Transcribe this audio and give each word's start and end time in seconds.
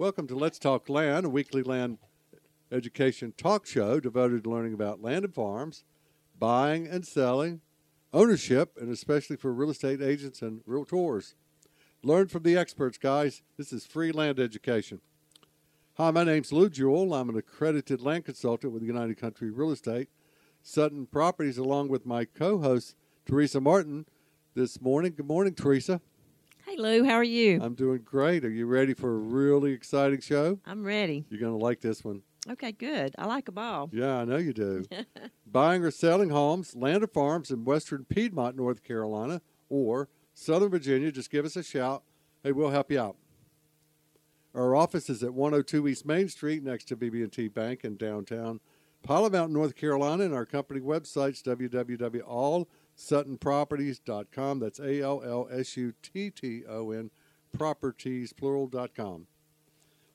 Welcome 0.00 0.28
to 0.28 0.34
Let's 0.34 0.58
Talk 0.58 0.88
Land, 0.88 1.26
a 1.26 1.28
weekly 1.28 1.62
land 1.62 1.98
education 2.72 3.34
talk 3.36 3.66
show 3.66 4.00
devoted 4.00 4.44
to 4.44 4.50
learning 4.50 4.72
about 4.72 5.02
land 5.02 5.26
and 5.26 5.34
farms, 5.34 5.84
buying 6.38 6.86
and 6.86 7.06
selling, 7.06 7.60
ownership, 8.10 8.78
and 8.80 8.90
especially 8.90 9.36
for 9.36 9.52
real 9.52 9.68
estate 9.68 10.00
agents 10.00 10.40
and 10.40 10.64
realtors. 10.64 11.34
Learn 12.02 12.28
from 12.28 12.44
the 12.44 12.56
experts, 12.56 12.96
guys. 12.96 13.42
This 13.58 13.74
is 13.74 13.84
free 13.84 14.10
land 14.10 14.40
education. 14.40 15.02
Hi, 15.98 16.10
my 16.10 16.24
name's 16.24 16.50
Lou 16.50 16.70
Jewell. 16.70 17.12
I'm 17.12 17.28
an 17.28 17.36
accredited 17.36 18.00
land 18.00 18.24
consultant 18.24 18.72
with 18.72 18.82
United 18.82 19.18
Country 19.18 19.50
Real 19.50 19.70
Estate, 19.70 20.08
Sutton 20.62 21.04
Properties, 21.04 21.58
along 21.58 21.88
with 21.88 22.06
my 22.06 22.24
co 22.24 22.56
host, 22.56 22.96
Teresa 23.26 23.60
Martin, 23.60 24.06
this 24.54 24.80
morning. 24.80 25.12
Good 25.14 25.28
morning, 25.28 25.52
Teresa. 25.52 26.00
Hey, 26.70 26.76
Lou, 26.76 27.02
how 27.02 27.14
are 27.14 27.24
you? 27.24 27.60
I'm 27.60 27.74
doing 27.74 28.02
great. 28.04 28.44
Are 28.44 28.48
you 28.48 28.64
ready 28.64 28.94
for 28.94 29.10
a 29.10 29.18
really 29.18 29.72
exciting 29.72 30.20
show? 30.20 30.60
I'm 30.64 30.84
ready. 30.84 31.24
You're 31.28 31.40
going 31.40 31.58
to 31.58 31.58
like 31.58 31.80
this 31.80 32.04
one. 32.04 32.22
Okay, 32.48 32.70
good. 32.70 33.12
I 33.18 33.26
like 33.26 33.48
a 33.48 33.52
ball. 33.52 33.90
Yeah, 33.92 34.18
I 34.18 34.24
know 34.24 34.36
you 34.36 34.52
do. 34.52 34.84
Buying 35.50 35.82
or 35.82 35.90
selling 35.90 36.30
homes, 36.30 36.76
land 36.76 37.02
or 37.02 37.08
farms 37.08 37.50
in 37.50 37.64
western 37.64 38.04
Piedmont, 38.04 38.54
North 38.54 38.84
Carolina, 38.84 39.42
or 39.68 40.10
Southern 40.32 40.70
Virginia, 40.70 41.10
just 41.10 41.32
give 41.32 41.44
us 41.44 41.56
a 41.56 41.64
shout. 41.64 42.04
Hey, 42.44 42.52
we'll 42.52 42.70
help 42.70 42.92
you 42.92 43.00
out. 43.00 43.16
Our 44.54 44.76
office 44.76 45.10
is 45.10 45.24
at 45.24 45.34
102 45.34 45.88
East 45.88 46.06
Main 46.06 46.28
Street 46.28 46.62
next 46.62 46.84
to 46.84 46.96
BB&T 46.96 47.48
Bank 47.48 47.82
in 47.82 47.96
downtown 47.96 48.60
Pilot 49.02 49.32
Mountain, 49.32 49.54
North 49.54 49.74
Carolina, 49.74 50.22
and 50.22 50.34
our 50.34 50.46
company 50.46 50.78
website's 50.78 51.42
www.allsuttonproperties.com. 53.00 54.60
That's 54.60 54.78
A 54.78 55.00
L 55.00 55.22
L 55.24 55.48
S 55.50 55.76
U 55.76 55.94
T 56.02 56.30
T 56.30 56.62
O 56.68 56.90
N 56.90 57.10
properties 57.56 58.32
plural.com. 58.32 59.26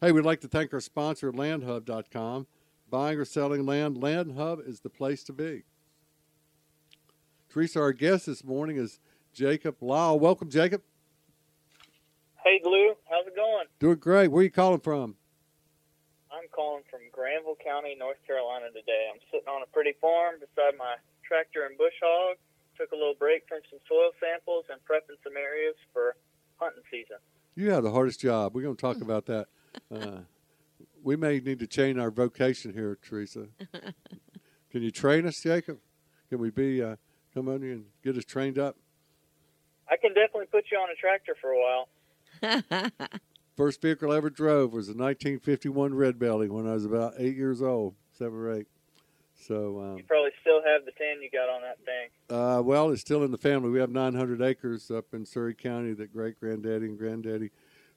Hey, 0.00 0.12
we'd 0.12 0.24
like 0.24 0.40
to 0.42 0.48
thank 0.48 0.72
our 0.72 0.80
sponsor, 0.80 1.32
landhub.com. 1.32 2.46
Buying 2.88 3.18
or 3.18 3.24
selling 3.24 3.66
land, 3.66 3.96
Landhub 3.96 4.66
is 4.66 4.80
the 4.80 4.88
place 4.88 5.24
to 5.24 5.32
be. 5.32 5.64
Teresa, 7.48 7.80
our 7.80 7.92
guest 7.92 8.26
this 8.26 8.44
morning 8.44 8.76
is 8.76 9.00
Jacob 9.32 9.82
Lyle. 9.82 10.16
Welcome, 10.16 10.48
Jacob. 10.48 10.82
Hey, 12.44 12.60
Lou. 12.62 12.94
How's 13.10 13.26
it 13.26 13.34
going? 13.34 13.64
Doing 13.80 13.98
great. 13.98 14.28
Where 14.28 14.42
are 14.42 14.44
you 14.44 14.50
calling 14.50 14.78
from? 14.78 15.16
I'm 16.56 16.62
calling 16.62 16.82
from 16.90 17.00
Granville 17.12 17.56
County, 17.62 17.96
North 17.98 18.16
Carolina 18.26 18.66
today. 18.68 19.10
I'm 19.12 19.20
sitting 19.30 19.48
on 19.48 19.62
a 19.62 19.66
pretty 19.66 19.92
farm 20.00 20.36
beside 20.40 20.78
my 20.78 20.96
tractor 21.26 21.66
and 21.66 21.76
bush 21.76 21.94
hog. 22.02 22.36
Took 22.78 22.92
a 22.92 22.96
little 22.96 23.14
break 23.18 23.44
from 23.48 23.60
some 23.70 23.78
soil 23.88 24.10
samples 24.20 24.64
and 24.70 24.80
prepping 24.88 25.16
some 25.24 25.36
areas 25.36 25.74
for 25.92 26.16
hunting 26.56 26.82
season. 26.90 27.16
You 27.54 27.70
have 27.70 27.82
the 27.82 27.90
hardest 27.90 28.20
job. 28.20 28.54
We're 28.54 28.62
going 28.62 28.76
to 28.76 28.80
talk 28.80 29.00
about 29.00 29.26
that. 29.26 29.46
Uh, 29.92 30.20
we 31.02 31.16
may 31.16 31.40
need 31.40 31.58
to 31.58 31.66
change 31.66 31.98
our 31.98 32.10
vocation 32.10 32.72
here, 32.72 32.98
Teresa. 33.02 33.48
Can 34.70 34.82
you 34.82 34.90
train 34.90 35.26
us, 35.26 35.40
Jacob? 35.42 35.78
Can 36.28 36.38
we 36.38 36.50
be 36.50 36.82
uh, 36.82 36.96
come 37.34 37.48
on 37.48 37.62
and 37.62 37.84
get 38.02 38.16
us 38.16 38.24
trained 38.24 38.58
up? 38.58 38.76
I 39.88 39.96
can 39.96 40.14
definitely 40.14 40.46
put 40.50 40.64
you 40.72 40.78
on 40.78 40.88
a 40.90 40.96
tractor 40.96 41.36
for 41.40 41.50
a 41.50 41.60
while. 41.62 43.20
First 43.56 43.80
vehicle 43.80 44.12
I 44.12 44.16
ever 44.16 44.28
drove 44.28 44.72
was 44.72 44.88
a 44.88 44.92
1951 44.92 45.94
Red 45.94 46.18
Belly 46.18 46.48
when 46.48 46.68
I 46.68 46.74
was 46.74 46.84
about 46.84 47.14
eight 47.16 47.36
years 47.36 47.62
old, 47.62 47.94
seven 48.12 48.38
or 48.38 48.52
eight. 48.52 48.66
So 49.34 49.80
um, 49.80 49.96
you 49.96 50.04
probably 50.04 50.32
still 50.42 50.62
have 50.62 50.84
the 50.84 50.92
tin 50.92 51.22
you 51.22 51.30
got 51.30 51.48
on 51.48 51.62
that 51.62 51.78
thing. 51.84 52.08
Uh, 52.28 52.62
well, 52.62 52.90
it's 52.90 53.00
still 53.00 53.22
in 53.22 53.30
the 53.30 53.38
family. 53.38 53.70
We 53.70 53.78
have 53.78 53.90
900 53.90 54.42
acres 54.42 54.90
up 54.90 55.06
in 55.12 55.24
Surry 55.24 55.54
County 55.54 55.94
that 55.94 56.12
great 56.12 56.38
granddaddy 56.38 56.86
and 56.86 56.98
granddaddy 56.98 57.50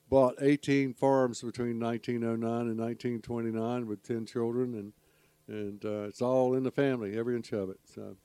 bought 0.08 0.34
18 0.40 0.94
farms 0.94 1.42
between 1.42 1.78
1909 1.78 2.50
and 2.50 2.78
1929 2.78 3.86
with 3.86 4.02
10 4.02 4.26
children, 4.26 4.74
and 4.74 4.92
and 5.48 5.84
uh, 5.84 6.02
it's 6.04 6.22
all 6.22 6.54
in 6.54 6.62
the 6.62 6.70
family, 6.70 7.18
every 7.18 7.34
inch 7.34 7.52
of 7.52 7.70
it. 7.70 7.80
So 7.84 8.16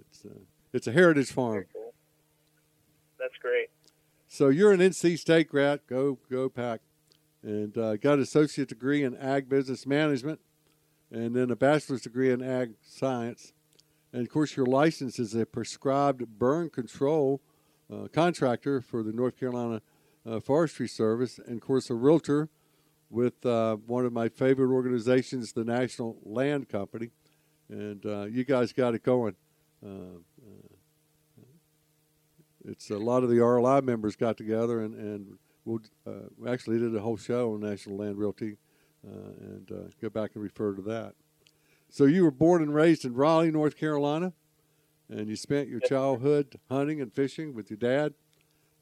it's 0.00 0.24
uh, 0.24 0.38
it's 0.72 0.86
a 0.86 0.92
heritage 0.92 1.30
farm. 1.30 1.66
Cool. 1.72 1.92
That's 3.18 3.36
great. 3.40 3.68
So 4.34 4.48
you're 4.48 4.72
an 4.72 4.80
NC 4.80 5.16
State 5.20 5.48
grad. 5.48 5.82
Go 5.86 6.18
go 6.28 6.48
pack, 6.48 6.80
and 7.44 7.78
uh, 7.78 7.94
got 7.94 8.14
an 8.14 8.22
associate 8.22 8.68
degree 8.68 9.04
in 9.04 9.16
ag 9.16 9.48
business 9.48 9.86
management, 9.86 10.40
and 11.12 11.36
then 11.36 11.52
a 11.52 11.54
bachelor's 11.54 12.00
degree 12.00 12.32
in 12.32 12.42
ag 12.42 12.72
science. 12.82 13.52
And 14.12 14.22
of 14.22 14.28
course, 14.32 14.56
your 14.56 14.66
license 14.66 15.20
is 15.20 15.36
a 15.36 15.46
prescribed 15.46 16.26
burn 16.36 16.68
control 16.70 17.42
uh, 17.88 18.08
contractor 18.12 18.80
for 18.80 19.04
the 19.04 19.12
North 19.12 19.38
Carolina 19.38 19.80
uh, 20.26 20.40
Forestry 20.40 20.88
Service, 20.88 21.38
and 21.38 21.58
of 21.58 21.62
course, 21.62 21.88
a 21.88 21.94
realtor 21.94 22.48
with 23.10 23.46
uh, 23.46 23.76
one 23.86 24.04
of 24.04 24.12
my 24.12 24.28
favorite 24.28 24.74
organizations, 24.74 25.52
the 25.52 25.64
National 25.64 26.16
Land 26.24 26.68
Company. 26.68 27.10
And 27.68 28.04
uh, 28.04 28.24
you 28.24 28.44
guys 28.44 28.72
got 28.72 28.96
it 28.96 29.04
going. 29.04 29.36
Uh, 32.64 32.68
uh, 32.68 32.72
it's 32.72 32.90
a 32.90 32.98
lot 32.98 33.22
of 33.22 33.28
the 33.28 33.36
RLI 33.36 33.82
members 33.82 34.16
got 34.16 34.36
together, 34.36 34.80
and, 34.80 34.94
and 34.94 35.38
we'll, 35.64 35.80
uh, 36.06 36.28
we 36.38 36.48
actually 36.48 36.78
did 36.78 36.94
a 36.94 37.00
whole 37.00 37.16
show 37.16 37.54
on 37.54 37.60
National 37.60 37.96
Land 37.96 38.18
Realty, 38.18 38.56
and 39.02 39.70
go 40.00 40.08
back 40.08 40.30
and 40.34 40.42
refer 40.42 40.74
to 40.74 40.82
that. 40.82 41.14
So 41.90 42.06
you 42.06 42.24
were 42.24 42.30
born 42.30 42.62
and 42.62 42.74
raised 42.74 43.04
in 43.04 43.14
Raleigh, 43.14 43.50
North 43.50 43.76
Carolina, 43.76 44.32
and 45.08 45.28
you 45.28 45.36
spent 45.36 45.68
your 45.68 45.80
childhood 45.80 46.58
hunting 46.70 47.00
and 47.00 47.12
fishing 47.12 47.54
with 47.54 47.70
your 47.70 47.76
dad 47.76 48.14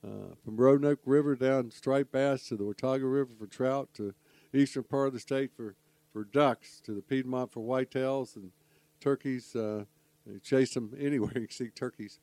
uh, 0.05 0.35
from 0.45 0.57
Roanoke 0.57 1.01
River 1.05 1.35
down 1.35 1.71
striped 1.71 2.13
bass 2.13 2.47
to 2.49 2.57
the 2.57 2.65
Watauga 2.65 3.07
River 3.07 3.33
for 3.39 3.47
trout 3.47 3.89
to 3.95 4.15
eastern 4.55 4.85
part 4.85 5.09
of 5.09 5.13
the 5.15 5.21
state 5.21 5.51
for, 5.57 5.75
for 6.13 6.25
ducks 6.25 6.81
to 6.85 6.93
the 6.93 7.03
Piedmont 7.03 7.53
for 7.53 7.61
whitetails 7.61 8.37
and 8.37 8.53
turkeys. 9.01 9.55
Uh, 9.55 9.85
you 10.25 10.39
chase 10.41 10.75
them 10.75 10.93
anywhere 10.99 11.33
you 11.35 11.49
see 11.51 11.69
turkeys. 11.69 12.21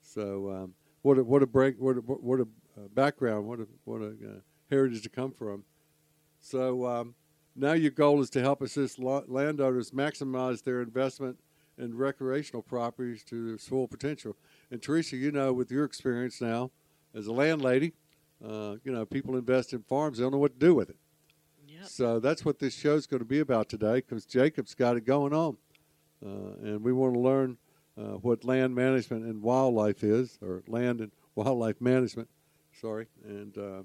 So 0.00 0.50
um, 0.50 0.74
what 1.08 1.16
a 1.16 1.24
what 1.24 1.42
a 1.42 1.46
break 1.46 1.76
what 1.78 1.96
a, 1.96 2.00
what 2.00 2.38
a 2.38 2.42
uh, 2.42 2.88
background 2.94 3.46
what 3.46 3.58
a 3.60 3.66
what 3.84 4.02
a 4.02 4.08
uh, 4.08 4.40
heritage 4.70 5.02
to 5.02 5.08
come 5.08 5.32
from. 5.32 5.64
So 6.38 6.86
um, 6.86 7.14
now 7.56 7.72
your 7.72 7.90
goal 7.90 8.20
is 8.20 8.28
to 8.30 8.42
help 8.42 8.60
assist 8.60 8.98
landowners 8.98 9.90
maximize 9.92 10.62
their 10.62 10.82
investment 10.82 11.38
in 11.78 11.96
recreational 11.96 12.62
properties 12.62 13.24
to 13.24 13.48
their 13.48 13.58
full 13.58 13.88
potential. 13.88 14.36
And 14.70 14.82
Teresa, 14.82 15.16
you 15.16 15.32
know, 15.32 15.52
with 15.54 15.70
your 15.70 15.84
experience 15.84 16.42
now, 16.42 16.70
as 17.14 17.26
a 17.26 17.32
landlady, 17.32 17.94
uh, 18.44 18.74
you 18.84 18.92
know, 18.92 19.06
people 19.06 19.36
invest 19.36 19.72
in 19.72 19.82
farms, 19.82 20.18
they 20.18 20.24
don't 20.24 20.32
know 20.32 20.38
what 20.38 20.60
to 20.60 20.66
do 20.66 20.74
with 20.74 20.90
it. 20.90 20.96
Yep. 21.66 21.86
So 21.86 22.20
that's 22.20 22.44
what 22.44 22.58
this 22.58 22.74
show 22.74 22.96
is 22.96 23.06
going 23.06 23.20
to 23.20 23.26
be 23.26 23.40
about 23.40 23.70
today 23.70 23.96
because 23.96 24.26
Jacob's 24.26 24.74
got 24.74 24.96
it 24.96 25.06
going 25.06 25.32
on. 25.32 25.56
Uh, 26.24 26.54
and 26.62 26.82
we 26.82 26.92
want 26.92 27.14
to 27.14 27.20
learn 27.20 27.56
uh, 27.98 28.18
what 28.18 28.44
land 28.44 28.74
management 28.74 29.24
and 29.24 29.42
wildlife 29.42 30.04
is, 30.04 30.38
or 30.40 30.62
land 30.68 31.00
and 31.00 31.10
wildlife 31.34 31.80
management, 31.80 32.28
sorry. 32.80 33.06
And 33.24 33.58
uh, 33.58 33.82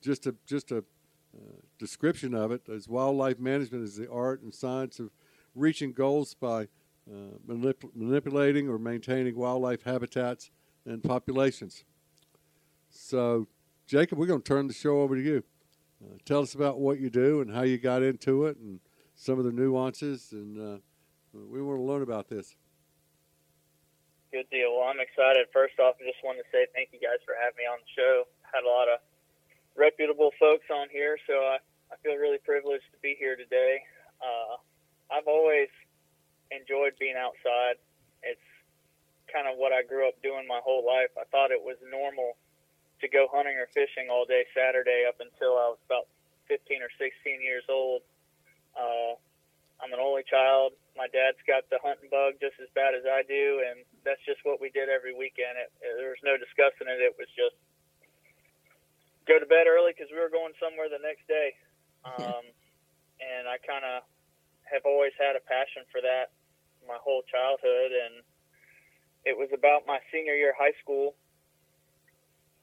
just 0.00 0.26
a, 0.26 0.34
just 0.46 0.70
a 0.70 0.78
uh, 0.78 1.60
description 1.78 2.34
of 2.34 2.52
it 2.52 2.68
as 2.68 2.88
wildlife 2.88 3.38
management 3.38 3.84
is 3.84 3.96
the 3.96 4.10
art 4.10 4.42
and 4.42 4.54
science 4.54 5.00
of 5.00 5.10
reaching 5.54 5.92
goals 5.92 6.34
by 6.34 6.62
uh, 7.10 7.38
manip- 7.46 7.90
manipulating 7.94 8.68
or 8.68 8.78
maintaining 8.78 9.36
wildlife 9.36 9.82
habitats 9.82 10.50
and 10.84 11.02
populations. 11.02 11.84
So, 12.90 13.48
Jacob, 13.86 14.18
we're 14.18 14.26
going 14.26 14.42
to 14.42 14.48
turn 14.48 14.68
the 14.68 14.74
show 14.74 15.00
over 15.00 15.16
to 15.16 15.22
you. 15.22 15.42
Uh, 16.02 16.18
tell 16.24 16.40
us 16.40 16.54
about 16.54 16.78
what 16.78 17.00
you 17.00 17.10
do 17.10 17.40
and 17.40 17.52
how 17.52 17.62
you 17.62 17.78
got 17.78 18.02
into 18.02 18.46
it 18.46 18.56
and 18.58 18.80
some 19.14 19.38
of 19.38 19.44
the 19.44 19.52
nuances. 19.52 20.28
And 20.32 20.58
uh, 20.58 20.78
we 21.32 21.62
want 21.62 21.78
to 21.78 21.82
learn 21.82 22.02
about 22.02 22.28
this. 22.28 22.54
Good 24.36 24.52
deal. 24.52 24.76
Well, 24.76 24.92
I'm 24.92 25.00
excited. 25.00 25.48
First 25.48 25.80
off, 25.80 25.96
I 25.96 26.04
just 26.04 26.20
wanted 26.20 26.44
to 26.44 26.52
say 26.52 26.68
thank 26.76 26.92
you 26.92 27.00
guys 27.00 27.24
for 27.24 27.32
having 27.40 27.56
me 27.56 27.64
on 27.64 27.80
the 27.80 27.88
show. 27.96 28.28
Had 28.44 28.68
a 28.68 28.68
lot 28.68 28.84
of 28.84 29.00
reputable 29.72 30.28
folks 30.36 30.68
on 30.68 30.92
here, 30.92 31.16
so 31.24 31.40
I, 31.40 31.56
I 31.88 31.96
feel 32.04 32.20
really 32.20 32.36
privileged 32.44 32.84
to 32.92 33.00
be 33.00 33.16
here 33.16 33.32
today. 33.32 33.80
Uh, 34.20 34.60
I've 35.08 35.24
always 35.24 35.72
enjoyed 36.52 37.00
being 37.00 37.16
outside. 37.16 37.80
It's 38.20 38.44
kind 39.32 39.48
of 39.48 39.56
what 39.56 39.72
I 39.72 39.80
grew 39.80 40.04
up 40.04 40.20
doing 40.20 40.44
my 40.44 40.60
whole 40.60 40.84
life. 40.84 41.16
I 41.16 41.24
thought 41.32 41.48
it 41.48 41.64
was 41.64 41.80
normal 41.88 42.36
to 43.00 43.08
go 43.08 43.32
hunting 43.32 43.56
or 43.56 43.72
fishing 43.72 44.12
all 44.12 44.28
day 44.28 44.44
Saturday 44.52 45.08
up 45.08 45.16
until 45.16 45.56
I 45.56 45.72
was 45.72 45.80
about 45.88 46.12
15 46.52 46.84
or 46.84 46.92
16 47.00 47.40
years 47.40 47.64
old. 47.72 48.04
Uh, 48.76 49.16
I'm 49.82 49.92
an 49.92 50.00
only 50.00 50.24
child. 50.24 50.72
My 50.96 51.06
dad's 51.12 51.40
got 51.44 51.68
the 51.68 51.76
hunting 51.84 52.08
bug 52.08 52.40
just 52.40 52.56
as 52.58 52.72
bad 52.72 52.96
as 52.96 53.04
I 53.04 53.20
do, 53.28 53.60
and 53.60 53.84
that's 54.08 54.22
just 54.24 54.40
what 54.48 54.56
we 54.56 54.72
did 54.72 54.88
every 54.88 55.12
weekend. 55.12 55.60
It, 55.60 55.68
it, 55.84 55.92
there 56.00 56.12
was 56.12 56.22
no 56.24 56.40
discussing 56.40 56.88
it. 56.88 57.04
It 57.04 57.12
was 57.20 57.28
just 57.36 57.56
go 59.28 59.36
to 59.36 59.44
bed 59.44 59.68
early 59.68 59.92
because 59.92 60.08
we 60.08 60.16
were 60.16 60.32
going 60.32 60.56
somewhere 60.56 60.88
the 60.88 61.02
next 61.02 61.26
day. 61.28 61.54
Um, 62.06 62.46
and 63.18 63.50
I 63.50 63.58
kind 63.66 63.82
of 63.82 64.06
have 64.70 64.86
always 64.86 65.10
had 65.18 65.34
a 65.34 65.42
passion 65.42 65.82
for 65.90 65.98
that 66.06 66.30
my 66.86 66.94
whole 67.02 67.26
childhood, 67.26 67.90
and 67.90 68.22
it 69.26 69.34
was 69.34 69.50
about 69.50 69.90
my 69.90 69.98
senior 70.14 70.38
year 70.38 70.54
of 70.54 70.58
high 70.58 70.76
school. 70.78 71.18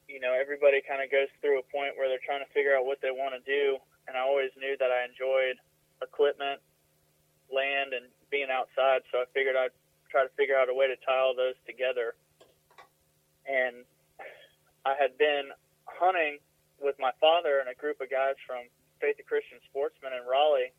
You 0.08 0.16
know, 0.16 0.32
everybody 0.32 0.80
kind 0.80 1.04
of 1.04 1.12
goes 1.12 1.28
through 1.44 1.60
a 1.60 1.66
point 1.68 2.00
where 2.00 2.08
they're 2.08 2.24
trying 2.24 2.40
to 2.40 2.48
figure 2.56 2.72
out 2.72 2.88
what 2.88 3.04
they 3.04 3.12
want 3.12 3.36
to 3.36 3.44
do, 3.44 3.76
and 4.08 4.16
I 4.16 4.24
always 4.24 4.48
knew 4.56 4.80
that 4.80 4.88
I 4.88 5.04
enjoyed 5.04 5.60
equipment 6.00 6.64
land 7.54 7.94
and 7.94 8.10
being 8.30 8.50
outside. 8.50 9.06
So 9.14 9.22
I 9.22 9.26
figured 9.30 9.54
I'd 9.54 9.74
try 10.10 10.26
to 10.26 10.32
figure 10.34 10.58
out 10.58 10.68
a 10.68 10.74
way 10.74 10.90
to 10.90 10.98
tie 11.06 11.22
all 11.22 11.34
those 11.34 11.54
together. 11.66 12.18
And 13.46 13.86
I 14.82 14.98
had 14.98 15.16
been 15.16 15.54
hunting 15.86 16.42
with 16.82 16.98
my 16.98 17.14
father 17.22 17.62
and 17.62 17.70
a 17.70 17.76
group 17.78 18.02
of 18.02 18.10
guys 18.10 18.34
from 18.42 18.66
Faith 19.00 19.18
of 19.20 19.26
Christian 19.26 19.62
Sportsmen 19.70 20.12
in 20.12 20.26
Raleigh 20.26 20.74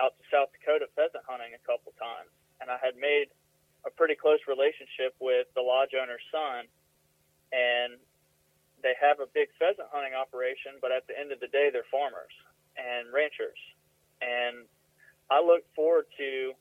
out 0.00 0.16
to 0.16 0.22
South 0.32 0.48
Dakota 0.54 0.88
pheasant 0.96 1.24
hunting 1.28 1.52
a 1.52 1.62
couple 1.66 1.92
times. 2.00 2.30
And 2.62 2.70
I 2.70 2.78
had 2.80 2.96
made 2.96 3.28
a 3.84 3.90
pretty 3.90 4.14
close 4.14 4.40
relationship 4.46 5.12
with 5.18 5.50
the 5.58 5.64
lodge 5.64 5.92
owner's 5.98 6.24
son. 6.30 6.70
And 7.52 8.00
they 8.82 8.94
have 8.98 9.20
a 9.20 9.28
big 9.30 9.52
pheasant 9.58 9.88
hunting 9.92 10.14
operation, 10.14 10.80
but 10.80 10.90
at 10.90 11.06
the 11.06 11.14
end 11.14 11.30
of 11.30 11.38
the 11.38 11.48
day, 11.48 11.70
they're 11.70 11.86
farmers 11.92 12.32
and 12.74 13.12
ranchers. 13.12 13.58
And 14.18 14.66
I 15.32 15.40
look 15.40 15.64
forward 15.72 16.04
to 16.20 16.52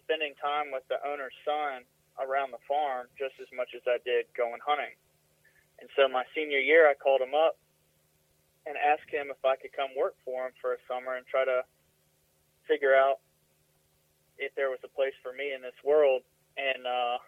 spending 0.00 0.32
time 0.40 0.72
with 0.72 0.88
the 0.88 0.96
owner's 1.04 1.36
son 1.44 1.84
around 2.16 2.48
the 2.48 2.64
farm 2.64 3.12
just 3.20 3.36
as 3.36 3.50
much 3.52 3.76
as 3.76 3.84
I 3.84 4.00
did 4.08 4.24
going 4.32 4.56
hunting. 4.64 4.96
And 5.84 5.92
so 5.92 6.08
my 6.08 6.24
senior 6.32 6.64
year, 6.64 6.88
I 6.88 6.96
called 6.96 7.20
him 7.20 7.36
up 7.36 7.60
and 8.64 8.72
asked 8.80 9.12
him 9.12 9.28
if 9.28 9.36
I 9.44 9.60
could 9.60 9.76
come 9.76 9.92
work 9.92 10.16
for 10.24 10.48
him 10.48 10.56
for 10.64 10.72
a 10.72 10.80
summer 10.88 11.20
and 11.20 11.28
try 11.28 11.44
to 11.44 11.60
figure 12.64 12.96
out 12.96 13.20
if 14.40 14.56
there 14.56 14.72
was 14.72 14.80
a 14.80 14.88
place 14.96 15.12
for 15.20 15.36
me 15.36 15.52
in 15.52 15.60
this 15.60 15.76
world. 15.84 16.24
And 16.56 16.88
uh, 16.88 17.20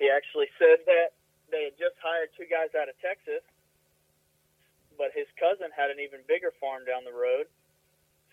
he 0.00 0.08
actually 0.08 0.48
said 0.56 0.88
that 0.88 1.12
they 1.52 1.68
had 1.68 1.76
just 1.76 2.00
hired 2.00 2.32
two 2.32 2.48
guys 2.48 2.72
out 2.72 2.88
of 2.88 2.96
Texas, 3.04 3.44
but 4.96 5.12
his 5.12 5.28
cousin 5.36 5.68
had 5.76 5.92
an 5.92 6.00
even 6.00 6.24
bigger 6.24 6.56
farm 6.56 6.88
down 6.88 7.04
the 7.04 7.12
road 7.12 7.44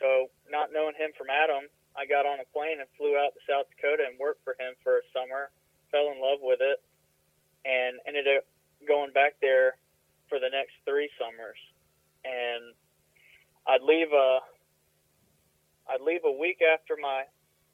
so, 0.02 0.34
not 0.50 0.74
knowing 0.74 0.98
him 0.98 1.14
from 1.14 1.30
Adam, 1.30 1.70
I 1.94 2.10
got 2.10 2.26
on 2.26 2.42
a 2.42 2.48
plane 2.50 2.82
and 2.82 2.90
flew 2.98 3.14
out 3.14 3.38
to 3.38 3.42
South 3.46 3.70
Dakota 3.70 4.10
and 4.10 4.18
worked 4.18 4.44
for 4.44 4.58
him 4.58 4.74
for 4.82 4.98
a 4.98 5.06
summer. 5.14 5.54
Fell 5.94 6.10
in 6.10 6.18
love 6.18 6.42
with 6.42 6.60
it, 6.60 6.82
and 7.64 8.02
ended 8.10 8.26
up 8.26 8.50
going 8.88 9.14
back 9.14 9.38
there 9.40 9.78
for 10.26 10.42
the 10.42 10.50
next 10.50 10.74
three 10.84 11.10
summers. 11.22 11.60
And 12.26 12.74
I'd 13.70 13.86
leave 13.86 14.10
a 14.10 14.42
I'd 15.90 16.02
leave 16.02 16.26
a 16.26 16.32
week 16.32 16.64
after 16.66 16.98
my 16.98 17.28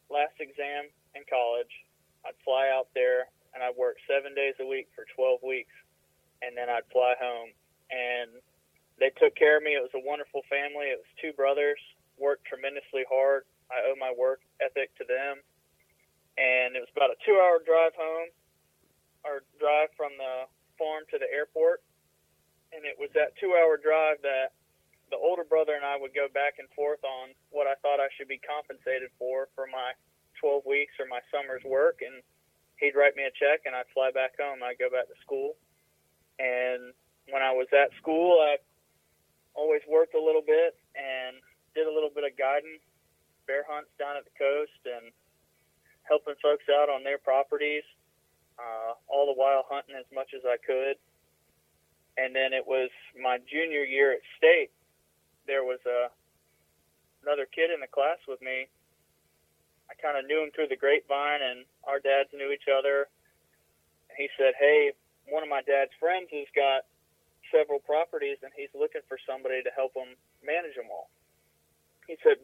last 0.10 0.36
exam 0.40 0.90
in 1.16 1.24
college. 1.30 1.72
I'd 2.26 2.36
fly 2.44 2.74
out 2.74 2.90
there 2.96 3.30
and 3.54 3.62
I'd 3.64 3.78
work 3.78 3.96
seven 4.10 4.34
days 4.34 4.56
a 4.60 4.66
week 4.66 4.88
for 4.96 5.06
12 5.16 5.40
weeks, 5.44 5.74
and 6.42 6.58
then 6.58 6.70
I'd 6.70 6.88
fly 6.92 7.14
home. 7.20 7.54
And 7.90 8.42
they 9.00 9.14
took 9.22 9.36
care 9.36 9.58
of 9.58 9.64
me. 9.64 9.78
It 9.78 9.86
was 9.86 9.94
a 9.94 10.04
wonderful 10.04 10.42
family. 10.50 10.90
It 10.90 11.00
was 11.00 11.12
two 11.22 11.32
brothers 11.34 11.80
worked 12.18 12.46
tremendously 12.46 13.06
hard. 13.10 13.46
I 13.70 13.86
owe 13.88 13.98
my 13.98 14.14
work 14.14 14.42
ethic 14.62 14.94
to 14.98 15.06
them. 15.06 15.42
And 16.38 16.78
it 16.78 16.82
was 16.82 16.92
about 16.94 17.10
a 17.10 17.18
two 17.26 17.38
hour 17.42 17.58
drive 17.62 17.98
home 17.98 18.30
or 19.26 19.42
drive 19.58 19.90
from 19.98 20.14
the 20.18 20.46
farm 20.78 21.04
to 21.10 21.18
the 21.18 21.30
airport. 21.30 21.82
And 22.74 22.86
it 22.86 22.98
was 23.00 23.10
that 23.18 23.34
two 23.42 23.58
hour 23.58 23.78
drive 23.80 24.22
that 24.22 24.54
the 25.10 25.18
older 25.18 25.48
brother 25.48 25.74
and 25.74 25.88
I 25.88 25.96
would 25.96 26.14
go 26.14 26.28
back 26.30 26.60
and 26.60 26.68
forth 26.76 27.02
on 27.04 27.32
what 27.50 27.66
I 27.66 27.80
thought 27.80 28.04
I 28.04 28.12
should 28.20 28.28
be 28.28 28.40
compensated 28.44 29.10
for 29.18 29.48
for 29.56 29.66
my 29.66 29.96
12 30.40 30.68
weeks 30.68 30.94
or 31.00 31.08
my 31.08 31.24
summer's 31.32 31.64
work. 31.64 32.04
And 32.04 32.22
he'd 32.78 32.94
write 32.94 33.16
me 33.16 33.24
a 33.24 33.34
check 33.34 33.66
and 33.66 33.74
I'd 33.74 33.90
fly 33.94 34.12
back 34.12 34.38
home. 34.38 34.62
I'd 34.62 34.78
go 34.78 34.92
back 34.92 35.08
to 35.10 35.18
school. 35.24 35.58
And 36.38 36.94
when 37.32 37.42
I 37.42 37.52
was 37.52 37.68
at 37.74 37.90
school, 37.98 38.38
I 38.38 38.62
always 39.56 39.82
worked 39.90 40.14
a 40.14 40.22
little 40.22 40.46
bit 40.46 40.78
and 40.94 41.42
did 41.78 41.86
a 41.86 41.94
little 41.94 42.10
bit 42.10 42.26
of 42.26 42.34
guiding, 42.34 42.82
bear 43.46 43.62
hunts 43.70 43.94
down 44.02 44.18
at 44.18 44.26
the 44.26 44.34
coast, 44.34 44.82
and 44.90 45.14
helping 46.10 46.34
folks 46.42 46.66
out 46.74 46.90
on 46.90 47.06
their 47.06 47.22
properties. 47.22 47.86
Uh, 48.58 48.98
all 49.06 49.30
the 49.30 49.38
while 49.38 49.62
hunting 49.70 49.94
as 49.94 50.10
much 50.10 50.34
as 50.34 50.42
I 50.42 50.58
could. 50.58 50.98
And 52.18 52.34
then 52.34 52.58
it 52.58 52.66
was 52.66 52.90
my 53.14 53.38
junior 53.46 53.86
year 53.86 54.18
at 54.18 54.26
state. 54.34 54.74
There 55.46 55.62
was 55.62 55.78
a 55.86 56.10
another 57.22 57.46
kid 57.46 57.70
in 57.70 57.78
the 57.78 57.92
class 57.92 58.18
with 58.26 58.42
me. 58.42 58.66
I 59.86 59.94
kind 60.02 60.18
of 60.18 60.26
knew 60.26 60.42
him 60.42 60.50
through 60.58 60.74
the 60.74 60.80
grapevine, 60.80 61.46
and 61.46 61.70
our 61.86 62.02
dads 62.02 62.34
knew 62.34 62.50
each 62.50 62.66
other. 62.66 63.08
He 64.18 64.28
said, 64.42 64.58
"Hey, 64.58 64.94
one 65.30 65.44
of 65.44 65.50
my 65.50 65.62
dad's 65.62 65.94
friends 66.02 66.34
has 66.34 66.50
got 66.56 66.90
several 67.54 67.78
properties, 67.78 68.42
and 68.42 68.52
he's 68.58 68.74
looking 68.74 69.06
for 69.06 69.20
somebody 69.30 69.62
to 69.62 69.70
help 69.78 69.94
him 69.94 70.18
manage 70.42 70.74
them 70.74 70.90
all." 70.90 71.14
He 72.08 72.18
said, 72.24 72.40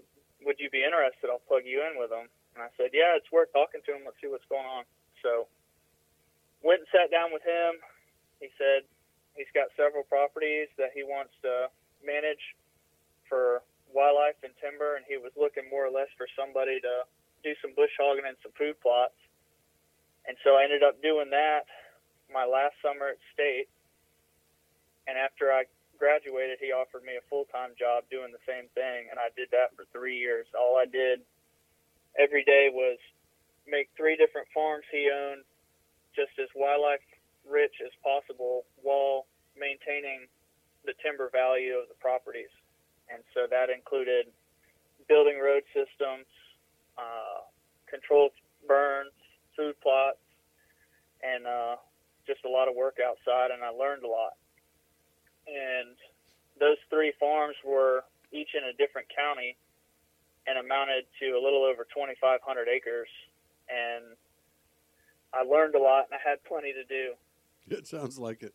"Would 0.46 0.60
you 0.60 0.70
be 0.70 0.84
interested? 0.84 1.32
I'll 1.32 1.44
plug 1.48 1.66
you 1.66 1.82
in 1.82 1.98
with 1.98 2.12
him." 2.12 2.30
And 2.56 2.62
I 2.64 2.70
said, 2.78 2.92
"Yeah, 2.94 3.16
it's 3.16 3.32
worth 3.32 3.52
talking 3.52 3.82
to 3.82 3.92
him. 3.96 4.06
Let's 4.06 4.20
see 4.22 4.28
what's 4.28 4.46
going 4.46 4.68
on." 4.68 4.86
So 5.24 5.48
went 6.62 6.86
and 6.86 6.90
sat 6.92 7.12
down 7.12 7.32
with 7.32 7.44
him. 7.44 7.82
He 8.40 8.52
said 8.58 8.84
he's 9.36 9.50
got 9.54 9.72
several 9.76 10.04
properties 10.04 10.70
that 10.78 10.92
he 10.94 11.04
wants 11.04 11.34
to 11.42 11.72
manage 12.04 12.56
for 13.28 13.64
wildlife 13.94 14.38
and 14.44 14.54
timber, 14.60 14.96
and 14.96 15.06
he 15.08 15.18
was 15.18 15.32
looking 15.38 15.70
more 15.70 15.86
or 15.86 15.92
less 15.92 16.10
for 16.18 16.28
somebody 16.36 16.80
to 16.82 17.06
do 17.44 17.54
some 17.62 17.74
bush 17.76 17.92
hogging 18.00 18.26
and 18.26 18.38
some 18.42 18.52
food 18.54 18.80
plots. 18.82 19.16
And 20.26 20.38
so 20.44 20.56
I 20.56 20.64
ended 20.64 20.84
up 20.84 21.02
doing 21.02 21.30
that 21.32 21.68
my 22.32 22.46
last 22.46 22.76
summer 22.82 23.10
at 23.14 23.20
state. 23.34 23.68
And 25.06 25.18
after 25.20 25.52
I 25.52 25.68
graduated, 26.00 26.60
he 26.60 26.72
offered 26.72 27.04
me 27.04 27.16
a 27.18 27.26
full 27.30 27.46
time 27.52 27.72
job 27.78 28.04
doing 28.10 28.32
the 28.32 28.44
same 28.48 28.68
thing, 28.76 29.08
and 29.10 29.20
I 29.20 29.30
did 29.36 29.50
that 29.52 29.76
for 29.76 29.86
three 29.92 30.18
years. 30.18 30.46
All 30.58 30.78
I 30.78 30.86
did 30.86 31.22
every 32.18 32.44
day 32.44 32.70
was 32.72 32.98
make 33.68 33.90
three 33.96 34.16
different 34.16 34.48
farms 34.54 34.84
he 34.92 35.10
owned, 35.10 35.44
just 36.16 36.32
as 36.40 36.50
wildlife 36.56 37.04
rich 37.48 37.74
as 37.84 37.92
possible, 38.04 38.66
while 38.82 39.26
maintaining 39.58 40.28
the 40.86 40.94
timber 41.04 41.30
value 41.32 41.80
of 41.80 41.88
the 41.88 41.98
properties. 42.00 42.52
And 43.12 43.24
so 43.34 43.48
that 43.50 43.70
included 43.70 44.28
building 45.08 45.40
road 45.40 45.64
systems, 45.74 46.28
uh, 46.98 47.48
controlled 47.90 48.32
burns, 48.68 49.14
food 49.56 49.76
plots, 49.82 50.24
and 51.22 51.48
uh, 51.48 51.76
just 52.28 52.44
a 52.46 52.50
lot 52.50 52.68
of 52.68 52.76
work 52.76 52.98
outside. 53.00 53.52
And 53.52 53.64
I 53.64 53.70
learned 53.70 54.04
a 54.04 54.12
lot 54.12 54.36
and 55.48 55.96
those 56.60 56.78
three 56.90 57.14
farms 57.20 57.56
were 57.66 58.04
each 58.32 58.50
in 58.56 58.64
a 58.64 58.74
different 58.74 59.08
county 59.16 59.56
and 60.48 60.58
amounted 60.58 61.06
to 61.20 61.32
a 61.32 61.42
little 61.42 61.64
over 61.64 61.86
2,500 61.94 62.68
acres. 62.68 63.08
And 63.70 64.04
I 65.34 65.44
learned 65.44 65.76
a 65.76 65.80
lot, 65.80 66.08
and 66.12 66.20
I 66.20 66.30
had 66.30 66.44
plenty 66.44 66.74
to 66.74 66.84
do. 66.84 67.14
It 67.70 67.88
sounds 67.88 68.20
like 68.20 68.44
it. 68.44 68.54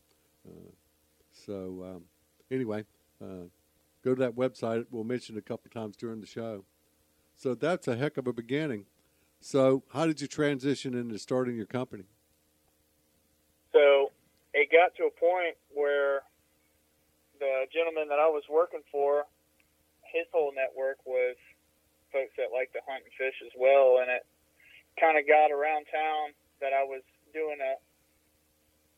so 1.32 1.84
um, 1.84 2.02
anyway, 2.50 2.84
go 3.20 4.14
to 4.14 4.20
that 4.20 4.36
website. 4.36 4.86
We'll 4.90 5.04
mention 5.04 5.36
it 5.36 5.38
a 5.38 5.42
couple 5.42 5.70
times 5.70 5.96
during 5.96 6.20
the 6.20 6.26
show. 6.26 6.64
So 7.36 7.54
that's 7.54 7.88
a 7.88 7.96
heck 7.96 8.16
of 8.16 8.26
a 8.26 8.32
beginning. 8.32 8.86
So 9.40 9.84
how 9.92 10.06
did 10.06 10.20
you 10.20 10.26
transition 10.26 10.94
into 10.94 11.18
starting 11.18 11.56
your 11.56 11.66
company? 11.66 12.04
It 14.56 14.72
got 14.72 14.96
to 14.96 15.04
a 15.04 15.14
point 15.14 15.56
where 15.68 16.24
the 17.38 17.68
gentleman 17.68 18.08
that 18.08 18.18
I 18.18 18.26
was 18.26 18.42
working 18.48 18.80
for, 18.90 19.28
his 20.08 20.24
whole 20.32 20.52
network 20.56 20.96
was 21.04 21.36
folks 22.12 22.32
that 22.40 22.48
like 22.54 22.72
to 22.72 22.80
hunt 22.88 23.04
and 23.04 23.12
fish 23.20 23.36
as 23.44 23.52
well, 23.52 24.00
and 24.00 24.08
it 24.08 24.24
kind 24.96 25.20
of 25.20 25.28
got 25.28 25.52
around 25.52 25.84
town 25.92 26.32
that 26.64 26.72
I 26.72 26.82
was 26.88 27.04
doing 27.34 27.60
a 27.60 27.76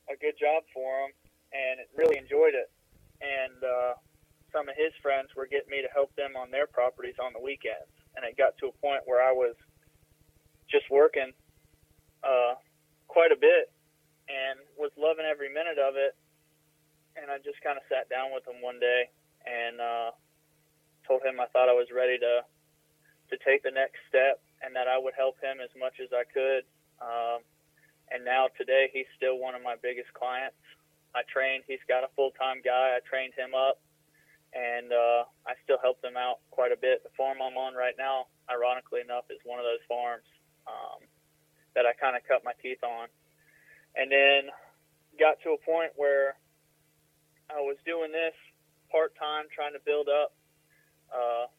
a 0.09 0.17
good 0.17 0.41
job 0.41 0.65
for 0.73 1.05
him, 1.05 1.13
and 1.53 1.85
really 1.93 2.17
enjoyed 2.17 2.57
it. 2.57 2.73
And 3.21 3.61
uh, 3.61 3.93
some 4.55 4.71
of 4.71 4.77
his 4.79 4.95
friends 5.03 5.29
were 5.37 5.45
getting 5.45 5.69
me 5.69 5.83
to 5.83 5.91
help 5.93 6.15
them 6.17 6.33
on 6.33 6.51
their 6.51 6.67
properties 6.67 7.21
on 7.21 7.35
the 7.35 7.43
weekends, 7.43 7.93
and 8.17 8.25
it 8.25 8.39
got 8.39 8.57
to 8.63 8.73
a 8.73 8.75
point 8.81 9.03
where 9.05 9.21
I 9.21 9.33
was 9.33 9.53
just 10.71 10.89
working 10.89 11.33
uh, 12.25 12.55
quite 13.09 13.33
a 13.33 13.37
bit 13.37 13.69
and 14.29 14.61
was 14.77 14.93
loving 14.97 15.25
every 15.25 15.49
minute 15.49 15.81
of 15.81 15.97
it. 15.97 16.15
And 17.17 17.33
I 17.33 17.43
just 17.43 17.59
kind 17.65 17.77
of 17.77 17.85
sat 17.89 18.07
down 18.13 18.31
with 18.31 18.47
him 18.47 18.63
one 18.63 18.79
day 18.79 19.11
and 19.43 19.81
uh, 19.81 20.11
told 21.09 21.25
him 21.25 21.41
I 21.41 21.51
thought 21.51 21.69
I 21.69 21.75
was 21.75 21.91
ready 21.91 22.21
to 22.21 22.45
to 23.29 23.37
take 23.45 23.61
the 23.61 23.75
next 23.75 24.01
step 24.09 24.41
and 24.65 24.73
that 24.73 24.89
I 24.89 24.97
would 24.97 25.13
help 25.13 25.37
him 25.45 25.61
as 25.61 25.69
much 25.77 26.01
as 26.01 26.09
I 26.17 26.25
could. 26.25 26.65
Um, 26.97 27.45
and 28.09 28.25
now 28.25 28.49
today 28.57 28.89
he's 28.89 29.09
still 29.17 29.37
one 29.37 29.53
of 29.53 29.61
my 29.61 29.77
biggest 29.77 30.09
clients. 30.17 30.57
I 31.15 31.23
trained. 31.29 31.65
He's 31.69 31.83
got 31.89 32.05
a 32.05 32.11
full 32.17 32.33
time 32.37 32.61
guy. 32.65 32.97
I 32.97 33.01
trained 33.05 33.33
him 33.37 33.53
up, 33.53 33.81
and 34.53 34.93
uh, 34.93 35.29
I 35.49 35.57
still 35.65 35.81
help 35.81 36.01
them 36.01 36.17
out 36.17 36.41
quite 36.51 36.73
a 36.73 36.81
bit. 36.81 37.05
The 37.05 37.13
farm 37.17 37.41
I'm 37.41 37.57
on 37.57 37.75
right 37.75 37.97
now, 37.97 38.29
ironically 38.49 39.01
enough, 39.01 39.29
is 39.29 39.41
one 39.45 39.61
of 39.61 39.65
those 39.65 39.85
farms 39.89 40.25
um, 40.69 41.05
that 41.75 41.85
I 41.85 41.93
kind 41.97 42.17
of 42.17 42.25
cut 42.29 42.45
my 42.45 42.53
teeth 42.61 42.85
on, 42.85 43.09
and 43.99 44.11
then 44.11 44.49
got 45.19 45.43
to 45.43 45.59
a 45.59 45.61
point 45.67 45.91
where 45.99 46.39
I 47.51 47.59
was 47.59 47.77
doing 47.85 48.15
this 48.15 48.35
part 48.91 49.13
time, 49.19 49.51
trying 49.51 49.75
to 49.75 49.83
build 49.83 50.09
up 50.09 50.33
uh, 51.11 51.51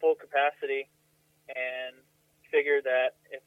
full 0.00 0.14
capacity, 0.14 0.86
and 1.48 1.96
figured 2.52 2.84
that 2.84 3.16
if 3.32 3.42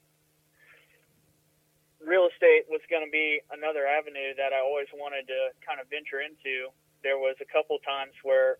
real 2.01 2.29
estate 2.29 2.65
was 2.69 2.81
going 2.89 3.05
to 3.05 3.13
be 3.13 3.41
another 3.53 3.85
avenue 3.85 4.33
that 4.37 4.53
I 4.53 4.61
always 4.61 4.89
wanted 4.93 5.25
to 5.29 5.53
kind 5.65 5.81
of 5.81 5.89
venture 5.89 6.21
into. 6.21 6.73
There 7.01 7.17
was 7.17 7.37
a 7.41 7.47
couple 7.49 7.77
times 7.81 8.13
where 8.21 8.57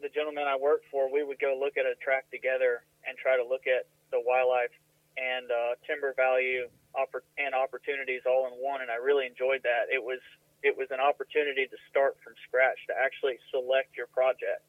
the 0.00 0.08
gentleman 0.12 0.44
I 0.44 0.56
worked 0.56 0.88
for, 0.92 1.08
we 1.08 1.24
would 1.24 1.40
go 1.40 1.56
look 1.56 1.76
at 1.76 1.88
a 1.88 1.96
tract 2.00 2.32
together 2.32 2.84
and 3.04 3.16
try 3.16 3.36
to 3.36 3.44
look 3.44 3.64
at 3.64 3.88
the 4.12 4.20
wildlife 4.20 4.72
and 5.16 5.48
uh, 5.50 5.76
timber 5.88 6.12
value 6.16 6.68
oppor- 6.96 7.26
and 7.40 7.56
opportunities 7.56 8.22
all 8.28 8.46
in 8.48 8.54
one, 8.60 8.80
and 8.80 8.90
I 8.90 8.96
really 8.96 9.26
enjoyed 9.26 9.64
that. 9.64 9.88
It 9.92 10.00
was 10.02 10.20
it 10.64 10.72
was 10.72 10.88
an 10.90 11.00
opportunity 11.00 11.68
to 11.68 11.78
start 11.88 12.16
from 12.24 12.32
scratch 12.48 12.80
to 12.88 12.94
actually 12.96 13.36
select 13.52 13.96
your 13.96 14.08
project, 14.08 14.64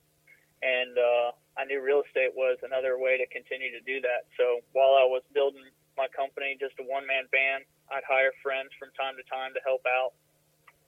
and 0.63 0.95
uh, 0.97 1.29
I 1.55 1.65
knew 1.65 1.79
real 1.79 2.03
estate 2.03 2.35
was 2.35 2.59
another 2.63 2.99
way 2.99 3.17
to 3.17 3.25
continue 3.27 3.71
to 3.71 3.81
do 3.83 3.99
that. 4.03 4.27
So 4.35 4.61
while 4.71 4.95
I 4.99 5.07
was 5.07 5.23
building 5.33 5.67
my 5.95 6.07
company, 6.13 6.55
just 6.59 6.77
a 6.79 6.85
one 6.85 7.07
man 7.07 7.25
band, 7.31 7.65
I'd 7.89 8.05
hire 8.05 8.35
friends 8.43 8.69
from 8.77 8.91
time 8.93 9.15
to 9.17 9.25
time 9.27 9.55
to 9.55 9.61
help 9.63 9.83
out. 9.87 10.13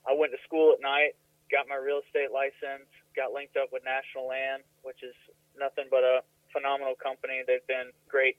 I 0.07 0.13
went 0.13 0.31
to 0.31 0.41
school 0.45 0.71
at 0.71 0.79
night, 0.79 1.17
got 1.51 1.67
my 1.67 1.75
real 1.75 2.05
estate 2.05 2.31
license, 2.31 2.87
got 3.17 3.33
linked 3.33 3.57
up 3.57 3.73
with 3.73 3.83
National 3.83 4.29
Land, 4.29 4.63
which 4.85 5.01
is 5.03 5.15
nothing 5.57 5.89
but 5.89 6.05
a 6.05 6.21
phenomenal 6.53 6.95
company. 6.95 7.41
They've 7.45 7.65
been 7.65 7.91
great 8.07 8.37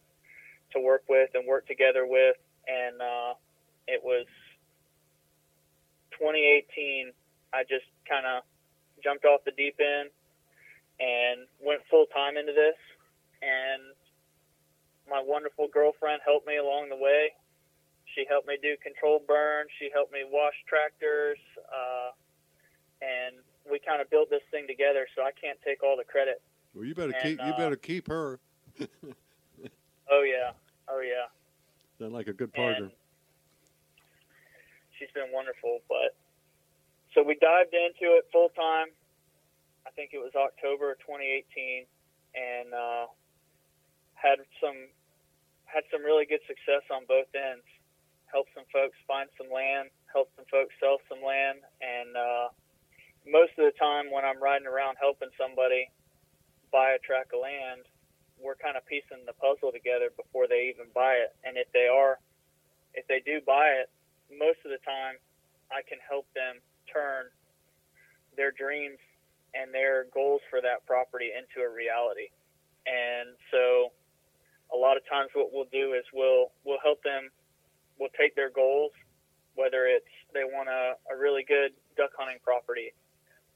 to 0.73 0.81
work 0.81 1.03
with 1.09 1.31
and 1.35 1.47
work 1.47 1.67
together 1.67 2.07
with. 2.07 2.37
And 2.67 3.01
uh, 3.01 3.35
it 3.87 4.01
was 4.03 4.27
2018. 6.19 7.13
I 7.53 7.63
just 7.65 7.87
kind 8.09 8.27
of 8.27 8.43
jumped 9.03 9.25
off 9.25 9.41
the 9.45 9.53
deep 9.53 9.81
end 9.81 10.11
and 11.01 11.49
went 11.65 11.81
full 11.91 12.07
time 12.13 12.37
into 12.37 12.53
this. 12.53 12.77
And 13.43 13.97
my 15.09 15.23
wonderful 15.25 15.67
girlfriend 15.73 16.21
helped 16.25 16.47
me 16.47 16.59
along 16.59 16.91
the 16.91 16.97
way. 16.97 17.33
She 18.15 18.25
helped 18.29 18.47
me 18.47 18.59
do 18.61 18.77
controlled 18.83 19.27
burn. 19.27 19.67
She 19.79 19.89
helped 19.95 20.13
me 20.13 20.21
wash 20.29 20.55
tractors, 20.67 21.39
uh, 21.71 22.11
and 23.01 23.37
we 23.71 23.79
kind 23.79 24.03
of 24.03 24.11
built 24.11 24.31
this 24.31 24.43
thing 24.51 24.67
together. 24.67 25.07
So 25.15 25.23
I 25.23 25.31
can't 25.41 25.59
take 25.65 25.83
all 25.83 25.97
the 25.97 26.05
credit. 26.05 26.43
Well, 26.75 26.85
you 26.85 26.95
better 26.95 27.13
And, 27.13 27.23
keep 27.23 27.39
you 27.39 27.53
uh, 27.53 27.57
better 27.57 27.77
keep 27.77 28.09
her. 28.09 28.41
Oh 30.11 30.23
yeah, 30.23 30.53
oh 30.89 31.01
yeah. 31.01 31.31
Sound 31.99 32.13
like 32.13 32.27
a 32.27 32.33
good 32.33 32.53
partner. 32.53 32.85
And 32.85 32.93
she's 34.99 35.11
been 35.15 35.33
wonderful. 35.33 35.81
But 35.89 36.19
so 37.15 37.23
we 37.23 37.37
dived 37.41 37.75
into 37.75 38.17
it 38.19 38.27
full 38.33 38.51
time. 38.57 38.89
I 39.87 39.91
think 39.95 40.11
it 40.13 40.19
was 40.19 40.35
October 40.37 40.95
2018, 41.07 41.87
and 42.37 42.75
uh, 42.75 43.07
had 44.15 44.43
some 44.61 44.91
had 45.65 45.87
some 45.91 46.03
really 46.03 46.27
good 46.27 46.43
success 46.47 46.83
on 46.91 47.07
both 47.07 47.31
ends. 47.35 47.65
Helped 48.27 48.51
some 48.55 48.67
folks 48.71 48.95
find 49.07 49.27
some 49.39 49.51
land, 49.51 49.91
helped 50.13 50.35
some 50.37 50.47
folks 50.51 50.75
sell 50.79 51.03
some 51.11 51.19
land, 51.19 51.63
and 51.83 52.15
uh, 52.15 52.47
most 53.27 53.55
of 53.59 53.67
the 53.67 53.75
time 53.75 54.11
when 54.11 54.25
I'm 54.25 54.39
riding 54.39 54.67
around 54.67 54.99
helping 55.03 55.31
somebody 55.35 55.91
buy 56.71 56.95
a 56.95 57.01
tract 57.03 57.35
of 57.35 57.43
land, 57.43 57.83
we're 58.43 58.59
kind 58.59 58.77
of 58.77 58.85
piecing 58.87 59.25
the 59.27 59.37
puzzle 59.37 59.73
together 59.73 60.11
before 60.17 60.49
they 60.49 60.73
even 60.73 60.89
buy 60.95 61.21
it. 61.21 61.37
And 61.45 61.57
if 61.57 61.69
they 61.73 61.87
are, 61.87 62.19
if 62.95 63.07
they 63.07 63.21
do 63.25 63.41
buy 63.45 63.81
it, 63.81 63.89
most 64.33 64.59
of 64.65 64.73
the 64.73 64.83
time 64.83 65.21
I 65.71 65.85
can 65.87 65.99
help 66.03 66.27
them 66.35 66.59
turn 66.91 67.31
their 68.37 68.51
dreams 68.51 68.99
and 69.55 69.75
their 69.75 70.07
goals 70.15 70.41
for 70.49 70.61
that 70.63 70.87
property 70.87 71.31
into 71.35 71.67
a 71.67 71.71
reality. 71.71 72.31
And 72.87 73.37
so 73.51 73.93
a 74.73 74.79
lot 74.79 74.97
of 74.97 75.03
times 75.07 75.31
what 75.35 75.53
we'll 75.53 75.71
do 75.71 75.95
is 75.95 76.05
we'll 76.15 76.51
we'll 76.65 76.83
help 76.83 77.03
them 77.03 77.31
we'll 77.99 78.15
take 78.19 78.35
their 78.35 78.51
goals, 78.51 78.93
whether 79.55 79.87
it's 79.87 80.11
they 80.33 80.45
want 80.45 80.69
a, 80.69 80.95
a 81.13 81.17
really 81.19 81.45
good 81.47 81.73
duck 81.97 82.11
hunting 82.17 82.39
property 82.43 82.95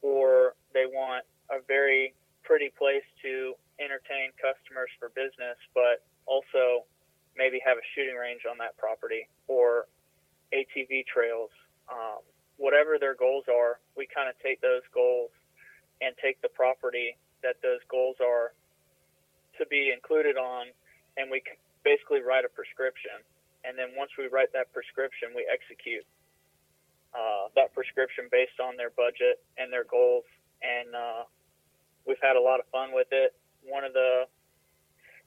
or 0.03 0.55
they 0.75 0.85
want 0.85 1.25
a 1.50 1.62
very 1.67 2.14
pretty 2.43 2.71
place 2.76 3.07
to 3.23 3.55
entertain 3.81 4.31
customers 4.38 4.90
for 4.99 5.11
business, 5.14 5.59
but 5.75 6.04
also 6.26 6.87
maybe 7.37 7.59
have 7.64 7.76
a 7.76 7.87
shooting 7.95 8.14
range 8.14 8.47
on 8.47 8.59
that 8.59 8.76
property 8.78 9.26
or 9.49 9.87
ATV 10.54 11.07
trails. 11.07 11.50
Um, 11.90 12.23
whatever 12.57 12.99
their 12.99 13.14
goals 13.14 13.45
are, 13.50 13.83
we 13.97 14.07
kind 14.07 14.28
of 14.31 14.38
take 14.38 14.61
those 14.62 14.87
goals 14.95 15.31
and 16.00 16.14
take 16.23 16.40
the 16.43 16.49
property 16.49 17.16
that 17.43 17.59
those 17.62 17.83
goals 17.90 18.16
are 18.23 18.54
to 19.59 19.66
be 19.66 19.93
included 19.95 20.37
on, 20.37 20.66
and 21.16 21.31
we 21.31 21.43
basically 21.85 22.23
write 22.23 22.45
a 22.45 22.50
prescription. 22.50 23.23
And 23.62 23.78
then 23.78 23.95
once 23.97 24.11
we 24.19 24.26
write 24.26 24.52
that 24.52 24.73
prescription, 24.73 25.31
we 25.35 25.47
execute 25.47 26.04
uh, 27.14 27.49
that 27.54 27.73
prescription 27.73 28.26
based 28.31 28.59
on 28.59 28.76
their 28.76 28.90
budget 28.90 29.40
and 29.57 29.73
their 29.73 29.85
goals. 29.85 30.25
And 30.61 30.95
uh, 30.95 31.23
we've 32.07 32.21
had 32.21 32.37
a 32.37 32.43
lot 32.43 32.59
of 32.59 32.66
fun 32.73 32.90
with 32.93 33.09
it. 33.12 33.33
One 33.66 33.85
of 33.85 33.92
the 33.92 34.28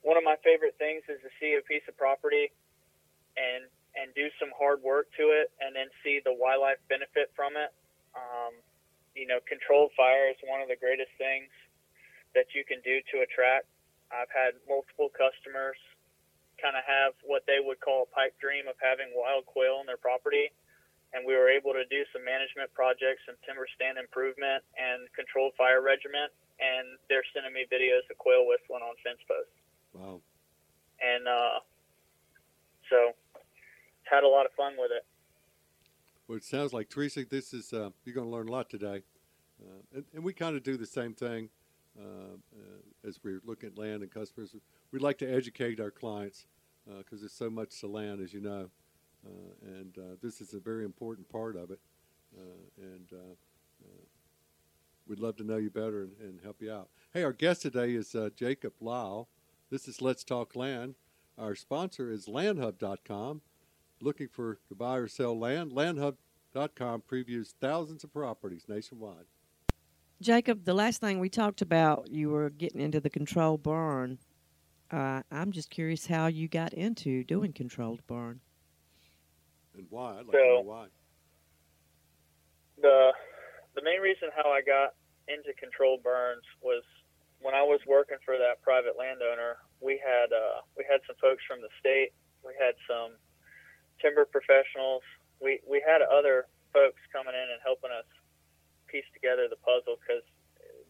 one 0.01 0.15
of 0.15 0.23
my 0.23 0.37
favorite 0.45 0.77
things 0.77 1.03
is 1.09 1.19
to 1.25 1.31
see 1.41 1.57
a 1.57 1.63
piece 1.65 1.83
of 1.89 1.97
property 1.97 2.53
and 3.35 3.65
and 3.97 4.13
do 4.13 4.29
some 4.37 4.53
hard 4.53 4.81
work 4.85 5.09
to 5.17 5.33
it, 5.33 5.49
and 5.57 5.73
then 5.73 5.89
see 6.05 6.21
the 6.21 6.33
wildlife 6.33 6.77
benefit 6.85 7.33
from 7.33 7.57
it. 7.57 7.73
Um, 8.13 8.53
you 9.17 9.25
know, 9.25 9.41
controlled 9.49 9.89
fire 9.97 10.29
is 10.29 10.37
one 10.45 10.61
of 10.61 10.69
the 10.69 10.77
greatest 10.77 11.09
things 11.17 11.49
that 12.37 12.53
you 12.53 12.61
can 12.61 12.77
do 12.85 13.01
to 13.09 13.25
attract. 13.25 13.65
I've 14.13 14.29
had 14.29 14.53
multiple 14.69 15.09
customers 15.09 15.81
kind 16.61 16.77
of 16.77 16.85
have 16.85 17.17
what 17.25 17.41
they 17.49 17.57
would 17.57 17.81
call 17.81 18.05
a 18.05 18.09
pipe 18.13 18.37
dream 18.37 18.69
of 18.69 18.77
having 18.77 19.09
wild 19.17 19.45
quail 19.49 19.81
on 19.81 19.89
their 19.89 19.97
property. 19.97 20.53
And 21.13 21.23
we 21.25 21.35
were 21.35 21.47
able 21.49 21.71
to 21.71 21.87
do 21.87 22.03
some 22.11 22.23
management 22.23 22.73
projects 22.75 23.23
and 23.27 23.39
timber 23.47 23.65
stand 23.75 23.97
improvement 23.97 24.63
and 24.75 25.07
controlled 25.15 25.55
fire 25.57 25.79
regiment. 25.79 26.31
And 26.59 26.99
they're 27.07 27.25
sending 27.31 27.53
me 27.53 27.63
videos 27.69 28.03
of 28.11 28.17
quail 28.17 28.43
whistling 28.43 28.83
on 28.83 28.95
fence 29.05 29.21
posts. 29.23 29.55
Wow. 29.93 30.19
And 30.99 31.27
uh, 31.27 31.63
so 32.89 33.13
had 34.03 34.23
a 34.23 34.27
lot 34.27 34.45
of 34.45 34.51
fun 34.53 34.73
with 34.77 34.91
it. 34.91 35.05
Well, 36.27 36.37
it 36.37 36.43
sounds 36.43 36.73
like 36.73 36.89
Teresa. 36.89 37.25
This 37.25 37.53
is 37.53 37.71
uh, 37.71 37.89
you're 38.03 38.15
going 38.15 38.27
to 38.27 38.33
learn 38.33 38.49
a 38.49 38.51
lot 38.51 38.69
today, 38.69 39.01
uh, 39.61 39.95
and, 39.95 40.05
and 40.13 40.23
we 40.23 40.33
kind 40.33 40.57
of 40.57 40.63
do 40.63 40.75
the 40.75 40.85
same 40.85 41.13
thing 41.13 41.49
uh, 41.97 42.35
uh, 42.53 43.07
as 43.07 43.19
we 43.23 43.39
look 43.45 43.63
at 43.63 43.77
land 43.77 44.03
and 44.03 44.11
customers. 44.11 44.53
We 44.91 44.99
like 44.99 45.17
to 45.19 45.25
educate 45.25 45.79
our 45.79 45.91
clients 45.91 46.45
because 46.97 47.21
there's 47.21 47.33
so 47.33 47.49
much 47.49 47.79
to 47.81 47.87
land, 47.87 48.21
as 48.21 48.33
you 48.33 48.41
know, 48.41 48.61
uh, 48.61 48.67
and 49.25 49.97
uh, 49.97 50.15
this 50.21 50.41
is 50.41 50.53
a 50.53 50.59
very 50.59 50.85
important 50.85 51.29
part 51.29 51.55
of 51.55 51.71
it. 51.71 51.79
Uh, 52.37 52.41
and 52.81 53.09
uh, 53.13 53.33
uh, 53.83 54.05
we'd 55.07 55.19
love 55.19 55.35
to 55.37 55.43
know 55.43 55.57
you 55.57 55.69
better 55.69 56.03
and, 56.03 56.11
and 56.19 56.39
help 56.41 56.61
you 56.61 56.71
out. 56.71 56.89
Hey, 57.13 57.23
our 57.23 57.33
guest 57.33 57.61
today 57.61 57.93
is 57.93 58.15
uh, 58.15 58.29
Jacob 58.35 58.73
Lyle. 58.79 59.29
This 59.69 59.87
is 59.87 60.01
Let's 60.01 60.23
Talk 60.23 60.55
Land. 60.55 60.95
Our 61.37 61.55
sponsor 61.55 62.11
is 62.11 62.27
LandHub.com 62.27 63.41
looking 64.01 64.27
for 64.27 64.59
to 64.67 64.75
buy 64.75 64.97
or 64.97 65.07
sell 65.07 65.37
land, 65.37 65.71
landhub.com 65.71 67.03
previews 67.09 67.53
thousands 67.59 68.03
of 68.03 68.13
properties 68.13 68.65
nationwide. 68.67 69.25
Jacob, 70.21 70.65
the 70.65 70.73
last 70.73 70.99
thing 70.99 71.19
we 71.19 71.29
talked 71.29 71.61
about, 71.61 72.09
you 72.09 72.29
were 72.29 72.49
getting 72.49 72.81
into 72.81 72.99
the 72.99 73.09
controlled 73.09 73.61
burn. 73.61 74.17
Uh, 74.89 75.21
I'm 75.31 75.51
just 75.51 75.69
curious 75.69 76.07
how 76.07 76.27
you 76.27 76.47
got 76.47 76.73
into 76.73 77.23
doing 77.23 77.53
controlled 77.53 78.01
burn. 78.07 78.39
And 79.77 79.85
why? 79.89 80.17
I'd 80.17 80.25
like 80.25 80.31
to 80.31 80.37
So- 80.37 80.55
know 80.55 80.61
why. 80.61 80.87
the 82.77 83.13
the 83.75 83.81
main 83.83 84.01
reason 84.01 84.29
how 84.35 84.49
I 84.49 84.61
got 84.61 84.95
into 85.27 85.53
controlled 85.53 86.01
burns 86.03 86.43
was 86.61 86.83
when 87.39 87.53
I 87.53 87.61
was 87.61 87.79
working 87.85 88.17
for 88.25 88.37
that 88.37 88.61
private 88.61 88.97
landowner. 88.97 89.57
We 89.81 89.97
had 89.97 90.33
uh, 90.33 90.61
we 90.75 90.83
had 90.89 91.01
some 91.05 91.15
folks 91.17 91.43
from 91.45 91.61
the 91.61 91.69
state. 91.79 92.11
We 92.43 92.53
had 92.59 92.73
some 92.87 93.17
timber 94.01 94.25
professionals. 94.25 95.03
We 95.41 95.59
we 95.67 95.81
had 95.85 96.01
other 96.01 96.47
folks 96.73 96.99
coming 97.13 97.33
in 97.35 97.47
and 97.53 97.61
helping 97.63 97.91
us 97.91 98.05
piece 98.87 99.05
together 99.13 99.47
the 99.49 99.57
puzzle 99.57 99.97
because 100.01 100.23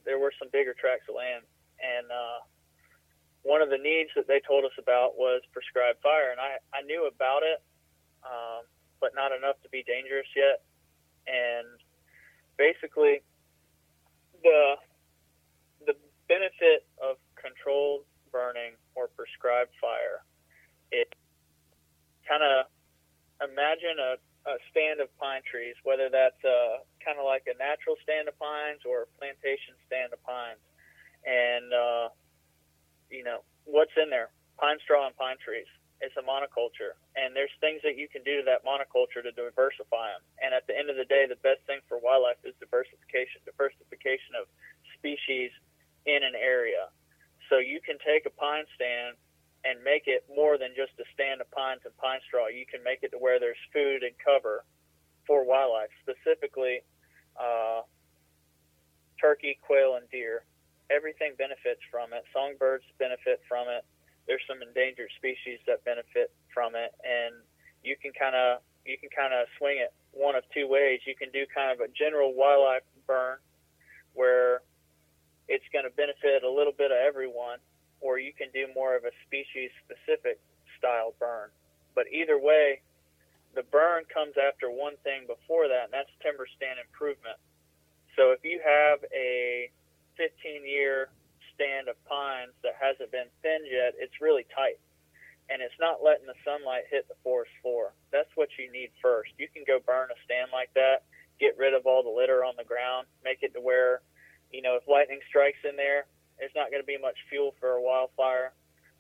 there 0.06 0.20
were 0.20 0.32
some 0.40 0.48
bigger 0.52 0.74
tracts 0.74 1.08
of 1.10 1.16
land, 1.16 1.44
and 1.84 2.08
uh, 2.12 2.40
one 3.44 3.62
of 3.62 3.70
the 3.70 3.78
needs 3.78 4.10
that 4.16 4.28
they 4.28 4.40
told 4.48 4.64
us 4.64 4.72
about 4.80 5.18
was 5.18 5.42
prescribed 5.52 6.00
fire, 6.02 6.32
and 6.32 6.40
I 6.40 6.58
I 6.74 6.82
knew 6.84 7.08
about 7.08 7.44
it, 7.44 7.60
um, 8.24 8.64
but 9.00 9.12
not 9.16 9.32
enough 9.32 9.62
to 9.64 9.70
be 9.70 9.84
dangerous 9.84 10.28
yet. 10.36 10.64
And 11.28 11.68
basically 12.58 13.22
the 14.44 14.76
the 15.86 15.94
benefit 16.28 16.86
of 17.02 17.18
controlled 17.36 18.04
burning 18.32 18.76
or 18.96 19.08
prescribed 19.08 19.72
fire 19.80 20.26
it 20.92 21.14
kind 22.28 22.44
of 22.44 22.68
imagine 23.42 23.98
a, 24.00 24.18
a 24.50 24.56
stand 24.72 25.00
of 25.00 25.08
pine 25.18 25.42
trees 25.46 25.76
whether 25.84 26.10
that's 26.10 26.40
uh, 26.44 26.84
kind 27.04 27.20
of 27.20 27.26
like 27.26 27.46
a 27.48 27.56
natural 27.58 27.96
stand 28.04 28.28
of 28.28 28.36
pines 28.40 28.82
or 28.84 29.08
a 29.08 29.10
plantation 29.20 29.76
stand 29.88 30.12
of 30.12 30.20
pines. 30.24 30.60
And 31.24 31.72
uh, 31.72 32.08
you 33.10 33.24
know 33.24 33.44
what's 33.66 33.96
in 33.96 34.10
there? 34.10 34.30
Pine 34.60 34.78
straw 34.84 35.08
and 35.08 35.16
pine 35.16 35.38
trees 35.44 35.68
it's 36.00 36.14
a 36.14 36.22
monoculture, 36.22 36.94
and 37.18 37.34
there's 37.34 37.54
things 37.58 37.82
that 37.82 37.98
you 37.98 38.06
can 38.06 38.22
do 38.22 38.42
to 38.42 38.46
that 38.46 38.62
monoculture 38.62 39.26
to 39.26 39.34
diversify 39.34 40.14
them. 40.14 40.22
And 40.38 40.54
at 40.54 40.70
the 40.70 40.78
end 40.78 40.94
of 40.94 40.98
the 40.98 41.10
day, 41.10 41.26
the 41.26 41.42
best 41.42 41.66
thing 41.66 41.82
for 41.90 41.98
wildlife 41.98 42.38
is 42.46 42.54
diversification, 42.62 43.42
diversification 43.50 44.38
of 44.38 44.46
species 44.94 45.50
in 46.06 46.22
an 46.22 46.38
area. 46.38 46.94
So 47.50 47.58
you 47.58 47.82
can 47.82 47.98
take 48.06 48.30
a 48.30 48.34
pine 48.34 48.70
stand 48.78 49.18
and 49.66 49.82
make 49.82 50.06
it 50.06 50.22
more 50.30 50.62
than 50.62 50.78
just 50.78 50.94
a 51.02 51.08
stand 51.18 51.42
of 51.42 51.50
pines 51.50 51.82
and 51.82 51.96
pine 51.98 52.22
straw. 52.30 52.46
You 52.46 52.70
can 52.70 52.86
make 52.86 53.02
it 53.02 53.10
to 53.12 53.18
where 53.18 53.42
there's 53.42 53.60
food 53.74 54.06
and 54.06 54.14
cover 54.22 54.64
for 55.26 55.44
wildlife, 55.44 55.90
specifically 56.06 56.86
uh, 57.42 57.82
turkey, 59.18 59.58
quail, 59.66 59.98
and 59.98 60.06
deer. 60.14 60.46
Everything 60.94 61.34
benefits 61.42 61.82
from 61.90 62.14
it. 62.14 62.24
Songbirds 62.32 62.86
benefit 63.02 63.42
from 63.50 63.66
it 63.68 63.84
there's 64.28 64.44
some 64.48 64.62
endangered 64.62 65.10
species 65.16 65.60
that 65.66 65.84
benefit 65.88 66.32
from 66.54 66.76
it, 66.76 66.94
and 67.04 67.34
you 67.84 67.96
can 67.96 68.12
kind 68.14 68.36
of 68.36 68.60
you 68.86 68.98
can 69.00 69.10
kind 69.12 69.34
of 69.34 69.48
swing 69.58 69.80
it 69.80 69.92
one 70.12 70.36
of 70.36 70.44
two 70.54 70.68
ways. 70.68 71.00
You 71.08 71.16
can 71.16 71.32
do 71.32 71.44
kind 71.48 71.72
of 71.72 71.80
a 71.80 71.92
general 71.92 72.36
wildlife 72.36 72.84
burn, 73.08 73.40
where 74.14 74.62
it's 75.48 75.66
going 75.72 75.88
to 75.88 75.94
benefit 75.96 76.44
a 76.44 76.52
little 76.52 76.76
bit 76.76 76.92
of 76.92 76.98
everyone, 77.00 77.60
or 78.00 78.20
you 78.20 78.32
can 78.36 78.48
do 78.54 78.68
more 78.76 78.96
of 78.96 79.04
a 79.04 79.12
species 79.26 79.72
specific 79.84 80.40
style 80.78 81.16
burn. 81.20 81.50
But 81.96 82.08
either 82.12 82.38
way, 82.40 82.82
the 83.56 83.64
burn 83.64 84.04
comes 84.12 84.36
after 84.38 84.70
one 84.70 84.96
thing 85.04 85.26
before 85.26 85.68
that, 85.68 85.90
and 85.90 85.94
that's 85.94 86.12
timber 86.22 86.48
stand 86.56 86.78
improvement. 86.78 87.40
So 88.16 88.32
if 88.32 88.44
you 88.44 88.60
have 88.64 89.00
a 89.16 89.70
15 90.18 90.66
year 90.66 91.10
stand 91.58 91.90
of 91.90 91.98
pines 92.06 92.54
that 92.62 92.78
hasn't 92.78 93.10
been 93.10 93.28
thinned 93.42 93.66
yet, 93.66 93.98
it's 93.98 94.22
really 94.22 94.46
tight. 94.54 94.78
And 95.50 95.64
it's 95.66 95.76
not 95.82 96.06
letting 96.06 96.30
the 96.30 96.38
sunlight 96.46 96.86
hit 96.92 97.10
the 97.10 97.18
forest 97.26 97.52
floor. 97.66 97.98
That's 98.14 98.30
what 98.36 98.54
you 98.62 98.70
need 98.70 98.94
first. 99.02 99.34
You 99.42 99.50
can 99.50 99.66
go 99.66 99.82
burn 99.82 100.14
a 100.14 100.18
stand 100.22 100.54
like 100.54 100.70
that, 100.78 101.10
get 101.42 101.58
rid 101.58 101.74
of 101.74 101.90
all 101.90 102.04
the 102.06 102.14
litter 102.14 102.46
on 102.46 102.54
the 102.60 102.68
ground, 102.68 103.08
make 103.24 103.42
it 103.42 103.56
to 103.56 103.62
where, 103.62 104.06
you 104.52 104.62
know, 104.62 104.78
if 104.78 104.86
lightning 104.86 105.24
strikes 105.28 105.64
in 105.66 105.76
there, 105.76 106.06
there's 106.38 106.54
not 106.54 106.70
going 106.70 106.84
to 106.84 106.88
be 106.88 107.00
much 107.02 107.18
fuel 107.32 107.56
for 107.60 107.80
a 107.80 107.82
wildfire. 107.82 108.54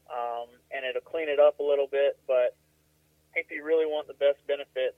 Um, 0.07 0.47
and 0.71 0.87
it'll 0.87 1.03
clean 1.03 1.27
it 1.27 1.37
up 1.37 1.59
a 1.59 1.63
little 1.63 1.87
bit. 1.87 2.17
But 2.25 2.55
if 3.35 3.51
you 3.51 3.61
really 3.61 3.85
want 3.85 4.07
the 4.07 4.17
best 4.17 4.39
benefits, 4.47 4.97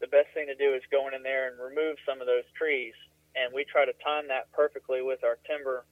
the 0.00 0.08
best 0.08 0.32
thing 0.32 0.48
to 0.48 0.56
do 0.56 0.72
is 0.72 0.82
going 0.90 1.12
in 1.12 1.22
there 1.22 1.52
and 1.52 1.60
remove 1.60 2.00
some 2.08 2.24
of 2.24 2.26
those 2.26 2.48
trees. 2.56 2.96
And 3.36 3.52
we 3.52 3.68
try 3.68 3.84
to 3.84 3.92
time 4.00 4.26
that 4.32 4.50
perfectly 4.56 5.02
with 5.02 5.22
our 5.22 5.36
timber 5.44 5.84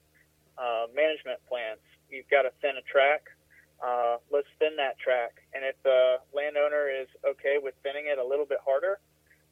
uh, 0.59 0.89
management 0.95 1.41
plans. 1.49 1.81
You've 2.11 2.29
got 2.29 2.43
to 2.43 2.53
thin 2.61 2.77
a 2.77 2.85
track. 2.85 3.29
Uh, 3.77 4.17
let's 4.33 4.49
thin 4.59 4.77
that 4.81 4.99
track. 4.99 5.45
And 5.53 5.65
if 5.65 5.77
the 5.85 6.21
landowner 6.33 6.89
is 6.89 7.09
okay 7.25 7.61
with 7.61 7.75
thinning 7.83 8.09
it 8.09 8.19
a 8.19 8.25
little 8.25 8.47
bit 8.47 8.59
harder, 8.65 8.99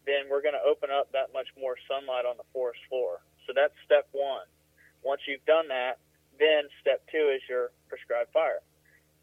then 0.07 0.29
we're 0.29 0.43
going 0.43 0.57
to 0.57 0.64
open 0.64 0.88
up 0.88 1.12
that 1.12 1.33
much 1.33 1.49
more 1.61 1.77
sunlight 1.88 2.25
on 2.25 2.37
the 2.37 2.49
forest 2.53 2.81
floor. 2.88 3.21
So 3.47 3.53
that's 3.53 3.73
step 3.85 4.09
one. 4.12 4.49
Once 5.05 5.21
you've 5.29 5.45
done 5.45 5.69
that, 5.69 6.01
then 6.38 6.69
step 6.81 7.05
two 7.12 7.33
is 7.35 7.45
your 7.49 7.73
prescribed 7.88 8.33
fire. 8.33 8.64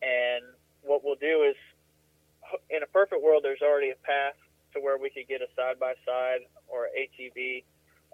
And 0.02 0.46
what 0.82 1.04
we'll 1.04 1.20
do 1.20 1.46
is, 1.50 1.58
in 2.70 2.84
a 2.84 2.89
perfect 2.89 3.22
world, 3.22 3.41
there's 3.44 3.62
already 3.62 3.89
a 3.89 4.00
path 4.06 4.38
to 4.74 4.80
where 4.82 4.98
we 4.98 5.10
could 5.10 5.28
get 5.28 5.41
a 5.41 5.50
side 5.56 5.80
by 5.80 5.94
side 6.06 6.46
or 6.67 6.89
ATV 6.94 7.63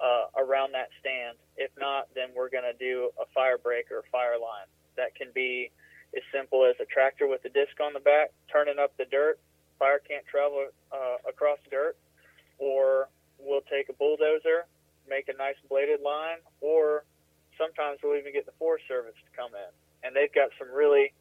uh, 0.02 0.30
around 0.38 0.74
that 0.74 0.90
stand. 1.00 1.38
If 1.58 1.72
not, 1.78 2.08
then 2.16 2.30
we're 2.36 2.50
going 2.50 2.68
to 2.70 2.78
do 2.78 3.10
a 3.20 3.26
fire 3.34 3.58
break 3.58 3.92
or 3.92 4.04
fire 4.12 4.38
line. 4.40 4.70
That 4.96 5.16
can 5.16 5.28
be 5.34 5.72
as 6.16 6.24
simple 6.34 6.66
as 6.66 6.76
a 6.80 6.86
tractor 6.86 7.28
with 7.28 7.44
a 7.46 7.50
disc 7.50 7.76
on 7.82 7.94
the 7.94 8.00
back 8.00 8.32
turning 8.52 8.80
up 8.80 8.96
the 8.98 9.06
dirt. 9.06 9.40
Fire 9.80 10.00
can't 10.00 10.26
travel 10.26 10.68
uh, 10.92 11.18
across 11.28 11.60
dirt, 11.70 11.96
or 12.58 13.10
we'll 13.38 13.66
take 13.70 13.90
a 13.90 13.94
bulldozer, 13.94 14.66
make 15.08 15.30
a 15.30 15.38
nice 15.38 15.58
bladed 15.70 16.02
line, 16.02 16.42
or 16.62 17.06
sometimes 17.58 18.00
we'll 18.02 18.18
even 18.18 18.34
get 18.34 18.46
the 18.46 18.58
Forest 18.58 18.86
Service 18.88 19.14
to 19.14 19.32
come 19.38 19.52
in, 19.54 19.72
and 20.02 20.16
they've 20.16 20.34
got 20.34 20.50
some 20.58 20.74
really 20.74 21.14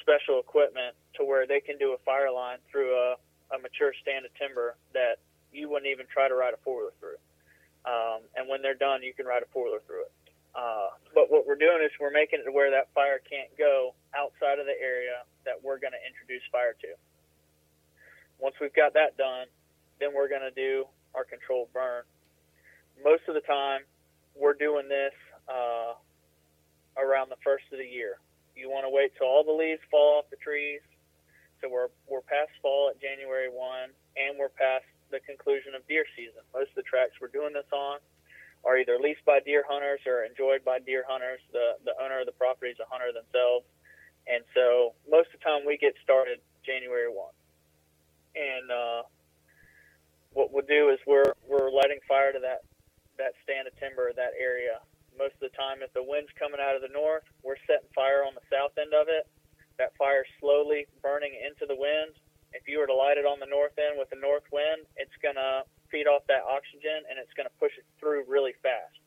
special 0.00 0.40
equipment 0.40 0.96
to 1.14 1.24
where 1.24 1.46
they 1.46 1.60
can 1.60 1.78
do 1.78 1.92
a 1.92 1.98
fire 2.02 2.32
line 2.32 2.58
through 2.70 2.94
a, 2.96 3.14
a 3.54 3.58
mature 3.62 3.92
stand 4.02 4.24
of 4.24 4.34
timber 4.34 4.74
that 4.94 5.18
you 5.52 5.68
wouldn't 5.68 5.90
even 5.90 6.06
try 6.10 6.26
to 6.28 6.34
ride 6.34 6.54
a 6.54 6.60
four 6.64 6.78
wheeler 6.78 6.94
through. 6.98 7.20
Um, 7.84 8.26
and 8.36 8.48
when 8.48 8.60
they're 8.62 8.78
done, 8.78 9.02
you 9.02 9.14
can 9.14 9.26
ride 9.26 9.42
a 9.42 9.48
wheeler 9.56 9.80
through 9.86 10.04
it. 10.04 10.12
Uh, 10.54 10.90
but 11.14 11.30
what 11.30 11.46
we're 11.46 11.58
doing 11.58 11.78
is 11.84 11.90
we're 12.00 12.10
making 12.10 12.40
it 12.40 12.44
to 12.44 12.52
where 12.52 12.70
that 12.70 12.90
fire 12.92 13.20
can't 13.22 13.48
go 13.56 13.94
outside 14.14 14.58
of 14.58 14.66
the 14.66 14.76
area 14.82 15.22
that 15.46 15.54
we're 15.62 15.78
going 15.78 15.94
to 15.94 16.02
introduce 16.02 16.42
fire 16.50 16.74
to. 16.80 16.90
Once 18.40 18.56
we've 18.60 18.74
got 18.74 18.92
that 18.94 19.16
done, 19.16 19.46
then 20.00 20.10
we're 20.12 20.28
going 20.28 20.44
to 20.44 20.52
do 20.52 20.84
our 21.14 21.24
controlled 21.24 21.68
burn. 21.72 22.02
Most 23.04 23.22
of 23.28 23.34
the 23.34 23.44
time, 23.46 23.82
we're 24.34 24.58
doing 24.58 24.88
this 24.88 25.14
uh, 25.48 25.94
around 26.98 27.30
the 27.30 27.40
first 27.44 27.64
of 27.72 27.78
the 27.78 27.86
year. 27.86 28.18
You 28.56 28.68
want 28.68 28.84
to 28.84 28.92
wait 28.92 29.12
till 29.16 29.28
all 29.28 29.44
the 29.44 29.54
leaves 29.54 29.80
fall 29.90 30.18
off 30.18 30.28
the 30.30 30.36
trees. 30.36 30.80
So 31.60 31.68
we're 31.68 31.92
we're 32.08 32.24
past 32.24 32.50
fall 32.62 32.88
at 32.88 33.00
January 33.00 33.48
one, 33.52 33.92
and 34.16 34.38
we're 34.38 34.52
past 34.52 34.88
the 35.10 35.20
conclusion 35.20 35.74
of 35.74 35.86
deer 35.86 36.04
season. 36.16 36.42
Most 36.54 36.70
of 36.70 36.82
the 36.82 36.88
tracks 36.88 37.18
we're 37.20 37.34
doing 37.34 37.52
this 37.52 37.68
on 37.72 37.98
are 38.64 38.76
either 38.78 38.98
leased 38.98 39.24
by 39.24 39.40
deer 39.40 39.64
hunters 39.66 40.00
or 40.06 40.24
enjoyed 40.24 40.64
by 40.64 40.78
deer 40.78 41.04
hunters. 41.06 41.40
The 41.52 41.80
the 41.84 41.94
owner 42.02 42.20
of 42.20 42.26
the 42.26 42.36
property 42.36 42.72
is 42.72 42.80
a 42.80 42.88
hunter 42.88 43.12
themselves, 43.12 43.66
and 44.28 44.44
so 44.54 44.94
most 45.08 45.32
of 45.32 45.40
the 45.40 45.44
time 45.44 45.66
we 45.66 45.76
get 45.78 45.94
started 46.04 46.40
January 46.64 47.08
one. 47.08 47.34
And 48.36 48.70
uh, 48.70 49.02
what 50.32 50.52
we'll 50.52 50.66
do 50.66 50.90
is 50.90 50.98
we're 51.06 51.34
we're 51.48 51.70
lighting 51.70 52.00
fire 52.06 52.32
to 52.32 52.40
that 52.40 52.62
that 53.18 53.32
stand 53.44 53.66
of 53.68 53.74
timber, 53.80 54.12
that 54.14 54.32
area. 54.38 54.80
Most 55.18 55.36
of 55.42 55.52
the 55.52 55.56
time, 55.58 55.84
if 55.84 55.92
the 55.92 56.04
wind's 56.04 56.32
coming 56.38 56.60
out 56.62 56.76
of 56.76 56.80
the 56.80 56.92
north, 56.92 57.26
we're 57.44 57.60
setting 57.66 57.90
fire 57.92 58.24
on 58.24 58.32
the 58.32 58.44
south 58.48 58.72
end 58.80 58.94
of 58.96 59.08
it. 59.12 59.28
That 59.76 59.92
fire 59.96 60.24
slowly 60.40 60.86
burning 61.02 61.36
into 61.36 61.66
the 61.68 61.76
wind. 61.76 62.16
If 62.52 62.66
you 62.66 62.78
were 62.78 62.86
to 62.86 62.94
light 62.94 63.18
it 63.18 63.26
on 63.26 63.38
the 63.38 63.46
north 63.46 63.78
end 63.78 63.98
with 63.98 64.10
the 64.10 64.20
north 64.20 64.46
wind, 64.50 64.86
it's 64.96 65.14
gonna 65.22 65.62
feed 65.90 66.06
off 66.06 66.26
that 66.28 66.42
oxygen 66.42 67.06
and 67.08 67.18
it's 67.18 67.32
gonna 67.34 67.52
push 67.58 67.72
it 67.78 67.86
through 67.98 68.24
really 68.26 68.54
fast. 68.62 68.98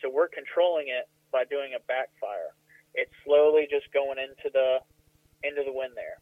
So 0.00 0.10
we're 0.10 0.28
controlling 0.28 0.88
it 0.88 1.08
by 1.30 1.44
doing 1.44 1.74
a 1.74 1.82
backfire. 1.86 2.54
It's 2.94 3.12
slowly 3.24 3.66
just 3.70 3.90
going 3.94 4.18
into 4.18 4.50
the 4.52 4.82
into 5.42 5.62
the 5.64 5.72
wind 5.72 5.94
there. 5.94 6.18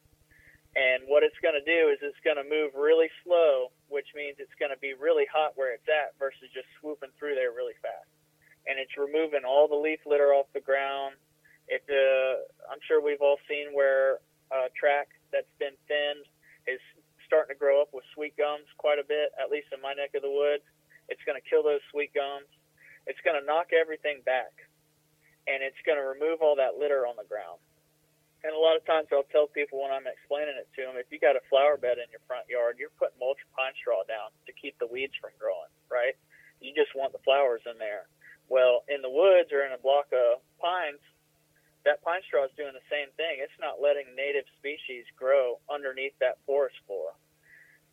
And 0.79 1.03
what 1.11 1.27
it's 1.27 1.37
going 1.43 1.59
to 1.59 1.67
do 1.67 1.91
is 1.91 1.99
it's 1.99 2.21
going 2.23 2.39
to 2.39 2.47
move 2.47 2.79
really 2.79 3.11
slow, 3.27 3.75
which 3.91 4.07
means 4.15 4.39
it's 4.39 4.55
going 4.55 4.71
to 4.71 4.79
be 4.79 4.95
really 4.95 5.27
hot 5.27 5.59
where 5.59 5.75
it's 5.75 5.91
at 5.91 6.15
versus 6.15 6.47
just 6.55 6.71
swooping 6.79 7.11
through 7.19 7.35
there 7.35 7.51
really 7.51 7.75
fast. 7.83 8.07
And 8.71 8.79
it's 8.79 8.95
removing 8.95 9.43
all 9.43 9.67
the 9.67 9.75
leaf 9.75 9.99
litter 10.07 10.31
off 10.31 10.47
the 10.55 10.63
ground. 10.63 11.19
It, 11.67 11.83
uh, 11.91 12.47
I'm 12.71 12.79
sure 12.87 13.03
we've 13.03 13.21
all 13.21 13.43
seen 13.51 13.75
where 13.75 14.23
a 14.55 14.71
track 14.79 15.11
that's 15.35 15.51
been 15.59 15.75
thinned 15.91 16.27
is 16.71 16.83
starting 17.27 17.55
to 17.55 17.59
grow 17.59 17.83
up 17.83 17.91
with 17.91 18.07
sweet 18.15 18.35
gums 18.39 18.67
quite 18.79 18.99
a 18.99 19.07
bit, 19.07 19.31
at 19.39 19.51
least 19.51 19.71
in 19.75 19.83
my 19.83 19.95
neck 19.95 20.15
of 20.15 20.23
the 20.23 20.31
woods. 20.31 20.67
It's 21.11 21.23
going 21.27 21.39
to 21.39 21.47
kill 21.47 21.63
those 21.63 21.83
sweet 21.91 22.15
gums. 22.15 22.47
It's 23.07 23.21
going 23.27 23.39
to 23.39 23.47
knock 23.47 23.75
everything 23.75 24.23
back, 24.23 24.55
and 25.51 25.63
it's 25.63 25.79
going 25.83 25.99
to 25.99 26.07
remove 26.07 26.43
all 26.43 26.55
that 26.59 26.79
litter 26.79 27.07
on 27.07 27.19
the 27.19 27.27
ground. 27.27 27.59
And 28.41 28.57
a 28.57 28.59
lot 28.59 28.79
of 28.79 28.87
times 28.89 29.13
I'll 29.13 29.29
tell 29.29 29.53
people 29.53 29.85
when 29.85 29.93
I'm 29.93 30.09
explaining 30.09 30.57
it 30.57 30.71
to 30.79 30.89
them, 30.89 30.97
if 30.97 31.13
you 31.13 31.21
got 31.21 31.37
a 31.37 31.45
flower 31.53 31.77
bed 31.77 32.01
in 32.01 32.09
your 32.09 32.25
front 32.25 32.49
yard, 32.49 32.81
you're 32.81 32.95
putting 32.97 33.21
mulch 33.21 33.41
pine 33.53 33.77
straw 33.77 34.01
down 34.09 34.33
to 34.49 34.53
keep 34.57 34.79
the 34.81 34.89
weeds 34.89 35.13
from 35.21 35.37
growing, 35.37 35.69
right? 35.93 36.17
You 36.65 36.73
just 36.73 36.97
want 36.97 37.13
the 37.13 37.21
flowers 37.21 37.61
in 37.69 37.77
there. 37.77 38.09
Well, 38.49 38.83
in 38.89 39.05
the 39.05 39.13
woods 39.13 39.53
or 39.53 39.63
in 39.69 39.77
a 39.77 39.81
block 39.81 40.09
of 40.11 40.41
pines, 40.57 41.05
that 41.85 42.05
pine 42.05 42.21
straw 42.27 42.45
is 42.45 42.53
doing 42.57 42.77
the 42.77 42.89
same 42.93 43.09
thing. 43.17 43.41
It's 43.41 43.57
not 43.61 43.81
letting 43.81 44.13
native 44.13 44.45
species 44.61 45.05
grow 45.17 45.59
underneath 45.73 46.13
that 46.21 46.37
forest 46.45 46.77
floor. 46.87 47.17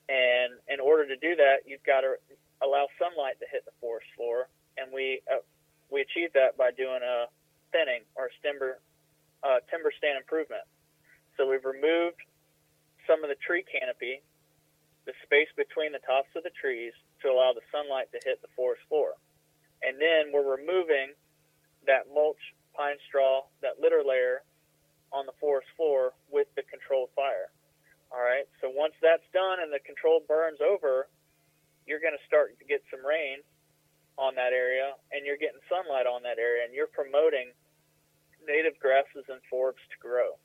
And 0.10 0.60
in 0.68 0.80
order 0.80 1.08
to 1.08 1.18
do 1.20 1.36
that, 1.36 1.68
you've 1.68 1.84
got 1.84 2.02
to 2.02 2.16
allow 2.64 2.88
sunlight 3.00 3.40
to 3.40 3.48
hit 3.52 3.64
the 3.66 3.76
forest 3.80 4.08
floor, 4.16 4.48
and 4.80 4.92
we 4.92 5.22
uh, 5.28 5.44
we 5.92 6.02
achieve 6.02 6.32
that 6.34 6.58
by 6.58 6.72
doing 6.72 7.04
a 7.04 7.28
thinning 7.72 8.04
or 8.16 8.32
timber 8.42 8.80
uh, 9.44 9.60
timber 9.70 9.92
stand 9.96 10.18
improvement. 10.18 10.64
So 11.36 11.48
we've 11.48 11.66
removed 11.66 12.18
some 13.06 13.24
of 13.24 13.30
the 13.30 13.40
tree 13.40 13.64
canopy, 13.64 14.24
the 15.06 15.14
space 15.24 15.52
between 15.56 15.92
the 15.92 16.04
tops 16.04 16.32
of 16.36 16.44
the 16.44 16.56
trees 16.56 16.92
to 17.22 17.30
allow 17.30 17.54
the 17.54 17.64
sunlight 17.72 18.12
to 18.12 18.20
hit 18.24 18.42
the 18.42 18.52
forest 18.56 18.82
floor. 18.90 19.16
And 19.84 20.02
then 20.02 20.34
we're 20.34 20.48
removing 20.48 21.14
that 21.86 22.10
mulch 22.10 22.42
pine 22.78 23.02
straw, 23.10 23.50
that 23.66 23.82
litter 23.82 24.06
layer 24.06 24.46
on 25.12 25.26
the 25.26 25.34
forest 25.42 25.68
floor 25.76 26.14
with 26.30 26.46
the 26.54 26.62
controlled 26.70 27.10
fire. 27.18 27.50
All 28.14 28.22
right, 28.22 28.46
so 28.62 28.70
once 28.70 28.94
that's 29.02 29.26
done 29.34 29.60
and 29.60 29.74
the 29.74 29.84
controlled 29.84 30.30
burn's 30.30 30.62
over, 30.62 31.10
you're 31.90 32.00
going 32.00 32.16
to 32.16 32.26
start 32.30 32.56
to 32.60 32.66
get 32.70 32.86
some 32.88 33.04
rain 33.04 33.42
on 34.16 34.36
that 34.36 34.54
area 34.54 34.96
and 35.12 35.26
you're 35.26 35.40
getting 35.40 35.60
sunlight 35.68 36.08
on 36.08 36.24
that 36.24 36.40
area 36.40 36.64
and 36.64 36.72
you're 36.72 36.92
promoting 36.92 37.52
native 38.48 38.80
grasses 38.80 39.28
and 39.28 39.44
forbs 39.52 39.82
to 39.92 39.98
grow. 40.00 40.40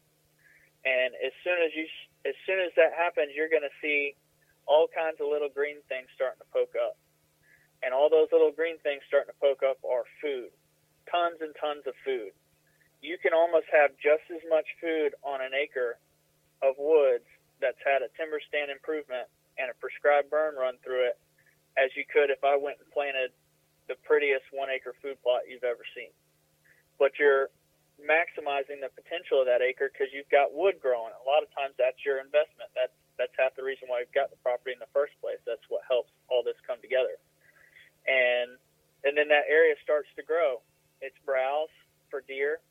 And 0.83 1.15
as 1.23 1.31
soon 1.47 1.63
as 1.63 1.71
you 1.75 1.87
as 2.27 2.35
soon 2.47 2.63
as 2.63 2.71
that 2.79 2.95
happens, 2.95 3.35
you're 3.35 3.51
going 3.51 3.67
to 3.67 3.77
see 3.83 4.15
all 4.67 4.87
kinds 4.87 5.19
of 5.19 5.27
little 5.27 5.51
green 5.51 5.83
things 5.91 6.07
starting 6.15 6.39
to 6.39 6.49
poke 6.55 6.75
up. 6.79 6.95
And 7.83 7.91
all 7.91 8.07
those 8.07 8.31
little 8.31 8.55
green 8.55 8.79
things 8.87 9.03
starting 9.11 9.35
to 9.35 9.39
poke 9.43 9.67
up 9.67 9.83
are 9.83 10.07
food. 10.23 10.55
Tons 11.13 11.45
and 11.45 11.53
tons 11.61 11.85
of 11.85 11.93
food. 12.05 12.33
You 13.05 13.21
can 13.21 13.37
almost 13.37 13.69
have 13.69 13.93
just 14.01 14.25
as 14.33 14.41
much 14.49 14.65
food 14.81 15.13
on 15.21 15.45
an 15.45 15.53
acre 15.53 16.01
of 16.65 16.81
woods 16.81 17.29
that's 17.61 17.79
had 17.85 18.01
a 18.01 18.09
timber 18.17 18.41
stand 18.41 18.73
improvement 18.73 19.29
and 19.61 19.69
a 19.69 19.77
prescribed 19.77 20.33
burn 20.33 20.57
run 20.57 20.81
through 20.81 21.13
it 21.13 21.21
as 21.77 21.93
you 21.93 22.09
could 22.09 22.33
if 22.33 22.41
I 22.41 22.57
went 22.57 22.81
and 22.81 22.89
planted 22.91 23.31
the 23.89 23.99
prettiest 24.09 24.49
one 24.57 24.71
acre 24.71 24.95
food 25.03 25.21
plot 25.21 25.45
you've 25.45 25.67
ever 25.67 25.85
seen. 25.93 26.13
But 26.97 27.19
you're 27.21 27.53
maximizing 28.01 28.81
the 28.81 28.91
potential 28.95 29.43
of 29.43 29.47
that 29.47 29.61
acre 29.61 29.91
because 29.91 30.11
you've 30.15 30.31
got 30.31 30.55
wood 30.55 30.81
growing. 30.81 31.13
A 31.13 31.27
lot 31.29 31.43
of 31.45 31.51
times 31.53 31.75
that's 31.77 32.01
your 32.07 32.19
investment. 32.23 32.71
That's 32.75 32.95
that's 33.21 33.35
half 33.37 33.53
the 33.55 33.63
reason 33.63 33.87
why 33.93 34.01
you've 34.01 34.17
got 34.17 34.33
the 34.33 34.41
property 34.41 34.73
in 34.73 34.81
the 34.81 34.91
first 34.97 35.13
place. 35.21 35.39
That's 35.45 35.63
what 35.69 35.85
helps 35.85 36.11
all 36.33 36.41
this 36.43 36.57
come 36.65 36.81
together. 36.81 37.21
And 38.09 38.57
and 39.05 39.19
then 39.19 39.29
that 39.29 39.51
area 39.51 39.75
starts 39.83 40.09
to 40.17 40.23
grow. 40.23 40.63
It's 41.03 41.19
browse 41.27 41.75
for 42.09 42.23
deer. 42.23 42.63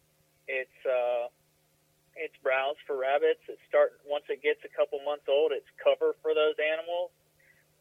It's 0.47 0.79
uh, 0.87 1.27
it's 2.15 2.35
browse 2.39 2.79
for 2.87 2.95
rabbits. 2.95 3.43
It's 3.51 3.59
start 3.67 3.99
once 4.07 4.23
it 4.31 4.39
gets 4.39 4.63
a 4.63 4.71
couple 4.71 5.03
months 5.03 5.27
old. 5.27 5.51
It's 5.51 5.67
cover 5.75 6.15
for 6.23 6.31
those 6.31 6.55
animals. 6.57 7.11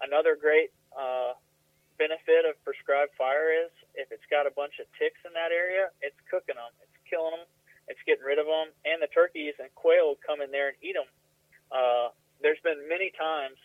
Another 0.03 0.35
great 0.35 0.75
uh, 0.91 1.39
benefit 2.03 2.43
of 2.51 2.59
prescribed 2.67 3.15
fire 3.15 3.55
is 3.55 3.71
if 3.95 4.11
it's 4.11 4.27
got 4.27 4.51
a 4.51 4.53
bunch 4.53 4.83
of 4.83 4.91
ticks 4.99 5.23
in 5.23 5.31
that 5.39 5.55
area, 5.55 5.95
it's 6.03 6.19
cooking 6.27 6.59
them. 6.59 6.75
It's 6.83 6.99
killing 7.07 7.39
them. 7.39 7.47
It's 7.87 8.03
getting 8.07 8.23
rid 8.23 8.39
of 8.39 8.47
them, 8.47 8.71
and 8.87 9.03
the 9.03 9.11
turkeys 9.11 9.55
and 9.59 9.67
quail 9.75 10.15
come 10.23 10.39
in 10.43 10.55
there 10.55 10.75
and 10.75 10.79
eat 10.79 10.95
them. 10.95 11.11
Uh, 11.75 12.15
there's 12.39 12.61
been 12.63 12.87
many 12.87 13.11
times 13.19 13.59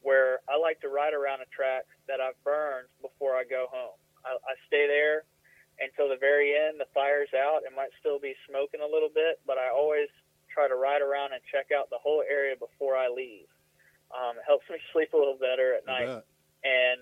where 0.00 0.40
I 0.48 0.56
like 0.56 0.80
to 0.80 0.88
ride 0.88 1.12
around 1.12 1.44
a 1.44 1.48
track 1.52 1.84
that 2.08 2.24
I've 2.24 2.40
burned 2.40 2.88
before 3.04 3.36
I 3.36 3.44
go 3.44 3.68
home. 3.68 4.00
I, 4.24 4.32
I 4.32 4.54
stay 4.64 4.88
there 4.88 5.28
until 5.80 6.08
the 6.08 6.20
very 6.20 6.52
end. 6.54 6.78
The 6.78 6.88
fire's 6.92 7.32
out. 7.32 7.64
It 7.64 7.72
might 7.74 7.90
still 7.98 8.20
be 8.20 8.36
smoking 8.48 8.80
a 8.84 8.88
little 8.88 9.10
bit, 9.12 9.40
but 9.48 9.56
I 9.58 9.72
always 9.72 10.08
try 10.52 10.68
to 10.68 10.76
ride 10.76 11.00
around 11.02 11.32
and 11.32 11.40
check 11.48 11.72
out 11.72 11.88
the 11.90 11.98
whole 11.98 12.22
area 12.22 12.54
before 12.54 12.96
I 12.96 13.08
leave. 13.08 13.48
Um, 14.12 14.36
it 14.36 14.44
helps 14.46 14.68
me 14.68 14.76
sleep 14.92 15.12
a 15.14 15.18
little 15.18 15.38
better 15.40 15.74
at 15.74 15.86
night. 15.86 16.08
And 16.62 17.00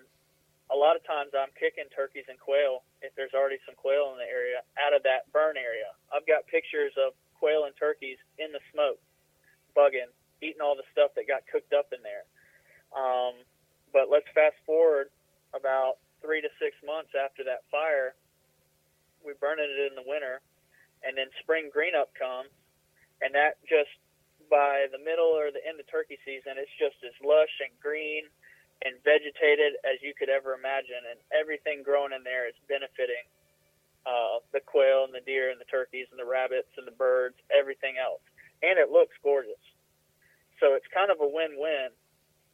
a 0.71 0.77
lot 0.77 0.95
of 0.95 1.03
times 1.09 1.33
I'm 1.33 1.51
kicking 1.59 1.89
turkeys 1.91 2.29
and 2.29 2.39
quail 2.39 2.85
if 3.01 3.11
there's 3.17 3.33
already 3.33 3.59
some 3.65 3.75
quail 3.75 4.13
in 4.13 4.21
the 4.21 4.29
area 4.29 4.61
out 4.79 4.93
of 4.93 5.03
that 5.09 5.27
burn 5.33 5.57
area. 5.57 5.91
I've 6.13 6.29
got 6.29 6.47
pictures 6.47 6.93
of 7.01 7.17
quail 7.41 7.65
and 7.65 7.75
turkeys 7.75 8.19
in 8.39 8.53
the 8.53 8.61
smoke, 8.71 9.01
bugging, 9.75 10.13
eating 10.43 10.61
all 10.61 10.77
the 10.77 10.87
stuff 10.93 11.17
that 11.17 11.27
got 11.27 11.43
cooked 11.51 11.73
up 11.73 11.91
in 11.97 12.05
there. 12.05 12.29
Um, 12.93 13.43
but 13.93 14.13
let's 14.13 14.29
fast 14.37 14.61
forward 14.67 15.09
about 15.57 15.99
three 16.21 16.45
to 16.45 16.51
six 16.61 16.77
months 16.85 17.17
after 17.17 17.45
that 17.45 17.65
fire. 17.73 18.15
We 19.29 19.37
burned 19.37 19.61
it 19.61 19.69
in 19.69 19.93
the 19.93 20.09
winter, 20.09 20.41
and 21.05 21.13
then 21.13 21.29
spring 21.45 21.69
green 21.69 21.93
up 21.93 22.09
comes, 22.17 22.49
and 23.21 23.37
that 23.37 23.61
just 23.69 23.93
by 24.49 24.89
the 24.89 24.97
middle 24.97 25.37
or 25.37 25.53
the 25.53 25.61
end 25.61 25.77
of 25.77 25.85
turkey 25.93 26.17
season, 26.25 26.57
it's 26.57 26.73
just 26.81 26.97
as 27.05 27.13
lush 27.21 27.53
and 27.61 27.77
green 27.77 28.25
and 28.81 28.97
vegetated 29.05 29.77
as 29.85 30.01
you 30.01 30.17
could 30.17 30.33
ever 30.33 30.57
imagine, 30.57 31.05
and 31.13 31.21
everything 31.29 31.85
growing 31.85 32.17
in 32.17 32.25
there 32.25 32.49
is 32.49 32.57
benefiting 32.73 33.29
uh, 34.09 34.41
the 34.57 34.65
quail 34.65 35.05
and 35.05 35.13
the 35.13 35.21
deer 35.29 35.53
and 35.53 35.61
the 35.61 35.69
turkeys 35.69 36.09
and 36.09 36.17
the 36.17 36.25
rabbits 36.25 36.73
and 36.81 36.89
the 36.89 36.97
birds, 36.97 37.37
everything 37.53 38.01
else, 38.01 38.25
and 38.65 38.81
it 38.81 38.89
looks 38.89 39.13
gorgeous. 39.21 39.61
So 40.57 40.73
it's 40.73 40.89
kind 40.89 41.13
of 41.13 41.21
a 41.21 41.29
win-win. 41.29 41.93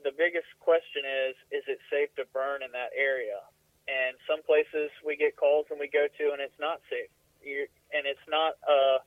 The 0.02 0.10
biggest 0.10 0.50
question 0.58 1.06
is: 1.06 1.38
Is 1.54 1.64
it 1.70 1.78
safe 1.87 2.10
to 2.18 2.26
burn 2.34 2.66
in 2.66 2.72
that 2.74 2.90
area? 2.98 3.38
And 3.85 4.16
some 4.25 4.40
places 4.42 4.88
we 5.05 5.16
get 5.16 5.37
calls 5.37 5.66
and 5.68 5.79
we 5.79 5.88
go 5.92 6.09
to, 6.09 6.25
and 6.33 6.40
it's 6.40 6.57
not 6.57 6.81
safe. 6.88 7.12
You're, 7.44 7.68
and 7.92 8.09
it's 8.09 8.25
not 8.29 8.57
a 8.64 9.05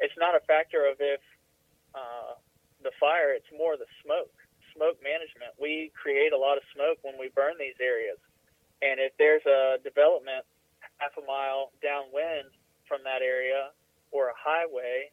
it's 0.00 0.16
not 0.16 0.36
a 0.36 0.40
factor 0.48 0.88
of 0.88 0.96
if 1.00 1.20
uh, 1.92 2.40
the 2.80 2.92
fire; 2.96 3.36
it's 3.36 3.48
more 3.52 3.76
the 3.76 3.88
smoke 4.00 4.32
smoke 4.76 5.00
management. 5.00 5.56
We 5.56 5.92
create 5.96 6.32
a 6.32 6.40
lot 6.40 6.60
of 6.60 6.64
smoke 6.76 7.00
when 7.00 7.16
we 7.16 7.32
burn 7.32 7.56
these 7.56 7.76
areas. 7.80 8.20
And 8.84 9.00
if 9.00 9.16
there's 9.16 9.44
a 9.48 9.80
development 9.80 10.44
half 11.00 11.16
a 11.16 11.24
mile 11.24 11.72
downwind 11.80 12.52
from 12.88 13.00
that 13.04 13.24
area, 13.24 13.72
or 14.12 14.28
a 14.28 14.36
highway, 14.36 15.10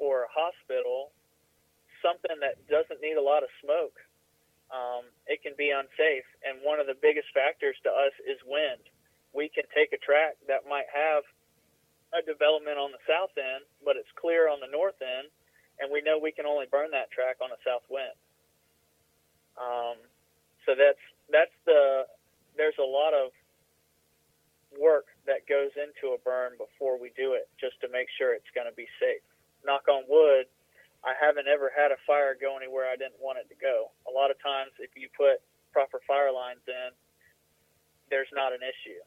or 0.00 0.24
a 0.24 0.30
hospital, 0.32 1.12
something 2.04 2.36
that 2.40 2.60
doesn't 2.68 3.00
need 3.00 3.16
a 3.16 3.22
lot 3.22 3.44
of 3.44 3.48
smoke, 3.62 3.96
um, 4.70 5.06
it 5.26 5.42
can 5.42 5.54
be 5.58 5.70
unsafe. 5.70 6.26
And 6.42 6.62
one 6.62 6.80
of 6.80 6.86
the 6.86 6.98
biggest 6.98 7.30
factors 7.34 7.76
to 7.84 7.90
us 7.90 8.14
is 8.26 8.38
wind. 8.46 8.82
We 9.34 9.48
can 9.52 9.64
take 9.74 9.92
a 9.92 10.00
track 10.00 10.38
that 10.48 10.66
might 10.66 10.88
have 10.90 11.22
a 12.14 12.22
development 12.22 12.78
on 12.78 12.94
the 12.94 13.02
south 13.04 13.34
end, 13.36 13.66
but 13.84 13.98
it's 13.98 14.10
clear 14.16 14.48
on 14.48 14.62
the 14.62 14.70
north 14.70 14.98
end, 15.02 15.28
and 15.78 15.90
we 15.90 16.00
know 16.00 16.16
we 16.16 16.32
can 16.32 16.46
only 16.46 16.66
burn 16.70 16.90
that 16.94 17.10
track 17.10 17.42
on 17.42 17.50
a 17.50 17.60
south 17.66 17.84
wind. 17.90 18.16
Um, 19.58 19.98
so 20.64 20.74
that's 20.76 21.02
that's 21.32 21.54
the 21.64 22.04
there's 22.56 22.78
a 22.80 22.86
lot 22.86 23.12
of 23.12 23.32
work 24.74 25.06
that 25.26 25.46
goes 25.48 25.72
into 25.76 26.14
a 26.14 26.18
burn 26.20 26.56
before 26.58 27.00
we 27.00 27.12
do 27.16 27.32
it, 27.32 27.48
just 27.60 27.78
to 27.80 27.88
make 27.88 28.08
sure 28.18 28.34
it's 28.34 28.50
going 28.54 28.68
to 28.68 28.74
be 28.74 28.88
safe. 29.00 29.22
Knock 29.64 29.88
on 29.88 30.04
wood, 30.08 30.46
I 31.04 31.12
haven't 31.18 31.46
ever 31.46 31.70
had 31.70 31.92
a 31.92 32.00
fire 32.06 32.36
go 32.38 32.56
anywhere 32.56 32.88
I 32.88 32.96
didn't 32.96 33.20
want 33.20 33.38
it 33.38 33.48
to 33.52 33.58
go. 33.58 33.92
A 34.08 34.12
lot 34.12 34.30
of 34.30 34.36
times, 34.42 34.72
if 34.78 34.90
you 34.96 35.08
put 35.16 35.44
proper 35.72 36.00
fire 36.06 36.32
lines 36.32 36.64
in, 36.66 36.90
there's 38.10 38.30
not 38.32 38.52
an 38.52 38.62
issue. 38.62 39.00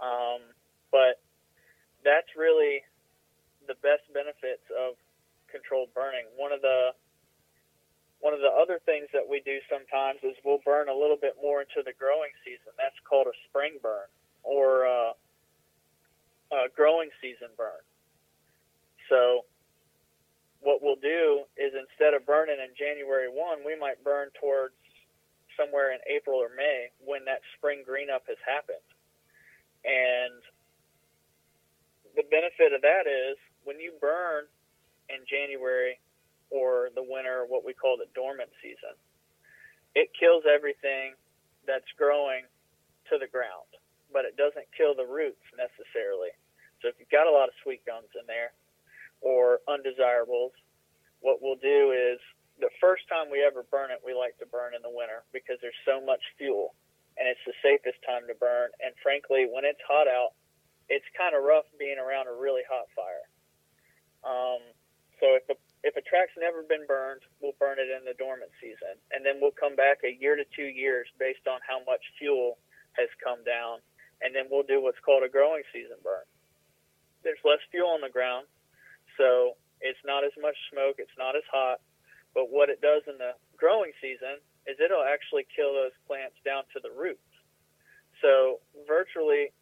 Um, 0.00 0.40
but 0.90 1.20
that's 2.02 2.30
really 2.36 2.82
the 3.68 3.76
best 3.84 4.06
benefits 4.14 4.64
of 4.72 4.96
controlled 5.52 5.92
burning. 5.94 6.24
One 6.38 6.52
of 6.52 6.62
the 6.62 6.96
one 8.20 8.36
of 8.36 8.40
the 8.40 8.52
other 8.52 8.78
things 8.84 9.08
that 9.16 9.24
we 9.24 9.40
do 9.48 9.64
sometimes 9.72 10.20
is 10.22 10.36
we'll 10.44 10.60
burn 10.64 10.92
a 10.92 10.94
little 10.94 11.16
bit 11.16 11.40
more 11.40 11.64
into 11.64 11.80
the 11.80 11.96
growing 11.96 12.28
season. 12.44 12.68
That's 12.76 12.96
called 13.08 13.26
a 13.26 13.36
spring 13.48 13.80
burn 13.80 14.08
or 14.44 14.84
uh, 14.84 15.12
a 16.52 16.68
growing 16.76 17.08
season 17.20 17.48
burn. 17.56 17.80
So 19.08 19.48
what 20.60 20.84
we'll 20.84 21.00
do 21.00 21.48
is 21.56 21.72
instead 21.72 22.12
of 22.12 22.28
burning 22.28 22.60
in 22.60 22.76
January 22.76 23.28
1, 23.28 23.64
we 23.64 23.78
might 23.78 24.02
burn 24.04 24.28
towards 24.40 24.76
somewhere 25.56 25.92
in 25.92 26.00
April 26.08 26.36
or 26.36 26.52
May 26.56 26.92
when 27.00 27.24
that 27.24 27.40
spring 27.56 27.82
green 27.84 28.08
up 28.12 28.24
has 28.28 28.40
happened. 28.44 28.84
And 29.84 30.40
the 32.16 32.28
benefit 32.28 32.76
of 32.76 32.84
that 32.84 33.08
is 33.08 33.40
when 33.64 33.80
you 33.80 33.96
burn 34.00 34.44
in 35.08 35.24
January 35.24 35.98
or 36.52 36.90
the 36.94 37.04
winter, 37.04 37.46
what 37.48 37.64
we 37.64 37.72
call 37.72 37.96
the 37.96 38.10
dormant 38.12 38.50
season. 38.60 38.94
It 39.94 40.10
kills 40.18 40.44
everything 40.46 41.16
that's 41.66 41.88
growing 41.96 42.46
to 43.10 43.18
the 43.18 43.26
ground, 43.26 43.70
but 44.12 44.26
it 44.26 44.36
doesn't 44.36 44.66
kill 44.76 44.94
the 44.94 45.06
roots 45.06 45.42
necessarily. 45.56 46.34
So 46.82 46.88
if 46.90 46.98
you've 46.98 47.10
got 47.10 47.26
a 47.26 47.34
lot 47.34 47.48
of 47.48 47.54
sweet 47.62 47.82
gums 47.86 48.10
in 48.14 48.26
there 48.26 48.54
or 49.20 49.60
undesirables, 49.68 50.52
what 51.20 51.38
we'll 51.40 51.60
do 51.60 51.92
is 51.92 52.18
the 52.60 52.72
first 52.80 53.08
time 53.08 53.32
we 53.32 53.44
ever 53.44 53.64
burn 53.70 53.90
it, 53.90 54.00
we 54.04 54.12
like 54.12 54.36
to 54.38 54.46
burn 54.46 54.74
in 54.74 54.82
the 54.82 54.92
winter 54.92 55.24
because 55.32 55.56
there's 55.60 55.76
so 55.84 56.00
much 56.00 56.20
fuel 56.36 56.74
and 57.16 57.28
it's 57.28 57.40
the 57.44 57.56
safest 57.60 58.00
time 58.04 58.24
to 58.28 58.36
burn. 58.36 58.72
And 58.80 58.96
frankly, 59.04 59.44
when 59.44 59.64
it's 59.64 59.80
hot 59.84 60.08
out, 60.08 60.36
it's 60.88 61.06
kind 61.16 61.36
of 61.36 61.44
rough 61.44 61.68
being 61.78 62.00
around 62.00 62.28
a 62.28 62.34
really 62.34 62.64
hot 62.64 62.88
fire. 62.96 63.26
Um, 64.24 64.62
so 65.20 65.36
if 65.36 65.44
a 65.48 65.56
if 65.80 65.96
a 65.96 66.04
track's 66.04 66.36
never 66.36 66.60
been 66.60 66.84
burned, 66.84 67.24
we'll 67.40 67.56
burn 67.56 67.80
it 67.80 67.88
in 67.88 68.04
the 68.04 68.12
dormant 68.20 68.52
season, 68.60 69.00
and 69.12 69.24
then 69.24 69.40
we'll 69.40 69.56
come 69.56 69.76
back 69.76 70.04
a 70.04 70.12
year 70.12 70.36
to 70.36 70.44
two 70.52 70.68
years 70.68 71.08
based 71.16 71.48
on 71.48 71.56
how 71.64 71.80
much 71.88 72.04
fuel 72.20 72.60
has 73.00 73.08
come 73.16 73.40
down, 73.48 73.80
and 74.20 74.36
then 74.36 74.52
we'll 74.52 74.66
do 74.66 74.84
what's 74.84 75.00
called 75.00 75.24
a 75.24 75.32
growing 75.32 75.64
season 75.72 75.96
burn. 76.04 76.24
There's 77.24 77.40
less 77.48 77.64
fuel 77.72 77.96
on 77.96 78.04
the 78.04 78.12
ground, 78.12 78.44
so 79.16 79.56
it's 79.80 80.00
not 80.04 80.24
as 80.24 80.32
much 80.40 80.56
smoke, 80.72 80.96
it's 80.98 81.16
not 81.18 81.36
as 81.36 81.46
hot, 81.50 81.80
but 82.34 82.50
what 82.50 82.68
it 82.68 82.80
does 82.80 83.02
in 83.08 83.18
the 83.18 83.34
growing 83.56 83.92
season 84.00 84.38
is 84.68 84.76
it'll 84.78 85.06
actually 85.06 85.46
kill 85.54 85.72
those 85.72 85.96
plants 86.06 86.36
down 86.44 86.62
to 86.76 86.78
the 86.82 86.92
roots. 86.92 87.24
So 88.20 88.60
virtually 88.86 89.52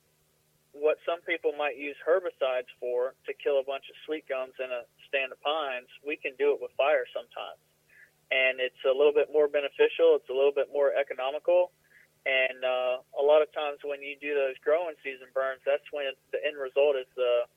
what 0.77 0.99
some 1.07 1.21
people 1.25 1.53
might 1.57 1.79
use 1.79 1.97
herbicides 2.05 2.69
for 2.79 3.15
to 3.27 3.33
kill 3.33 3.59
a 3.59 3.67
bunch 3.67 3.89
of 3.89 3.97
sweet 4.05 4.29
gums 4.29 4.55
in 4.61 4.69
a 4.69 4.85
stand 5.09 5.33
of 5.33 5.41
pines, 5.41 5.89
we 6.05 6.17
can 6.17 6.37
do 6.37 6.53
it 6.53 6.61
with 6.61 6.71
fire 6.77 7.09
sometimes. 7.11 7.59
And 8.29 8.61
it's 8.61 8.79
a 8.85 8.93
little 8.93 9.15
bit 9.15 9.33
more 9.33 9.49
beneficial, 9.49 10.21
it's 10.21 10.29
a 10.29 10.37
little 10.37 10.53
bit 10.53 10.69
more 10.69 10.93
economical. 10.93 11.73
And 12.29 12.61
uh, 12.61 13.01
a 13.17 13.25
lot 13.25 13.41
of 13.41 13.49
times 13.57 13.81
when 13.81 14.05
you 14.05 14.21
do 14.21 14.37
those 14.37 14.59
growing 14.61 14.95
season 15.01 15.33
burns, 15.33 15.65
that's 15.65 15.87
when 15.97 16.13
the 16.29 16.41
end 16.45 16.61
result 16.61 17.01
is 17.01 17.09
the 17.17 17.49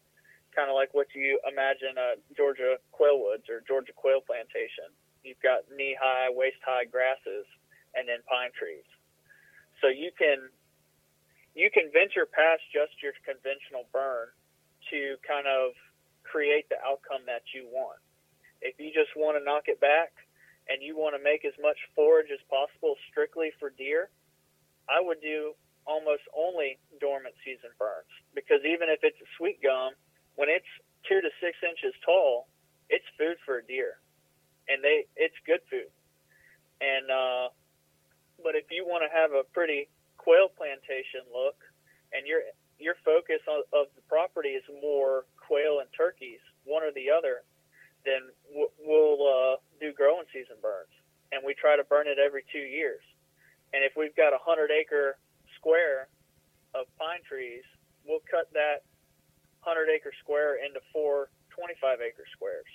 kind 0.56 0.70
of 0.70 0.76
like 0.76 0.94
what 0.94 1.08
you 1.16 1.40
imagine 1.48 1.96
a 1.98 2.20
Georgia 2.36 2.78
quail 2.92 3.20
woods 3.20 3.48
or 3.50 3.64
Georgia 3.68 3.94
quail 3.96 4.22
plantation. 4.22 4.92
You've 5.24 5.42
got 5.42 5.70
knee 5.70 5.96
high, 5.96 6.30
waist 6.30 6.60
high 6.66 6.86
grasses, 6.86 7.46
and 7.96 8.08
then 8.08 8.26
pine 8.26 8.52
trees. 8.56 8.88
So 9.82 9.88
you 9.88 10.12
can 10.16 10.50
you 11.54 11.70
can 11.70 11.92
venture 11.92 12.26
past 12.26 12.64
just 12.72 12.96
your 13.04 13.12
conventional 13.28 13.88
burn 13.92 14.32
to 14.90 15.20
kind 15.28 15.48
of 15.48 15.76
create 16.24 16.70
the 16.72 16.80
outcome 16.80 17.28
that 17.28 17.44
you 17.52 17.68
want. 17.68 18.00
If 18.64 18.80
you 18.80 18.94
just 18.94 19.12
want 19.18 19.36
to 19.36 19.44
knock 19.44 19.68
it 19.68 19.82
back 19.82 20.16
and 20.70 20.80
you 20.80 20.96
want 20.96 21.18
to 21.18 21.22
make 21.22 21.44
as 21.44 21.58
much 21.60 21.76
forage 21.92 22.32
as 22.32 22.40
possible 22.48 22.96
strictly 23.10 23.52
for 23.60 23.74
deer, 23.74 24.08
I 24.88 25.02
would 25.04 25.20
do 25.20 25.58
almost 25.84 26.24
only 26.32 26.78
dormant 27.02 27.36
season 27.44 27.74
burns 27.76 28.10
because 28.38 28.62
even 28.64 28.88
if 28.88 29.02
it's 29.02 29.18
a 29.20 29.30
sweet 29.36 29.60
gum, 29.60 29.98
when 30.36 30.50
it's 30.50 30.68
two 31.08 31.22
to 31.22 31.30
six 31.42 31.58
inches 31.64 31.94
tall, 32.06 32.48
it's 32.90 33.06
food 33.18 33.38
for 33.46 33.60
a 33.60 33.66
deer, 33.66 34.00
and 34.68 34.84
they 34.84 35.08
it's 35.16 35.36
good 35.46 35.62
food. 35.70 35.90
And 36.82 37.10
uh, 37.10 37.48
but 38.44 38.56
if 38.56 38.66
you 38.72 38.86
want 38.86 39.04
to 39.06 39.12
have 39.12 39.32
a 39.32 39.44
pretty 39.54 39.88
quail 40.18 40.50
plantation 40.50 41.24
look, 41.32 41.58
and 42.14 42.28
your 42.28 42.42
your 42.80 42.96
focus 43.06 43.40
on, 43.48 43.64
of 43.72 43.88
the 43.96 44.04
property 44.10 44.58
is 44.58 44.66
more 44.82 45.26
quail 45.38 45.80
and 45.80 45.90
turkeys, 45.96 46.42
one 46.66 46.84
or 46.84 46.92
the 46.92 47.10
other, 47.10 47.46
then 48.06 48.28
we'll 48.52 49.22
uh, 49.22 49.56
do 49.80 49.94
growing 49.94 50.26
season 50.34 50.58
burns, 50.62 50.94
and 51.32 51.42
we 51.46 51.54
try 51.54 51.78
to 51.78 51.86
burn 51.86 52.08
it 52.08 52.18
every 52.18 52.44
two 52.52 52.66
years. 52.66 53.02
And 53.74 53.84
if 53.86 53.94
we've 53.96 54.16
got 54.16 54.34
a 54.34 54.42
hundred 54.42 54.72
acre 54.72 55.16
square 55.56 56.10
of 56.74 56.88
pine 56.98 57.24
trees, 57.28 57.64
we'll 58.04 58.26
cut 58.30 58.52
that 58.54 58.84
hundred 59.62 59.90
acre 59.90 60.14
square 60.22 60.58
into 60.58 60.82
four 60.94 61.30
25 61.56 62.02
acre 62.02 62.26
squares, 62.34 62.70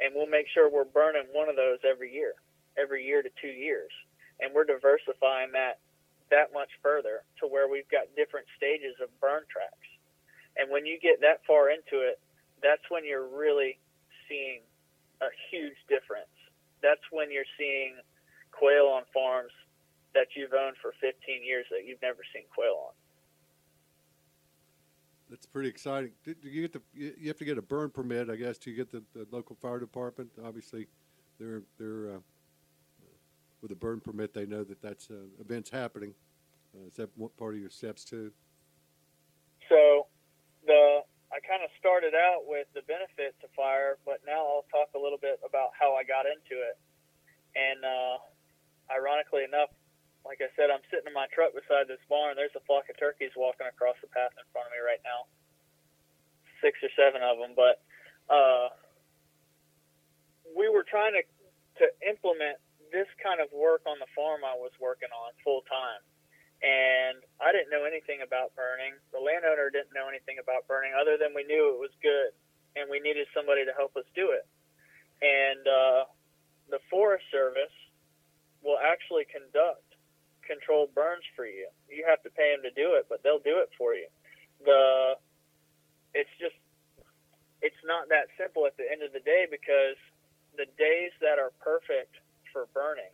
and 0.00 0.14
we'll 0.14 0.28
make 0.30 0.46
sure 0.52 0.70
we're 0.70 0.88
burning 0.88 1.26
one 1.32 1.48
of 1.48 1.56
those 1.56 1.78
every 1.84 2.12
year, 2.12 2.34
every 2.76 3.04
year 3.04 3.22
to 3.22 3.30
two 3.40 3.52
years, 3.52 3.90
and 4.40 4.52
we're 4.54 4.64
diversifying 4.68 5.52
that 5.52 5.80
that 6.30 6.52
much 6.52 6.68
further 6.82 7.24
to 7.40 7.48
where 7.48 7.68
we've 7.68 7.88
got 7.88 8.04
different 8.16 8.44
stages 8.56 8.92
of 9.00 9.08
burn 9.20 9.42
tracks. 9.48 9.88
And 10.56 10.68
when 10.70 10.84
you 10.84 11.00
get 11.00 11.20
that 11.24 11.40
far 11.46 11.70
into 11.70 12.04
it, 12.04 12.20
that's 12.62 12.84
when 12.90 13.06
you're 13.06 13.28
really 13.28 13.78
seeing 14.28 14.60
a 15.22 15.30
huge 15.50 15.78
difference. 15.88 16.32
That's 16.82 17.02
when 17.10 17.32
you're 17.32 17.48
seeing 17.56 17.96
quail 18.52 18.92
on 18.92 19.08
farms 19.14 19.54
that 20.14 20.34
you've 20.34 20.52
owned 20.52 20.76
for 20.82 20.92
15 21.00 21.14
years 21.44 21.66
that 21.70 21.86
you've 21.86 22.02
never 22.02 22.20
seen 22.34 22.44
quail 22.52 22.90
on. 22.90 22.94
That's 25.30 25.46
pretty 25.46 25.68
exciting. 25.68 26.12
Do 26.24 26.34
you 26.42 26.62
get 26.62 26.72
the 26.72 26.82
you 26.94 27.28
have 27.28 27.36
to 27.38 27.44
get 27.44 27.58
a 27.58 27.62
burn 27.62 27.90
permit, 27.90 28.30
I 28.30 28.36
guess, 28.36 28.56
to 28.58 28.72
get 28.72 28.90
the, 28.90 29.02
the 29.14 29.26
local 29.30 29.56
fire 29.56 29.78
department. 29.78 30.30
Obviously, 30.42 30.86
they're 31.38 31.62
they're 31.78 32.16
uh, 32.16 32.18
with 33.62 33.72
a 33.72 33.76
burn 33.76 34.00
permit, 34.00 34.34
they 34.34 34.46
know 34.46 34.64
that 34.64 34.80
that's 34.80 35.10
uh, 35.10 35.26
events 35.40 35.70
happening. 35.70 36.14
Uh, 36.74 36.86
is 36.86 36.94
that 36.96 37.10
part 37.36 37.54
of 37.54 37.60
your 37.60 37.70
steps 37.70 38.04
too? 38.04 38.30
So, 39.68 40.06
the 40.66 41.00
I 41.28 41.40
kind 41.44 41.60
of 41.62 41.70
started 41.78 42.14
out 42.16 42.48
with 42.48 42.66
the 42.72 42.80
benefit 42.88 43.36
to 43.44 43.48
fire, 43.54 43.98
but 44.06 44.24
now 44.24 44.40
I'll 44.40 44.68
talk 44.72 44.88
a 44.96 44.98
little 44.98 45.20
bit 45.20 45.40
about 45.44 45.76
how 45.78 45.92
I 45.92 46.04
got 46.04 46.24
into 46.24 46.56
it. 46.56 46.76
And 47.52 47.84
uh, 47.84 48.16
ironically 48.88 49.44
enough, 49.44 49.68
like 50.26 50.40
I 50.42 50.50
said, 50.58 50.70
I'm 50.70 50.84
sitting 50.90 51.10
in 51.10 51.16
my 51.16 51.26
truck 51.30 51.54
beside 51.54 51.86
this 51.86 52.02
barn. 52.10 52.36
There's 52.36 52.54
a 52.56 52.64
flock 52.66 52.90
of 52.90 52.96
turkeys 52.98 53.32
walking 53.36 53.66
across 53.66 53.96
the 54.02 54.10
path 54.10 54.34
in 54.36 54.46
front 54.50 54.68
of 54.68 54.72
me 54.74 54.80
right 54.82 55.02
now, 55.02 55.26
six 56.62 56.78
or 56.82 56.92
seven 56.98 57.22
of 57.22 57.38
them. 57.38 57.54
But 57.54 57.80
uh, 58.28 58.74
we 60.52 60.68
were 60.68 60.84
trying 60.84 61.16
to 61.16 61.22
to 61.78 61.86
implement 62.02 62.58
this 62.90 63.06
kind 63.22 63.38
of 63.38 63.46
work 63.54 63.86
on 63.86 64.02
the 64.02 64.10
farm 64.16 64.42
I 64.42 64.58
was 64.58 64.74
working 64.82 65.12
on 65.14 65.30
full 65.46 65.62
time. 65.70 66.02
And 66.58 67.22
I 67.38 67.54
didn't 67.54 67.70
know 67.70 67.86
anything 67.86 68.26
about 68.26 68.50
burning. 68.58 68.98
The 69.14 69.22
landowner 69.22 69.70
didn't 69.70 69.94
know 69.94 70.10
anything 70.10 70.42
about 70.42 70.66
burning 70.66 70.90
other 70.90 71.14
than 71.14 71.30
we 71.30 71.46
knew 71.46 71.70
it 71.70 71.78
was 71.78 71.94
good 72.02 72.34
and 72.74 72.90
we 72.90 72.98
needed 72.98 73.30
somebody 73.30 73.62
to 73.62 73.74
help 73.74 73.94
us 73.94 74.06
do 74.14 74.34
it. 74.34 74.46
And 75.22 75.62
uh, 75.66 76.00
the 76.70 76.82
Forest 76.90 77.26
Service 77.30 77.74
will 78.62 78.78
actually 78.78 79.26
conduct 79.30 79.87
controlled 80.48 80.96
burns 80.96 81.24
for 81.36 81.44
you. 81.44 81.68
You 81.92 82.08
have 82.08 82.24
to 82.24 82.30
pay 82.32 82.56
them 82.56 82.64
to 82.64 82.72
do 82.72 82.96
it, 82.96 83.06
but 83.12 83.20
they'll 83.22 83.44
do 83.44 83.60
it 83.60 83.68
for 83.76 83.92
you. 83.92 84.08
The 84.64 85.14
it's 86.16 86.32
just 86.40 86.56
it's 87.60 87.82
not 87.84 88.08
that 88.08 88.32
simple 88.40 88.64
at 88.64 88.74
the 88.80 88.88
end 88.88 89.04
of 89.04 89.12
the 89.12 89.20
day 89.20 89.44
because 89.44 90.00
the 90.56 90.66
days 90.80 91.12
that 91.20 91.36
are 91.38 91.52
perfect 91.60 92.16
for 92.50 92.66
burning, 92.72 93.12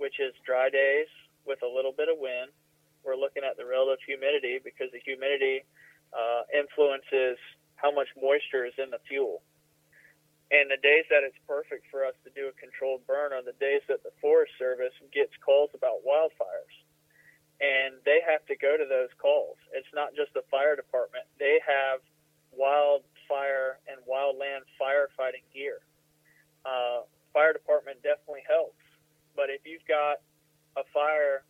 which 0.00 0.18
is 0.18 0.32
dry 0.46 0.70
days 0.72 1.10
with 1.44 1.60
a 1.62 1.68
little 1.68 1.92
bit 1.92 2.08
of 2.08 2.16
wind. 2.18 2.50
We're 3.04 3.20
looking 3.20 3.44
at 3.44 3.60
the 3.60 3.68
relative 3.68 4.00
humidity 4.08 4.58
because 4.64 4.88
the 4.90 5.02
humidity 5.04 5.68
uh, 6.16 6.48
influences 6.56 7.36
how 7.76 7.92
much 7.92 8.08
moisture 8.16 8.64
is 8.64 8.72
in 8.80 8.88
the 8.88 9.02
fuel. 9.06 9.44
And 10.52 10.68
the 10.70 10.80
days 10.80 11.08
that 11.08 11.24
it's 11.24 11.38
perfect 11.48 11.88
for 11.90 12.04
us 12.04 12.14
to 12.24 12.30
do 12.36 12.52
a 12.52 12.54
controlled 12.60 13.06
burn 13.08 13.32
are 13.32 13.42
the 13.42 13.56
days 13.56 13.80
that 13.88 14.04
the 14.04 14.12
Forest 14.20 14.52
Service 14.58 14.92
gets 15.12 15.32
calls 15.40 15.70
about 15.72 16.04
wildfires. 16.04 16.76
And 17.62 17.96
they 18.04 18.20
have 18.26 18.44
to 18.52 18.56
go 18.56 18.76
to 18.76 18.84
those 18.84 19.08
calls. 19.16 19.56
It's 19.72 19.88
not 19.94 20.12
just 20.12 20.34
the 20.34 20.44
fire 20.50 20.76
department, 20.76 21.24
they 21.40 21.58
have 21.64 22.04
wildfire 22.52 23.80
and 23.88 23.98
wildland 24.04 24.68
firefighting 24.76 25.46
gear. 25.52 25.80
Uh, 26.64 27.08
fire 27.32 27.52
department 27.52 28.02
definitely 28.02 28.44
helps. 28.46 28.78
But 29.34 29.50
if 29.50 29.66
you've 29.66 29.86
got 29.88 30.22
a 30.76 30.84
fire 30.92 31.42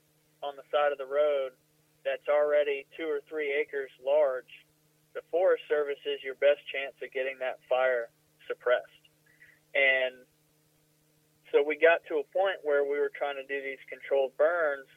on 0.43 0.57
the 0.57 0.65
side 0.73 0.93
of 0.93 0.99
the 0.99 1.09
road 1.09 1.53
that's 2.05 2.29
already 2.29 2.87
two 2.97 3.09
or 3.09 3.21
three 3.29 3.53
acres 3.53 3.91
large, 4.01 4.51
the 5.15 5.23
Forest 5.31 5.65
Service 5.69 6.01
is 6.05 6.25
your 6.25 6.35
best 6.37 6.61
chance 6.73 6.97
of 7.03 7.13
getting 7.13 7.39
that 7.41 7.61
fire 7.69 8.09
suppressed. 8.47 9.05
And 9.75 10.25
so 11.51 11.63
we 11.63 11.79
got 11.79 12.03
to 12.11 12.19
a 12.19 12.27
point 12.35 12.59
where 12.63 12.83
we 12.83 12.99
were 12.99 13.15
trying 13.15 13.39
to 13.39 13.47
do 13.47 13.63
these 13.63 13.81
controlled 13.87 14.35
burns, 14.35 14.91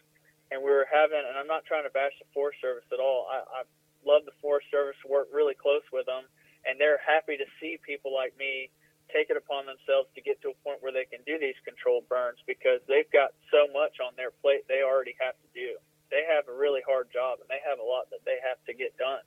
and 0.50 0.62
we 0.62 0.70
were 0.74 0.88
having, 0.90 1.22
and 1.22 1.38
I'm 1.38 1.50
not 1.50 1.66
trying 1.70 1.86
to 1.86 1.94
bash 1.94 2.14
the 2.18 2.30
Forest 2.34 2.62
Service 2.62 2.88
at 2.90 2.98
all. 2.98 3.28
I, 3.30 3.62
I 3.62 3.62
love 4.06 4.26
the 4.26 4.36
Forest 4.42 4.72
Service, 4.72 4.98
work 5.06 5.30
really 5.30 5.54
close 5.54 5.86
with 5.92 6.08
them, 6.08 6.26
and 6.66 6.80
they're 6.80 7.02
happy 7.04 7.38
to 7.38 7.48
see 7.60 7.78
people 7.86 8.14
like 8.14 8.34
me 8.38 8.72
take 9.14 9.30
it 9.32 9.38
upon 9.40 9.66
themselves 9.68 10.08
to 10.16 10.22
get 10.22 10.40
to 10.44 10.52
a 10.52 10.58
point 10.64 10.84
where 10.84 10.92
they 10.92 11.08
can 11.08 11.24
do 11.24 11.40
these 11.40 11.56
controlled 11.64 12.08
burns 12.12 12.40
because 12.44 12.84
they've 12.92 13.10
got 13.12 13.32
so 13.52 13.68
much 13.72 14.04
on 14.04 14.12
their 14.20 14.32
plate 14.44 14.68
they 14.68 14.84
already 14.84 15.16
have 15.20 15.36
to 15.40 15.50
do. 15.56 15.80
They 16.12 16.28
have 16.28 16.48
a 16.48 16.56
really 16.56 16.84
hard 16.84 17.08
job 17.12 17.40
and 17.40 17.48
they 17.48 17.64
have 17.64 17.80
a 17.80 17.88
lot 17.88 18.12
that 18.12 18.24
they 18.28 18.40
have 18.44 18.60
to 18.68 18.74
get 18.76 18.96
done. 19.00 19.24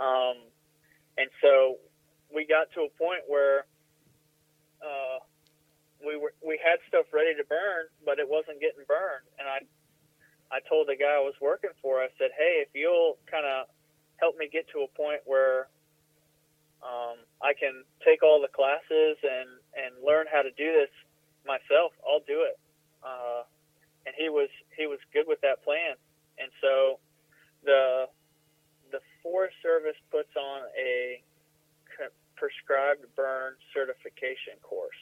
Um, 0.00 0.36
and 1.20 1.28
so 1.44 1.76
we 2.34 2.46
got 2.46 2.72
to 2.74 2.88
a 2.88 2.90
point 2.98 3.22
where 3.28 3.66
uh, 4.80 5.20
we 6.04 6.16
were 6.16 6.34
we 6.44 6.58
had 6.58 6.80
stuff 6.88 7.06
ready 7.12 7.34
to 7.36 7.44
burn, 7.44 7.86
but 8.04 8.18
it 8.18 8.28
wasn't 8.28 8.60
getting 8.60 8.84
burned, 8.88 9.26
and 9.38 9.46
I 9.48 9.60
I 10.52 10.60
told 10.68 10.86
the 10.86 10.96
guy 11.00 11.16
I 11.16 11.24
was 11.24 11.32
working 11.40 11.72
for, 11.80 12.04
I 12.04 12.12
said, 12.20 12.28
hey, 12.36 12.60
if 12.60 12.68
you'll 12.76 13.16
kind 13.24 13.48
of 13.48 13.72
help 14.20 14.36
me 14.36 14.52
get 14.52 14.68
to 14.76 14.84
a 14.84 14.90
point 14.92 15.24
where 15.24 15.72
um, 16.84 17.24
I 17.40 17.56
can 17.56 17.88
take 18.04 18.22
all 18.22 18.36
the 18.36 18.52
classes 18.52 19.16
and, 19.24 19.48
and 19.72 19.96
learn 20.04 20.28
how 20.28 20.44
to 20.44 20.52
do 20.52 20.68
this 20.76 20.92
myself, 21.48 21.96
I'll 22.04 22.20
do 22.28 22.44
it. 22.44 22.60
Uh, 23.00 23.48
and 24.04 24.14
he 24.18 24.28
was 24.28 24.50
he 24.76 24.86
was 24.86 24.98
good 25.14 25.26
with 25.26 25.40
that 25.40 25.64
plan. 25.64 25.96
And 26.38 26.50
so 26.60 26.98
the 27.64 28.06
the 28.90 29.00
Forest 29.22 29.56
Service 29.62 29.96
puts 30.10 30.30
on 30.36 30.68
a 30.76 31.22
prescribed 32.42 33.06
burn 33.14 33.54
certification 33.70 34.58
course. 34.66 34.98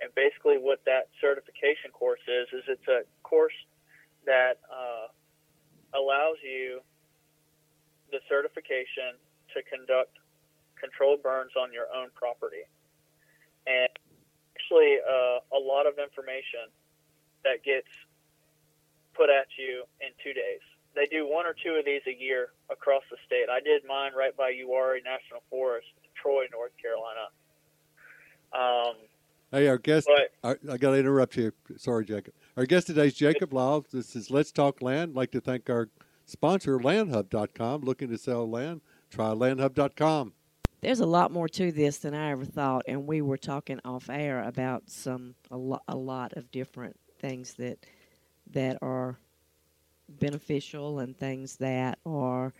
And 0.00 0.08
basically, 0.16 0.56
what 0.56 0.80
that 0.88 1.12
certification 1.20 1.92
course 1.92 2.24
is 2.24 2.48
is 2.56 2.64
it's 2.72 2.88
a 2.88 3.04
course 3.20 3.56
that 4.24 4.56
uh, 4.72 5.12
allows 5.92 6.40
you 6.40 6.80
the 8.08 8.24
certification 8.32 9.20
to 9.52 9.60
conduct 9.68 10.16
controlled 10.80 11.20
burns 11.20 11.52
on 11.52 11.68
your 11.68 11.84
own 11.92 12.08
property. 12.16 12.64
And 13.68 13.92
actually, 14.56 15.04
uh, 15.04 15.44
a 15.52 15.60
lot 15.60 15.84
of 15.84 16.00
information 16.00 16.72
that 17.44 17.60
gets 17.60 17.92
put 19.12 19.28
at 19.28 19.52
you 19.60 19.84
in 20.00 20.16
two 20.24 20.32
days. 20.32 20.64
They 20.96 21.04
do 21.12 21.28
one 21.28 21.44
or 21.44 21.52
two 21.52 21.76
of 21.76 21.84
these 21.84 22.00
a 22.08 22.16
year 22.16 22.56
across 22.72 23.04
the 23.12 23.20
state. 23.28 23.52
I 23.52 23.60
did 23.60 23.84
mine 23.84 24.16
right 24.16 24.32
by 24.32 24.56
Uwharrie 24.56 25.04
National 25.04 25.44
Forest, 25.52 25.92
Troy, 26.20 26.44
North 26.52 26.72
Carolina. 26.80 27.28
Um, 28.52 28.94
hey, 29.52 29.68
our 29.68 29.78
guest, 29.78 30.08
but, 30.08 30.32
our, 30.42 30.58
I 30.72 30.76
got 30.76 30.90
to 30.90 30.98
interrupt 30.98 31.36
you. 31.36 31.52
Sorry, 31.76 32.04
Jacob. 32.04 32.34
Our 32.56 32.66
guest 32.66 32.88
today 32.88 33.06
is 33.06 33.14
Jacob 33.14 33.52
Lyle. 33.52 33.84
This 33.92 34.16
is 34.16 34.30
Let's 34.30 34.52
Talk 34.52 34.82
Land. 34.82 35.12
I'd 35.12 35.16
like 35.16 35.30
to 35.32 35.40
thank 35.40 35.70
our 35.70 35.88
sponsor, 36.26 36.78
LandHub.com. 36.78 37.82
Looking 37.82 38.08
to 38.08 38.18
sell 38.18 38.48
land? 38.48 38.80
Try 39.10 39.26
LandHub.com. 39.26 40.32
There's 40.80 41.00
a 41.00 41.06
lot 41.06 41.30
more 41.30 41.48
to 41.48 41.72
this 41.72 41.98
than 41.98 42.14
I 42.14 42.30
ever 42.30 42.44
thought, 42.44 42.84
and 42.88 43.06
we 43.06 43.20
were 43.20 43.36
talking 43.36 43.80
off 43.84 44.08
air 44.08 44.42
about 44.42 44.84
some 44.88 45.34
a, 45.50 45.56
lo- 45.56 45.82
a 45.86 45.96
lot 45.96 46.32
of 46.34 46.50
different 46.50 46.96
things 47.20 47.54
that 47.54 47.84
that 48.52 48.78
are 48.80 49.18
beneficial 50.08 50.98
and 50.98 51.16
things 51.16 51.56
that 51.56 51.98
are 52.06 52.52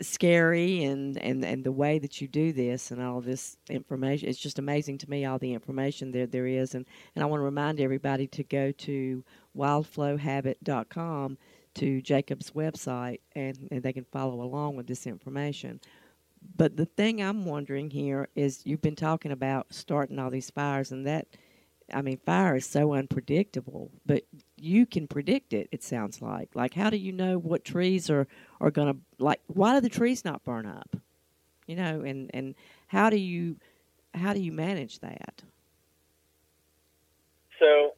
scary 0.00 0.84
and, 0.84 1.18
and, 1.18 1.44
and 1.44 1.64
the 1.64 1.72
way 1.72 1.98
that 1.98 2.20
you 2.20 2.28
do 2.28 2.52
this 2.52 2.90
and 2.90 3.02
all 3.02 3.20
this 3.20 3.56
information 3.68 4.28
it's 4.28 4.38
just 4.38 4.58
amazing 4.58 4.96
to 4.98 5.10
me 5.10 5.24
all 5.24 5.38
the 5.38 5.52
information 5.52 6.12
there 6.12 6.26
there 6.26 6.46
is 6.46 6.74
and, 6.74 6.86
and 7.14 7.22
I 7.22 7.26
want 7.26 7.40
to 7.40 7.44
remind 7.44 7.80
everybody 7.80 8.26
to 8.28 8.42
go 8.42 8.72
to 8.72 9.24
wildflowhabitat.com 9.56 11.38
to 11.74 12.02
Jacob's 12.02 12.50
website 12.50 13.20
and, 13.34 13.68
and 13.70 13.82
they 13.82 13.92
can 13.92 14.04
follow 14.12 14.42
along 14.42 14.76
with 14.76 14.86
this 14.86 15.06
information. 15.06 15.80
But 16.56 16.76
the 16.76 16.86
thing 16.86 17.22
I'm 17.22 17.44
wondering 17.44 17.90
here 17.90 18.28
is 18.34 18.62
you've 18.64 18.82
been 18.82 18.96
talking 18.96 19.32
about 19.32 19.72
starting 19.72 20.18
all 20.18 20.30
these 20.30 20.50
fires 20.50 20.90
and 20.90 21.06
that 21.06 21.28
I 21.92 22.02
mean 22.02 22.18
fire 22.24 22.56
is 22.56 22.66
so 22.66 22.94
unpredictable, 22.94 23.90
but 24.06 24.24
you 24.56 24.86
can 24.86 25.06
predict 25.06 25.52
it. 25.52 25.68
It 25.72 25.82
sounds 25.82 26.22
like. 26.22 26.50
Like, 26.54 26.74
how 26.74 26.90
do 26.90 26.96
you 26.96 27.12
know 27.12 27.38
what 27.38 27.64
trees 27.64 28.10
are 28.10 28.26
are 28.62 28.70
going 28.70 28.94
to 28.94 28.98
like? 29.18 29.40
Why 29.48 29.74
do 29.74 29.80
the 29.80 29.90
trees 29.90 30.24
not 30.24 30.42
burn 30.44 30.66
up? 30.66 30.96
You 31.66 31.76
know, 31.76 32.00
and 32.00 32.30
and 32.32 32.54
how 32.86 33.10
do 33.10 33.16
you 33.16 33.56
how 34.14 34.32
do 34.32 34.40
you 34.40 34.52
manage 34.52 35.00
that? 35.00 35.42
So, 37.58 37.92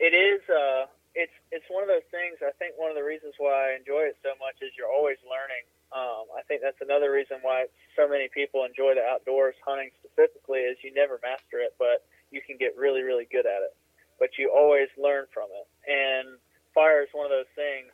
it 0.00 0.12
is. 0.12 0.40
Uh, 0.50 0.86
it's 1.14 1.32
it's 1.52 1.64
one 1.70 1.84
of 1.84 1.88
those 1.88 2.06
things. 2.10 2.42
I 2.42 2.50
think 2.58 2.74
one 2.76 2.90
of 2.90 2.96
the 2.96 3.04
reasons 3.04 3.34
why 3.38 3.70
I 3.70 3.76
enjoy 3.78 4.10
it 4.10 4.16
so 4.22 4.30
much 4.40 4.58
is 4.62 4.72
you're 4.76 4.90
always 4.90 5.18
learning. 5.22 5.62
Um, 5.92 6.30
I 6.34 6.42
think 6.46 6.62
that's 6.62 6.80
another 6.80 7.10
reason 7.10 7.38
why 7.42 7.66
so 7.94 8.08
many 8.08 8.28
people 8.32 8.64
enjoy 8.64 8.94
the 8.94 9.02
outdoors, 9.02 9.54
hunting 9.66 9.90
specifically, 9.98 10.62
is 10.66 10.78
you 10.82 10.94
never 10.94 11.18
master 11.22 11.58
it, 11.58 11.74
but 11.78 12.06
you 12.30 12.40
can 12.40 12.56
get 12.58 12.78
really, 12.78 13.02
really 13.02 13.26
good 13.30 13.46
at 13.46 13.62
it 13.66 13.74
but 14.20 14.36
you 14.38 14.52
always 14.54 14.92
learn 15.00 15.24
from 15.32 15.48
it. 15.56 15.66
And 15.88 16.36
fire 16.76 17.02
is 17.02 17.08
one 17.12 17.24
of 17.24 17.32
those 17.32 17.50
things. 17.56 17.90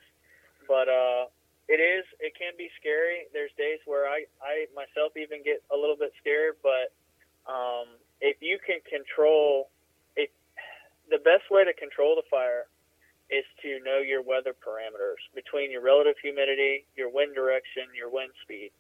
But 0.66 0.90
uh, 0.90 1.30
it 1.68 1.82
is, 1.82 2.04
it 2.20 2.32
can 2.38 2.54
be 2.56 2.70
scary. 2.78 3.26
There's 3.32 3.50
days 3.58 3.80
where 3.86 4.06
I, 4.06 4.24
I 4.38 4.66
myself 4.74 5.16
even 5.16 5.42
get 5.42 5.62
a 5.74 5.76
little 5.76 5.96
bit 5.98 6.12
scared, 6.20 6.56
but 6.62 6.94
um, 7.50 7.98
if 8.20 8.38
you 8.40 8.58
can 8.62 8.78
control, 8.86 9.70
if 10.14 10.30
the 11.10 11.18
best 11.18 11.50
way 11.50 11.64
to 11.64 11.74
control 11.74 12.14
the 12.14 12.26
fire 12.30 12.66
is 13.30 13.44
to 13.62 13.82
know 13.82 13.98
your 13.98 14.22
weather 14.22 14.54
parameters 14.54 15.18
between 15.34 15.70
your 15.70 15.82
relative 15.82 16.14
humidity, 16.22 16.86
your 16.94 17.10
wind 17.10 17.34
direction, 17.34 17.90
your 17.94 18.10
wind 18.10 18.30
speed, 18.42 18.70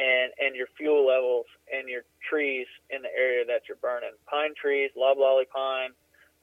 and 0.00 0.32
and 0.40 0.56
your 0.56 0.66
fuel 0.76 1.06
levels 1.06 1.46
and 1.68 1.88
your 1.88 2.02
trees 2.24 2.66
in 2.88 3.02
the 3.02 3.12
area 3.12 3.44
that 3.44 3.68
you're 3.68 3.80
burning. 3.80 4.16
Pine 4.24 4.56
trees, 4.56 4.90
loblolly 4.96 5.44
pine, 5.52 5.92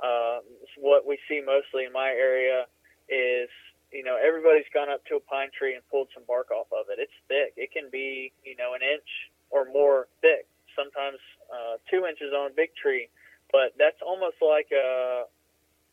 uh, 0.01 0.39
what 0.77 1.05
we 1.05 1.17
see 1.29 1.41
mostly 1.45 1.85
in 1.85 1.93
my 1.93 2.09
area 2.09 2.65
is, 3.09 3.49
you 3.91 4.03
know, 4.03 4.15
everybody's 4.15 4.67
gone 4.73 4.89
up 4.89 5.03
to 5.11 5.15
a 5.15 5.23
pine 5.23 5.49
tree 5.51 5.75
and 5.75 5.83
pulled 5.91 6.07
some 6.13 6.23
bark 6.27 6.51
off 6.51 6.67
of 6.71 6.87
it. 6.89 6.99
It's 6.99 7.15
thick. 7.27 7.53
It 7.57 7.71
can 7.71 7.91
be, 7.91 8.31
you 8.43 8.55
know, 8.55 8.73
an 8.73 8.81
inch 8.81 9.07
or 9.51 9.65
more 9.65 10.07
thick. 10.21 10.47
Sometimes 10.75 11.19
uh, 11.51 11.75
two 11.91 12.07
inches 12.07 12.31
on 12.31 12.51
a 12.51 12.53
big 12.55 12.71
tree, 12.75 13.09
but 13.51 13.75
that's 13.77 13.99
almost 13.99 14.39
like 14.39 14.71
a 14.71 15.27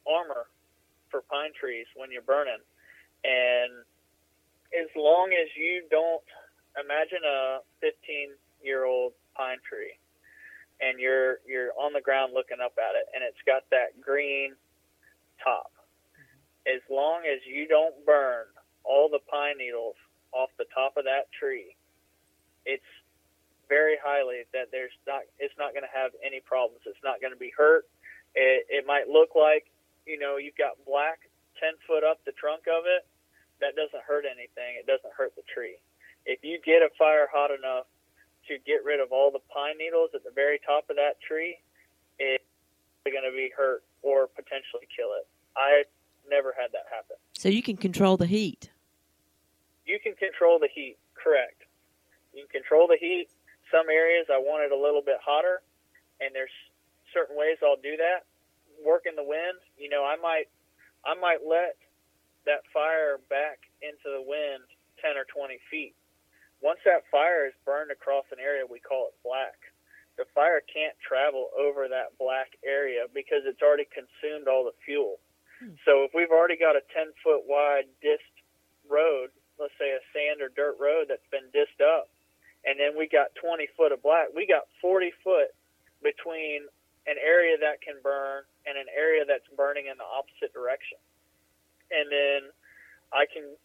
armor 0.06 0.46
for 1.10 1.22
pine 1.26 1.50
trees 1.58 1.86
when 1.96 2.10
you're 2.14 2.22
burning. 2.22 2.62
And 3.26 3.82
as 4.70 4.88
long 4.94 5.34
as 5.34 5.50
you 5.58 5.82
don't 5.90 6.22
imagine 6.78 7.26
a 7.26 7.58
15 7.80 8.30
year 8.62 8.84
old 8.84 9.12
pine 9.34 9.58
tree 9.66 9.98
and 10.80 10.98
you're 10.98 11.38
you're 11.46 11.70
on 11.78 11.92
the 11.92 12.00
ground 12.00 12.32
looking 12.34 12.58
up 12.62 12.74
at 12.78 12.94
it 12.94 13.06
and 13.14 13.22
it's 13.22 13.38
got 13.46 13.62
that 13.70 13.98
green 14.00 14.54
top 15.42 15.70
as 16.68 16.80
long 16.90 17.22
as 17.24 17.40
you 17.46 17.66
don't 17.66 17.94
burn 18.04 18.44
all 18.84 19.08
the 19.08 19.20
pine 19.30 19.58
needles 19.58 19.96
off 20.32 20.50
the 20.58 20.66
top 20.74 20.96
of 20.96 21.04
that 21.04 21.32
tree 21.32 21.74
it's 22.68 22.84
very 23.68 23.96
highly 23.96 24.44
that 24.52 24.68
there's 24.72 24.92
not 25.08 25.24
it's 25.40 25.56
not 25.56 25.72
going 25.72 25.84
to 25.84 25.92
have 25.92 26.12
any 26.20 26.40
problems. 26.44 26.84
It's 26.84 27.00
not 27.02 27.20
going 27.20 27.32
to 27.32 27.40
be 27.40 27.52
hurt. 27.56 27.88
It, 28.36 28.68
it 28.68 28.84
might 28.84 29.08
look 29.08 29.32
like 29.32 29.72
you 30.04 30.20
know 30.20 30.36
you've 30.36 30.60
got 30.60 30.76
black 30.84 31.24
10 31.60 31.80
foot 31.88 32.04
up 32.04 32.20
the 32.28 32.36
trunk 32.36 32.68
of 32.68 32.84
it. 32.84 33.08
That 33.64 33.74
doesn't 33.74 34.04
hurt 34.04 34.28
anything. 34.28 34.76
It 34.78 34.86
doesn't 34.86 35.10
hurt 35.16 35.34
the 35.34 35.42
tree. 35.48 35.80
If 36.28 36.44
you 36.44 36.60
get 36.60 36.84
a 36.84 36.92
fire 37.00 37.26
hot 37.26 37.50
enough 37.50 37.88
to 38.46 38.60
get 38.62 38.84
rid 38.84 39.00
of 39.00 39.10
all 39.10 39.32
the 39.32 39.42
pine 39.50 39.80
needles 39.80 40.12
at 40.14 40.22
the 40.22 40.30
very 40.30 40.60
top 40.62 40.86
of 40.92 40.96
that 40.96 41.18
tree, 41.24 41.58
it's 42.20 42.44
going 43.04 43.26
to 43.26 43.34
be 43.34 43.50
hurt 43.50 43.82
or 44.04 44.28
potentially 44.28 44.86
kill 44.92 45.16
it. 45.16 45.26
I 45.56 45.88
never 46.28 46.54
had 46.58 46.72
that 46.72 46.86
happen. 46.90 47.16
So 47.32 47.48
you 47.48 47.62
can 47.62 47.76
control 47.76 48.16
the 48.16 48.26
heat. 48.26 48.70
You 49.86 49.98
can 50.02 50.14
control 50.14 50.58
the 50.58 50.68
heat, 50.68 50.98
correct. 51.14 51.64
You 52.34 52.44
can 52.46 52.60
control 52.60 52.86
the 52.86 52.98
heat. 53.00 53.28
Some 53.72 53.88
areas 53.90 54.26
I 54.32 54.38
want 54.38 54.64
it 54.64 54.72
a 54.72 54.76
little 54.76 55.02
bit 55.02 55.16
hotter, 55.24 55.62
and 56.20 56.34
there's 56.34 56.54
certain 57.12 57.36
ways 57.36 57.56
I'll 57.62 57.80
do 57.80 57.96
that. 57.96 58.24
Work 58.84 59.04
in 59.08 59.16
the 59.16 59.24
wind, 59.24 59.58
you 59.76 59.88
know, 59.88 60.04
I 60.04 60.16
might 60.16 60.48
I 61.04 61.14
might 61.18 61.40
let 61.46 61.76
that 62.46 62.62
fire 62.72 63.18
back 63.28 63.58
into 63.82 64.08
the 64.08 64.22
wind 64.22 64.64
10 65.02 65.16
or 65.16 65.24
20 65.24 65.58
feet 65.70 65.94
once 66.60 66.80
that 66.84 67.06
fire 67.10 67.46
is 67.46 67.54
burned 67.64 67.90
across 67.90 68.24
an 68.32 68.38
area, 68.42 68.66
we 68.66 68.80
call 68.80 69.08
it 69.08 69.16
black. 69.22 69.54
The 70.18 70.26
fire 70.34 70.60
can't 70.66 70.98
travel 70.98 71.50
over 71.54 71.86
that 71.86 72.18
black 72.18 72.58
area 72.66 73.06
because 73.14 73.46
it's 73.46 73.62
already 73.62 73.86
consumed 73.86 74.48
all 74.50 74.64
the 74.66 74.74
fuel. 74.84 75.22
So 75.84 76.06
if 76.06 76.14
we've 76.14 76.30
already 76.30 76.56
got 76.56 76.76
a 76.76 76.84
10 76.94 77.10
foot 77.22 77.42
wide 77.46 77.90
disc 78.02 78.26
road, 78.86 79.34
let's 79.58 79.74
say 79.78 79.90
a 79.90 80.02
sand 80.14 80.38
or 80.38 80.54
dirt 80.54 80.78
road 80.78 81.10
that's 81.10 81.26
been 81.34 81.50
disced 81.50 81.82
up, 81.82 82.08
and 82.62 82.78
then 82.78 82.94
we 82.94 83.10
got 83.10 83.34
20 83.42 83.66
foot 83.76 83.90
of 83.90 84.02
black, 84.02 84.30
we 84.34 84.46
got 84.46 84.70
40 84.80 85.10
foot 85.22 85.50
between 86.02 86.66
an 87.10 87.18
area 87.18 87.58
that 87.58 87.82
can 87.82 87.98
burn 88.02 88.44
and 88.66 88.78
an 88.78 88.86
area 88.92 89.24
that's 89.26 89.46
burning 89.56 89.90
in 89.90 89.96
the 89.98 90.06
opposite 90.06 90.52
direction. 90.54 91.00
And 91.90 92.06
then 92.12 92.40
I 93.10 93.24
can 93.26 93.56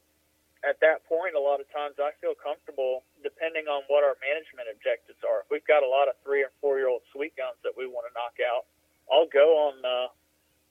at 0.64 0.80
that 0.80 1.04
point, 1.12 1.36
a 1.36 1.44
lot 1.44 1.60
of 1.60 1.68
times 1.76 2.00
I 2.00 2.16
feel 2.24 2.32
comfortable 2.40 3.04
depending 3.20 3.68
on 3.68 3.84
what 3.92 4.08
our 4.08 4.16
management 4.24 4.72
objectives 4.72 5.20
are. 5.28 5.44
If 5.44 5.52
we've 5.52 5.68
got 5.68 5.84
a 5.84 5.92
lot 5.92 6.08
of 6.08 6.16
three 6.24 6.40
or 6.40 6.56
four 6.64 6.80
year 6.80 6.88
old 6.88 7.04
sweet 7.12 7.36
gums 7.36 7.60
that 7.68 7.76
we 7.76 7.84
want 7.84 8.08
to 8.08 8.14
knock 8.16 8.40
out, 8.40 8.64
I'll 9.12 9.28
go 9.28 9.60
on 9.60 9.84
the 9.84 10.08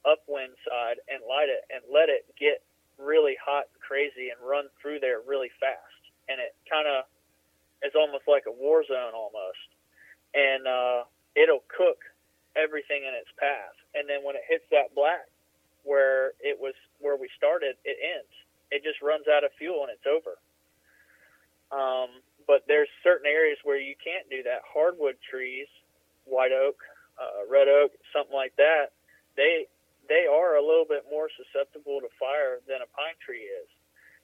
upwind 0.04 0.54
side 0.66 0.98
and 1.08 1.22
light 1.28 1.48
it 1.48 1.66
and 1.70 1.82
let 1.90 2.08
it 2.08 2.26
get 2.38 2.62
really 2.98 3.36
hot 3.38 3.66
and 3.72 3.80
crazy 3.82 4.30
and 4.30 4.38
run 4.42 4.66
through 4.80 5.00
there 5.00 5.20
really 5.26 5.50
fast. 5.60 6.00
And 6.28 6.38
it 6.38 6.54
kind 6.70 6.86
of 6.86 7.04
is 7.82 7.94
almost 7.94 8.26
like 8.26 8.44
a 8.46 8.54
war 8.54 8.84
zone 8.86 9.14
almost. 9.14 9.68
And 10.34 10.66
uh, 10.66 11.04
it'll 11.34 11.66
cook 11.68 12.02
everything 12.56 13.04
in 13.04 13.12
its 13.14 13.30
path. 13.38 13.76
And 13.94 14.08
then 14.08 14.24
when 14.24 14.36
it 14.36 14.46
hits 14.48 14.64
that 14.70 14.94
black, 14.94 15.28
where 15.84 16.38
it 16.38 16.54
was 16.58 16.74
where 17.02 17.18
we 17.18 17.28
started, 17.36 17.74
it 17.84 17.98
ends. 17.98 18.30
It 18.70 18.86
just 18.86 19.02
runs 19.02 19.26
out 19.26 19.44
of 19.44 19.50
fuel 19.58 19.82
and 19.82 19.90
it's 19.90 20.06
over. 20.06 20.38
Um, 21.74 22.22
but 22.46 22.64
there's 22.68 22.88
certain 23.02 23.26
areas 23.26 23.58
where 23.64 23.80
you 23.80 23.94
can't 23.98 24.28
do 24.30 24.42
that. 24.44 24.62
Hardwood 24.62 25.16
trees, 25.26 25.66
white 26.24 26.52
oak, 26.52 26.78
uh, 27.18 27.44
red 27.50 27.68
oak, 27.68 27.92
something 28.14 28.34
like 28.34 28.54
that, 28.56 28.92
they 29.36 29.66
they 30.08 30.26
are 30.26 30.56
a 30.56 30.64
little 30.64 30.86
bit 30.88 31.06
more 31.10 31.28
susceptible 31.34 32.00
to 32.00 32.10
fire 32.18 32.58
than 32.66 32.82
a 32.82 32.88
pine 32.90 33.18
tree 33.22 33.46
is. 33.46 33.68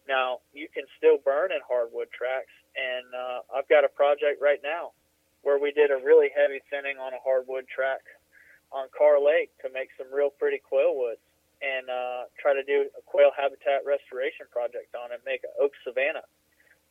Now 0.09 0.41
you 0.53 0.69
can 0.73 0.85
still 0.97 1.19
burn 1.23 1.53
in 1.53 1.61
hardwood 1.67 2.09
tracks, 2.11 2.53
and 2.75 3.07
uh, 3.15 3.41
I've 3.55 3.69
got 3.69 3.85
a 3.85 3.93
project 3.93 4.41
right 4.41 4.61
now 4.63 4.93
where 5.43 5.59
we 5.59 5.71
did 5.71 5.91
a 5.91 6.01
really 6.03 6.29
heavy 6.35 6.61
thinning 6.71 6.99
on 6.99 7.15
a 7.15 7.21
hardwood 7.23 7.69
track 7.71 8.03
on 8.73 8.89
Carr 8.97 9.21
Lake 9.21 9.51
to 9.63 9.71
make 9.73 9.89
some 9.97 10.13
real 10.13 10.31
pretty 10.31 10.59
quail 10.59 10.97
woods 10.97 11.23
and 11.63 11.91
uh, 11.91 12.31
try 12.39 12.55
to 12.55 12.63
do 12.63 12.87
a 12.95 13.03
quail 13.03 13.31
habitat 13.35 13.83
restoration 13.83 14.47
project 14.51 14.95
on 14.95 15.11
it, 15.11 15.23
make 15.27 15.43
an 15.43 15.51
oak 15.59 15.73
savanna. 15.83 16.23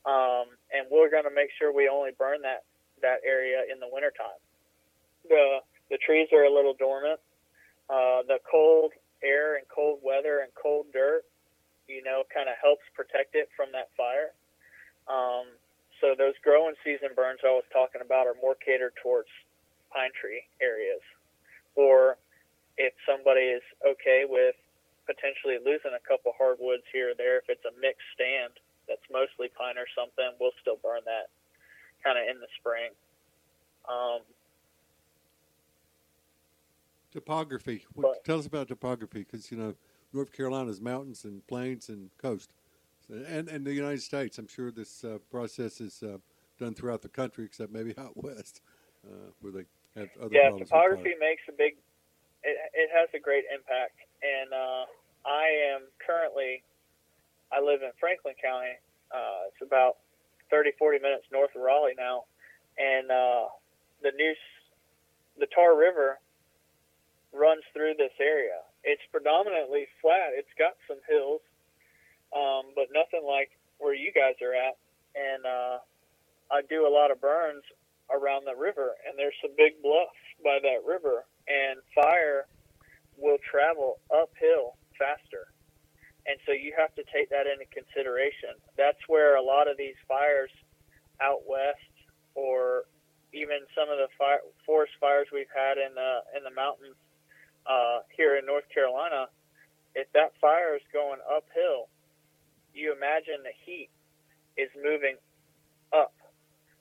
Um, 0.03 0.55
and 0.71 0.87
we're 0.91 1.11
going 1.11 1.27
to 1.27 1.33
make 1.33 1.51
sure 1.55 1.71
we 1.71 1.87
only 1.87 2.11
burn 2.15 2.41
that, 2.43 2.63
that 3.01 3.23
area 3.23 3.63
in 3.71 3.79
the 3.79 3.87
wintertime. 3.91 4.39
The, 5.27 5.59
the 5.89 5.99
trees 5.99 6.27
are 6.31 6.43
a 6.43 6.53
little 6.53 6.75
dormant. 6.75 7.19
Uh, 7.89 8.21
the 8.27 8.39
cold 8.49 8.91
air 9.23 9.55
and 9.55 9.65
cold 9.73 9.99
weather 10.03 10.39
and 10.39 10.51
cold 10.55 10.87
dirt, 10.91 11.23
you 11.87 12.03
know, 12.03 12.23
kind 12.33 12.49
of 12.49 12.55
helps 12.61 12.83
protect 12.93 13.35
it 13.35 13.49
from 13.55 13.71
that 13.71 13.89
fire. 13.95 14.35
Um, 15.07 15.47
so 16.01 16.13
those 16.13 16.35
growing 16.43 16.75
season 16.83 17.15
burns 17.15 17.39
I 17.43 17.55
was 17.55 17.65
talking 17.71 18.01
about 18.03 18.27
are 18.27 18.35
more 18.41 18.55
catered 18.55 18.93
towards 19.01 19.31
pine 19.89 20.11
tree 20.19 20.43
areas. 20.61 21.01
Or 21.75 22.17
if 22.77 22.93
somebody 23.07 23.55
is 23.55 23.63
okay 23.81 24.25
with 24.27 24.55
potentially 25.07 25.57
losing 25.57 25.95
a 25.95 26.03
couple 26.03 26.35
hardwoods 26.37 26.83
here 26.91 27.11
or 27.11 27.17
there, 27.17 27.39
if 27.39 27.49
it's 27.49 27.63
a 27.65 27.73
mixed 27.79 28.05
stand 28.13 28.53
that's 28.85 29.03
mostly 29.09 29.49
pine 29.55 29.79
or 29.79 29.87
something, 29.95 30.35
we'll 30.39 30.55
still 30.61 30.77
burn 30.83 31.01
that 31.07 31.31
kind 32.03 32.19
of 32.19 32.27
in 32.29 32.37
the 32.43 32.51
spring. 32.59 32.91
Um, 33.87 34.21
topography. 37.11 37.85
But- 37.95 38.23
tell 38.23 38.39
us 38.39 38.45
about 38.45 38.67
topography, 38.67 39.19
because 39.19 39.51
you 39.51 39.57
know 39.57 39.75
North 40.13 40.31
Carolina's 40.31 40.81
mountains 40.81 41.23
and 41.23 41.45
plains 41.47 41.89
and 41.89 42.09
coast, 42.17 42.51
and 43.09 43.49
and 43.49 43.65
the 43.65 43.73
United 43.73 44.01
States. 44.01 44.37
I'm 44.37 44.47
sure 44.47 44.71
this 44.71 45.03
uh, 45.03 45.17
process 45.29 45.81
is 45.81 46.03
uh, 46.03 46.17
done 46.59 46.73
throughout 46.73 47.01
the 47.01 47.09
country, 47.09 47.45
except 47.45 47.71
maybe 47.71 47.93
out 47.97 48.15
west, 48.15 48.61
uh, 49.05 49.31
where 49.41 49.51
they 49.51 49.65
have 49.99 50.09
other 50.21 50.29
yeah, 50.33 50.49
problems. 50.49 50.59
with 50.61 50.69
fire. 50.69 50.89
topography 50.89 51.15
makes 51.19 51.43
a 51.49 51.51
big. 51.51 51.75
It, 52.43 52.57
it 52.73 52.89
has 52.93 53.09
a 53.15 53.19
great 53.19 53.43
impact, 53.53 53.97
and 54.21 54.53
uh, 54.53 54.85
I 55.25 55.73
am 55.73 55.81
currently. 56.05 56.63
I 57.51 57.61
live 57.61 57.81
in 57.81 57.91
Franklin 57.99 58.35
County. 58.43 58.75
Uh, 59.07 59.47
it's 59.47 59.63
about 59.63 60.03
30, 60.51 60.71
40 60.77 60.99
minutes 60.99 61.23
north 61.31 61.51
of 61.55 61.61
Raleigh 61.61 61.95
now, 61.97 62.23
and 62.77 63.09
uh, 63.09 63.47
the 64.03 64.11
new, 64.15 64.33
the 65.39 65.47
Tar 65.55 65.77
River 65.77 66.19
runs 67.33 67.63
through 67.73 67.95
this 67.97 68.13
area. 68.19 68.63
It's 68.83 69.01
predominantly 69.11 69.87
flat. 70.01 70.31
It's 70.33 70.51
got 70.57 70.75
some 70.87 70.99
hills, 71.07 71.41
um, 72.35 72.71
but 72.75 72.87
nothing 72.93 73.25
like 73.25 73.51
where 73.79 73.93
you 73.93 74.11
guys 74.11 74.35
are 74.41 74.55
at. 74.55 74.77
And 75.15 75.45
uh, 75.45 75.77
I 76.51 76.61
do 76.69 76.87
a 76.87 76.91
lot 76.91 77.11
of 77.11 77.19
burns 77.19 77.63
around 78.07 78.45
the 78.45 78.55
river, 78.55 78.95
and 79.03 79.17
there's 79.17 79.35
some 79.41 79.51
big 79.57 79.81
bluffs 79.81 80.23
by 80.43 80.59
that 80.63 80.87
river, 80.87 81.25
and 81.47 81.79
fire 81.93 82.47
will 83.17 83.37
travel 83.43 83.99
uphill 84.13 84.77
faster. 84.95 85.51
And 86.27 86.37
so 86.45 86.51
you 86.51 86.75
have 86.77 86.93
to 86.95 87.03
take 87.11 87.29
that 87.31 87.47
into 87.47 87.65
consideration. 87.71 88.55
That's 88.75 88.99
where 89.07 89.35
a 89.35 89.41
lot 89.41 89.67
of 89.67 89.77
these 89.77 89.95
fires 90.07 90.51
out 91.21 91.47
west, 91.47 91.91
or 92.35 92.83
even 93.33 93.63
some 93.75 93.89
of 93.89 93.97
the 93.97 94.07
fire, 94.17 94.43
forest 94.65 94.93
fires 94.99 95.27
we've 95.31 95.51
had 95.51 95.79
in 95.79 95.95
the 95.95 96.23
in 96.35 96.43
the 96.43 96.51
mountains 96.51 96.99
uh, 97.69 97.99
here 98.15 98.37
in 98.37 98.45
North 98.45 98.65
Carolina, 98.73 99.27
if 99.95 100.07
that 100.13 100.33
fire 100.39 100.75
is 100.75 100.85
going 100.93 101.19
uphill, 101.27 101.89
you 102.73 102.93
imagine 102.93 103.43
the 103.43 103.55
heat 103.65 103.89
is 104.57 104.69
moving 104.77 105.17
up. 105.91 106.13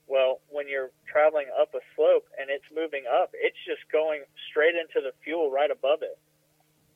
Well, 0.07 0.41
when 0.49 0.69
you're 0.69 0.95
traveling 1.11 1.51
up 1.51 1.75
a 1.75 1.83
slope 1.97 2.29
and 2.39 2.47
it's 2.49 2.67
moving 2.71 3.05
up, 3.11 3.35
it's 3.35 3.59
just 3.67 3.83
going 3.91 4.23
straight 4.51 4.79
into 4.79 5.03
the 5.03 5.17
fuel 5.25 5.51
right 5.51 5.71
above 5.71 6.03
it. 6.03 6.19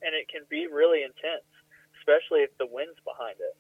And 0.00 0.14
it 0.14 0.30
can 0.30 0.46
be 0.48 0.70
really 0.70 1.02
intense, 1.02 1.48
especially 1.98 2.46
if 2.46 2.54
the 2.56 2.70
wind's 2.70 3.00
behind 3.02 3.36
it. 3.42 3.56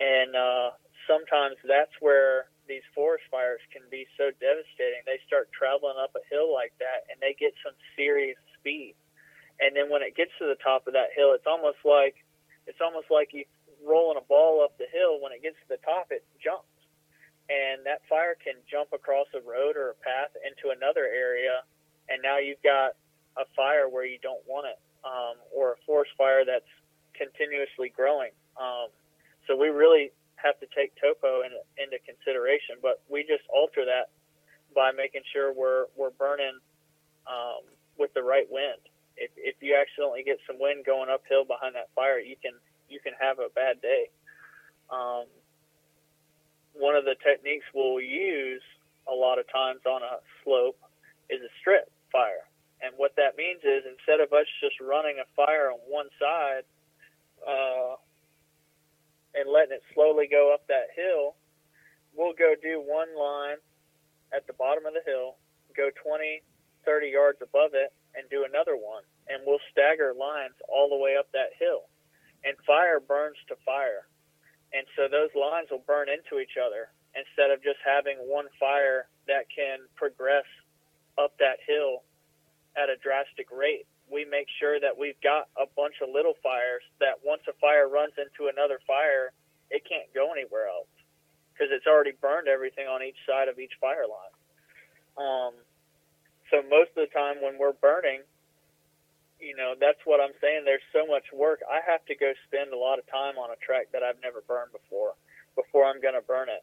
And 0.00 0.32
uh, 0.34 0.74
sometimes 1.04 1.60
that's 1.68 1.92
where 2.00 2.48
these 2.66 2.86
forest 2.94 3.26
fires 3.28 3.60
can 3.68 3.82
be 3.90 4.06
so 4.16 4.32
devastating. 4.40 5.04
They 5.04 5.20
start 5.26 5.52
traveling 5.52 5.98
up 6.00 6.16
a 6.16 6.24
hill 6.32 6.54
like 6.54 6.72
that 6.78 7.04
and 7.10 7.20
they 7.20 7.36
get 7.36 7.52
some 7.60 7.76
serious 7.98 8.38
speed. 8.56 8.94
And 9.60 9.76
then 9.76 9.92
when 9.92 10.02
it 10.02 10.16
gets 10.16 10.32
to 10.40 10.46
the 10.48 10.56
top 10.56 10.86
of 10.86 10.94
that 10.94 11.12
hill, 11.14 11.32
it's 11.36 11.46
almost 11.46 11.78
like 11.84 12.16
it's 12.66 12.80
almost 12.80 13.10
like 13.10 13.32
you 13.32 13.44
rolling 13.84 14.16
a 14.16 14.24
ball 14.24 14.64
up 14.64 14.76
the 14.78 14.88
hill. 14.88 15.20
When 15.20 15.32
it 15.32 15.42
gets 15.42 15.56
to 15.64 15.68
the 15.76 15.82
top, 15.84 16.08
it 16.10 16.24
jumps 16.42 16.70
and 17.50 17.82
that 17.84 18.00
fire 18.08 18.38
can 18.38 18.54
jump 18.70 18.94
across 18.94 19.26
a 19.34 19.42
road 19.42 19.74
or 19.74 19.90
a 19.90 19.98
path 20.06 20.30
into 20.46 20.70
another 20.70 21.02
area, 21.02 21.66
and 22.08 22.22
now 22.22 22.38
you've 22.38 22.62
got 22.62 22.94
a 23.36 23.44
fire 23.58 23.90
where 23.90 24.06
you 24.06 24.18
don't 24.22 24.40
want 24.46 24.70
it, 24.70 24.78
um, 25.02 25.34
or 25.50 25.74
a 25.74 25.78
forest 25.84 26.14
fire 26.16 26.46
that's 26.46 26.70
continuously 27.18 27.90
growing. 27.90 28.30
Um, 28.54 28.86
so 29.50 29.58
we 29.58 29.68
really 29.68 30.14
have 30.36 30.58
to 30.62 30.66
take 30.70 30.94
topo 31.02 31.42
in, 31.42 31.50
into 31.74 31.98
consideration, 32.06 32.78
but 32.80 33.02
we 33.10 33.26
just 33.26 33.42
alter 33.50 33.84
that 33.84 34.14
by 34.74 34.92
making 34.94 35.26
sure 35.34 35.52
we're 35.52 35.90
we're 35.98 36.14
burning 36.14 36.54
um, 37.26 37.66
with 37.98 38.14
the 38.14 38.22
right 38.22 38.46
wind. 38.48 38.78
If, 39.20 39.30
if 39.36 39.56
you 39.60 39.76
accidentally 39.76 40.24
get 40.24 40.40
some 40.48 40.56
wind 40.58 40.88
going 40.88 41.12
uphill 41.12 41.44
behind 41.44 41.76
that 41.76 41.92
fire, 41.94 42.18
you 42.18 42.36
can 42.40 42.56
you 42.88 42.98
can 42.98 43.12
have 43.20 43.38
a 43.38 43.52
bad 43.54 43.80
day. 43.80 44.08
Um, 44.90 45.28
one 46.72 46.96
of 46.96 47.04
the 47.04 47.14
techniques 47.22 47.64
we'll 47.74 48.00
use 48.00 48.64
a 49.06 49.14
lot 49.14 49.38
of 49.38 49.46
times 49.52 49.84
on 49.86 50.02
a 50.02 50.18
slope 50.42 50.80
is 51.28 51.38
a 51.40 51.52
strip 51.60 51.92
fire. 52.10 52.48
And 52.82 52.94
what 52.96 53.14
that 53.16 53.36
means 53.36 53.60
is 53.62 53.84
instead 53.84 54.20
of 54.24 54.32
us 54.32 54.48
just 54.60 54.80
running 54.80 55.20
a 55.20 55.28
fire 55.36 55.70
on 55.70 55.78
one 55.86 56.08
side 56.18 56.64
uh, 57.44 58.00
and 59.36 59.46
letting 59.46 59.76
it 59.76 59.84
slowly 59.94 60.26
go 60.26 60.52
up 60.54 60.66
that 60.68 60.88
hill, 60.96 61.36
we'll 62.16 62.32
go 62.32 62.54
do 62.56 62.80
one 62.80 63.12
line 63.14 63.60
at 64.32 64.46
the 64.46 64.54
bottom 64.54 64.86
of 64.86 64.94
the 64.94 65.04
hill, 65.04 65.36
go 65.76 65.90
20, 66.02 66.42
30 66.84 67.08
yards 67.08 67.38
above 67.42 67.74
it, 67.74 67.92
and 68.14 68.28
do 68.30 68.44
another 68.44 68.76
one. 68.76 69.02
And 69.28 69.42
we'll 69.46 69.62
stagger 69.70 70.14
lines 70.14 70.56
all 70.68 70.88
the 70.88 70.98
way 70.98 71.16
up 71.18 71.30
that 71.32 71.54
hill. 71.58 71.86
And 72.44 72.56
fire 72.66 73.00
burns 73.00 73.36
to 73.48 73.56
fire 73.64 74.08
and 74.72 74.86
so 74.94 75.10
those 75.10 75.34
lines 75.34 75.68
will 75.70 75.82
burn 75.86 76.06
into 76.08 76.38
each 76.38 76.54
other 76.54 76.94
instead 77.14 77.50
of 77.50 77.62
just 77.62 77.82
having 77.82 78.18
one 78.22 78.46
fire 78.58 79.10
that 79.26 79.50
can 79.50 79.82
progress 79.98 80.46
up 81.18 81.34
that 81.38 81.58
hill 81.66 82.06
at 82.78 82.86
a 82.86 82.96
drastic 83.02 83.50
rate. 83.50 83.86
We 84.06 84.24
make 84.24 84.46
sure 84.58 84.78
that 84.78 84.94
we've 84.94 85.18
got 85.22 85.50
a 85.58 85.66
bunch 85.74 85.98
of 86.02 86.10
little 86.10 86.34
fires 86.42 86.82
that 86.98 87.18
once 87.22 87.42
a 87.50 87.54
fire 87.58 87.88
runs 87.88 88.14
into 88.18 88.50
another 88.50 88.78
fire, 88.86 89.34
it 89.70 89.82
can't 89.86 90.10
go 90.14 90.30
anywhere 90.30 90.66
else 90.66 90.90
because 91.54 91.70
it's 91.74 91.86
already 91.86 92.14
burned 92.18 92.46
everything 92.46 92.86
on 92.86 93.02
each 93.02 93.18
side 93.26 93.46
of 93.50 93.58
each 93.58 93.74
fire 93.80 94.06
line. 94.06 94.34
Um, 95.18 95.54
so 96.50 96.62
most 96.68 96.90
of 96.98 97.06
the 97.06 97.12
time 97.14 97.38
when 97.40 97.58
we're 97.58 97.78
burning, 97.78 98.22
you 99.40 99.56
know, 99.56 99.74
that's 99.78 100.00
what 100.04 100.20
I'm 100.20 100.36
saying. 100.40 100.68
There's 100.68 100.84
so 100.92 101.08
much 101.08 101.24
work. 101.32 101.64
I 101.64 101.80
have 101.88 102.04
to 102.06 102.14
go 102.14 102.32
spend 102.46 102.74
a 102.74 102.78
lot 102.78 103.00
of 103.00 103.08
time 103.08 103.40
on 103.40 103.50
a 103.50 103.58
track 103.64 103.88
that 103.96 104.04
I've 104.04 104.20
never 104.20 104.44
burned 104.44 104.70
before, 104.70 105.16
before 105.56 105.88
I'm 105.88 106.00
going 106.02 106.14
to 106.18 106.24
burn 106.24 106.52
it. 106.52 106.62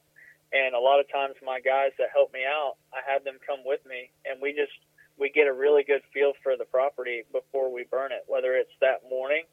And 0.53 0.75
a 0.75 0.79
lot 0.79 1.01
of 1.01 1.09
times, 1.11 1.35
my 1.43 1.59
guys 1.59 1.91
that 1.99 2.13
help 2.13 2.31
me 2.31 2.47
out, 2.47 2.79
I 2.95 3.03
have 3.03 3.27
them 3.27 3.35
come 3.43 3.67
with 3.67 3.83
me, 3.83 4.13
and 4.23 4.39
we 4.39 4.55
just 4.55 4.71
we 5.19 5.27
get 5.33 5.49
a 5.49 5.51
really 5.51 5.83
good 5.83 6.05
feel 6.13 6.33
for 6.39 6.55
the 6.55 6.63
property 6.63 7.25
before 7.33 7.67
we 7.67 7.83
burn 7.91 8.13
it. 8.15 8.23
Whether 8.31 8.55
it's 8.55 8.71
that 8.79 9.03
morning, 9.09 9.43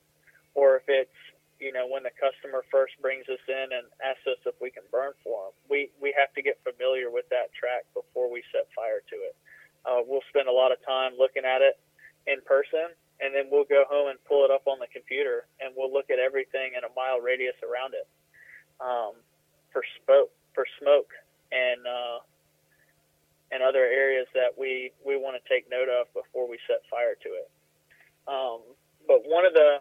or 0.55 0.77
if 0.79 0.87
it's 0.87 1.19
you 1.59 1.75
know 1.75 1.91
when 1.91 2.07
the 2.07 2.15
customer 2.15 2.63
first 2.71 2.95
brings 3.03 3.27
us 3.27 3.43
in 3.51 3.75
and 3.75 3.91
asks 4.07 4.23
us 4.31 4.39
if 4.47 4.55
we 4.63 4.71
can 4.71 4.87
burn 4.95 5.19
for 5.27 5.51
them, 5.51 5.55
we 5.67 5.91
we 5.99 6.15
have 6.15 6.31
to 6.39 6.43
get 6.47 6.63
familiar 6.63 7.11
with 7.11 7.27
that 7.35 7.51
track 7.59 7.91
before 7.91 8.31
we 8.31 8.47
set 8.55 8.71
fire 8.79 9.03
to 9.11 9.17
it. 9.19 9.35
Uh, 9.87 10.01
we'll 10.07 10.25
spend 10.29 10.49
a 10.49 10.53
lot 10.53 10.73
of 10.73 10.79
time 10.85 11.13
looking 11.19 11.45
at 11.45 11.61
it 11.61 11.79
in 12.27 12.41
person 12.43 12.93
and 13.21 13.35
then 13.35 13.47
we'll 13.51 13.69
go 13.69 13.85
home 13.89 14.09
and 14.09 14.19
pull 14.27 14.45
it 14.45 14.51
up 14.51 14.67
on 14.67 14.79
the 14.79 14.91
computer 14.91 15.47
and 15.61 15.73
we'll 15.77 15.93
look 15.93 16.11
at 16.11 16.19
everything 16.19 16.75
in 16.77 16.83
a 16.83 16.93
mile 16.97 17.21
radius 17.21 17.55
around 17.63 17.95
it 17.95 18.09
um, 18.81 19.15
for 19.73 19.83
smoke 20.03 20.31
for 20.55 20.67
smoke 20.81 21.11
and 21.53 21.87
uh, 21.87 22.19
and 23.53 23.63
other 23.63 23.85
areas 23.85 24.27
that 24.35 24.57
we 24.59 24.91
we 25.07 25.17
want 25.17 25.39
to 25.39 25.43
take 25.47 25.71
note 25.71 25.89
of 25.89 26.11
before 26.15 26.49
we 26.49 26.59
set 26.67 26.83
fire 26.91 27.15
to 27.23 27.31
it. 27.39 27.49
Um, 28.27 28.61
but 29.07 29.23
one 29.29 29.45
of 29.45 29.53
the 29.53 29.79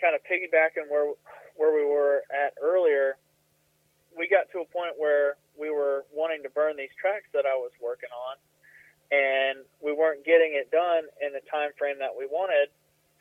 kind 0.00 0.14
of 0.14 0.22
piggybacking 0.24 0.88
where 0.88 1.12
where 1.56 1.74
we 1.74 1.84
were 1.84 2.24
at 2.32 2.54
earlier, 2.60 3.16
we 4.16 4.28
got 4.28 4.50
to 4.52 4.64
a 4.64 4.68
point 4.72 4.96
where 4.96 5.36
we 5.58 5.70
were 5.70 6.04
wanting 6.12 6.42
to 6.42 6.50
burn 6.50 6.76
these 6.76 6.92
tracks 6.98 7.28
that 7.32 7.46
I 7.46 7.54
was 7.54 7.70
working 7.82 8.10
on, 8.10 8.36
and 9.14 9.62
we 9.78 9.94
weren't 9.94 10.26
getting 10.26 10.58
it 10.58 10.74
done 10.74 11.06
in 11.22 11.30
the 11.30 11.44
time 11.46 11.70
frame 11.78 12.02
that 12.02 12.10
we 12.10 12.26
wanted. 12.26 12.74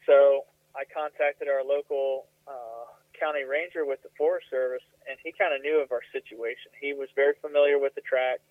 So 0.10 0.50
I 0.74 0.90
contacted 0.90 1.46
our 1.48 1.62
local 1.62 2.26
uh, 2.50 2.90
county 3.14 3.46
ranger 3.46 3.86
with 3.86 4.02
the 4.02 4.10
Forest 4.18 4.50
Service, 4.50 4.84
and 5.06 5.22
he 5.22 5.30
kind 5.32 5.54
of 5.54 5.62
knew 5.62 5.78
of 5.78 5.94
our 5.94 6.02
situation. 6.10 6.74
He 6.82 6.98
was 6.98 7.10
very 7.14 7.38
familiar 7.42 7.78
with 7.78 7.94
the 7.94 8.02
track, 8.02 8.42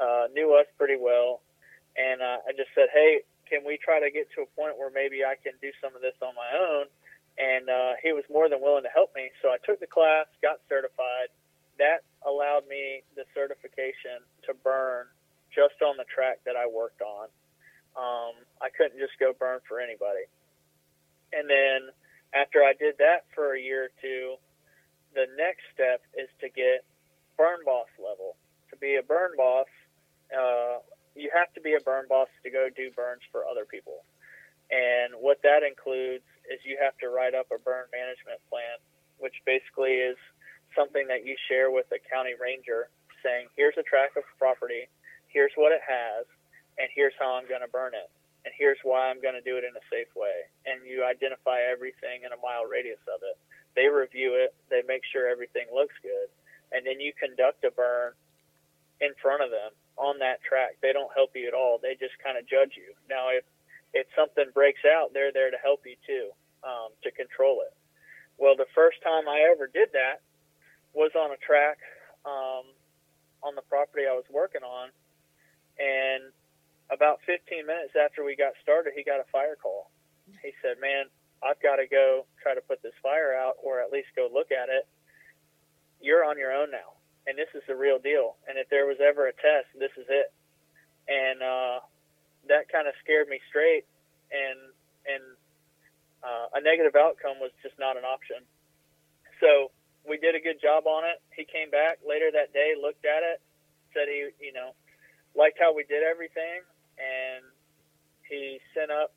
uh, 0.00 0.32
knew 0.32 0.56
us 0.56 0.66
pretty 0.80 0.96
well, 0.96 1.44
and 2.00 2.24
uh, 2.24 2.48
I 2.48 2.56
just 2.56 2.72
said, 2.72 2.88
"Hey, 2.92 3.20
can 3.44 3.60
we 3.64 3.76
try 3.76 4.00
to 4.00 4.10
get 4.10 4.32
to 4.34 4.42
a 4.42 4.50
point 4.56 4.80
where 4.80 4.90
maybe 4.90 5.20
I 5.20 5.36
can 5.36 5.52
do 5.60 5.70
some 5.84 5.94
of 5.94 6.00
this 6.00 6.16
on 6.24 6.32
my 6.32 6.50
own?" 6.56 6.86
And 7.36 7.68
uh, 7.68 8.00
he 8.00 8.16
was 8.16 8.24
more 8.32 8.48
than 8.48 8.64
willing 8.64 8.88
to 8.88 8.94
help 8.96 9.12
me. 9.12 9.28
So 9.44 9.52
I 9.52 9.60
took 9.60 9.76
the 9.78 9.86
class, 9.86 10.24
got 10.40 10.56
certified. 10.72 11.28
That 11.76 12.00
allowed 12.24 12.64
me 12.64 13.04
the 13.12 13.28
certification 13.36 14.24
to 14.48 14.56
burn 14.64 15.12
just 15.56 15.80
on 15.80 15.96
the 15.96 16.04
track 16.04 16.44
that 16.44 16.54
I 16.54 16.68
worked 16.68 17.00
on. 17.00 17.32
Um, 17.96 18.36
I 18.60 18.68
couldn't 18.68 19.00
just 19.00 19.16
go 19.16 19.32
burn 19.32 19.64
for 19.64 19.80
anybody. 19.80 20.28
And 21.32 21.48
then 21.48 21.88
after 22.36 22.60
I 22.60 22.76
did 22.76 23.00
that 23.00 23.24
for 23.32 23.56
a 23.56 23.60
year 23.60 23.88
or 23.88 23.94
two, 24.04 24.36
the 25.16 25.24
next 25.40 25.64
step 25.72 26.04
is 26.12 26.28
to 26.44 26.52
get 26.52 26.84
burn 27.40 27.64
boss 27.64 27.88
level. 27.96 28.36
To 28.68 28.76
be 28.76 29.00
a 29.00 29.02
burn 29.02 29.32
boss, 29.36 29.72
uh, 30.28 30.84
you 31.16 31.32
have 31.32 31.48
to 31.56 31.60
be 31.64 31.72
a 31.72 31.80
burn 31.80 32.04
boss 32.04 32.28
to 32.44 32.50
go 32.52 32.68
do 32.68 32.92
burns 32.92 33.24
for 33.32 33.48
other 33.48 33.64
people. 33.64 34.04
And 34.68 35.16
what 35.16 35.40
that 35.40 35.64
includes 35.64 36.26
is 36.52 36.60
you 36.68 36.76
have 36.82 36.98
to 37.00 37.08
write 37.08 37.32
up 37.32 37.48
a 37.48 37.56
burn 37.56 37.88
management 37.88 38.44
plan, 38.52 38.76
which 39.16 39.40
basically 39.48 40.04
is 40.04 40.20
something 40.76 41.08
that 41.08 41.24
you 41.24 41.32
share 41.48 41.70
with 41.72 41.88
the 41.88 41.96
county 42.12 42.36
ranger 42.36 42.92
saying, 43.24 43.48
here's 43.56 43.78
a 43.80 43.86
tract 43.86 44.20
of 44.20 44.24
property, 44.38 44.90
here's 45.36 45.52
what 45.60 45.68
it 45.68 45.84
has, 45.84 46.24
and 46.80 46.88
here's 46.96 47.12
how 47.20 47.36
I'm 47.36 47.44
going 47.44 47.60
to 47.60 47.68
burn 47.68 47.92
it. 47.92 48.08
And 48.48 48.56
here's 48.56 48.80
why 48.80 49.12
I'm 49.12 49.20
going 49.20 49.36
to 49.36 49.44
do 49.44 49.60
it 49.60 49.68
in 49.68 49.76
a 49.76 49.84
safe 49.92 50.08
way. 50.16 50.48
And 50.64 50.80
you 50.88 51.04
identify 51.04 51.60
everything 51.60 52.24
in 52.24 52.32
a 52.32 52.40
mile 52.40 52.64
radius 52.64 53.04
of 53.04 53.20
it. 53.20 53.36
They 53.76 53.92
review 53.92 54.32
it, 54.32 54.56
they 54.72 54.80
make 54.88 55.04
sure 55.04 55.28
everything 55.28 55.68
looks 55.68 55.92
good, 56.00 56.32
and 56.72 56.88
then 56.88 56.96
you 57.04 57.12
conduct 57.12 57.68
a 57.68 57.70
burn 57.70 58.16
in 59.04 59.12
front 59.20 59.44
of 59.44 59.52
them 59.52 59.76
on 60.00 60.16
that 60.24 60.40
track. 60.40 60.80
They 60.80 60.96
don't 60.96 61.12
help 61.12 61.36
you 61.36 61.44
at 61.44 61.52
all. 61.52 61.76
They 61.76 61.92
just 62.00 62.16
kind 62.24 62.40
of 62.40 62.48
judge 62.48 62.72
you. 62.80 62.96
Now, 63.12 63.28
if 63.28 63.44
if 63.92 64.08
something 64.16 64.48
breaks 64.56 64.84
out, 64.88 65.12
they're 65.12 65.32
there 65.32 65.52
to 65.52 65.60
help 65.60 65.84
you 65.84 65.96
too, 66.08 66.32
um, 66.64 66.96
to 67.04 67.12
control 67.12 67.60
it. 67.64 67.72
Well, 68.36 68.56
the 68.56 68.68
first 68.74 69.00
time 69.04 69.28
I 69.28 69.48
ever 69.52 69.68
did 69.68 69.92
that 69.92 70.24
was 70.92 71.12
on 71.16 71.32
a 71.32 71.40
track 71.40 71.76
um, 72.24 72.64
on 73.44 73.54
the 73.54 73.64
property 73.68 74.04
I 74.08 74.12
was 74.12 74.28
working 74.28 74.64
on, 74.64 74.88
and 75.78 76.32
about 76.90 77.20
15 77.26 77.66
minutes 77.66 77.92
after 77.98 78.24
we 78.24 78.36
got 78.36 78.52
started, 78.62 78.92
he 78.94 79.02
got 79.02 79.20
a 79.20 79.28
fire 79.32 79.56
call. 79.56 79.90
He 80.42 80.52
said, 80.62 80.78
"Man, 80.80 81.06
I've 81.42 81.60
got 81.60 81.76
to 81.76 81.86
go 81.86 82.26
try 82.42 82.54
to 82.54 82.60
put 82.60 82.82
this 82.82 82.94
fire 83.02 83.34
out, 83.34 83.56
or 83.62 83.80
at 83.80 83.92
least 83.92 84.08
go 84.16 84.28
look 84.32 84.50
at 84.50 84.68
it. 84.68 84.86
You're 86.00 86.24
on 86.24 86.38
your 86.38 86.52
own 86.52 86.70
now, 86.70 86.94
and 87.26 87.38
this 87.38 87.48
is 87.54 87.62
the 87.66 87.76
real 87.76 87.98
deal. 87.98 88.36
And 88.48 88.58
if 88.58 88.68
there 88.68 88.86
was 88.86 88.98
ever 89.00 89.26
a 89.28 89.32
test, 89.32 89.70
this 89.78 89.92
is 89.96 90.06
it." 90.08 90.32
And 91.08 91.42
uh, 91.42 91.80
that 92.48 92.68
kind 92.68 92.88
of 92.88 92.94
scared 93.02 93.28
me 93.28 93.40
straight, 93.48 93.84
and 94.30 94.58
and 95.06 95.22
uh, 96.22 96.58
a 96.58 96.60
negative 96.60 96.96
outcome 96.96 97.38
was 97.38 97.50
just 97.62 97.78
not 97.78 97.96
an 97.96 98.04
option. 98.04 98.42
So 99.40 99.70
we 100.08 100.18
did 100.18 100.34
a 100.34 100.40
good 100.40 100.60
job 100.62 100.86
on 100.86 101.04
it. 101.04 101.22
He 101.34 101.44
came 101.44 101.70
back 101.70 101.98
later 102.06 102.30
that 102.32 102.52
day, 102.52 102.74
looked 102.74 103.04
at 103.04 103.22
it, 103.22 103.42
said 103.92 104.08
he 104.08 104.30
you 104.40 104.52
know 104.52 104.74
liked 105.36 105.58
how 105.60 105.74
we 105.74 105.84
did 105.84 106.02
everything, 106.02 106.64
and 106.98 107.44
he 108.28 108.58
sent 108.74 108.90
up 108.90 109.12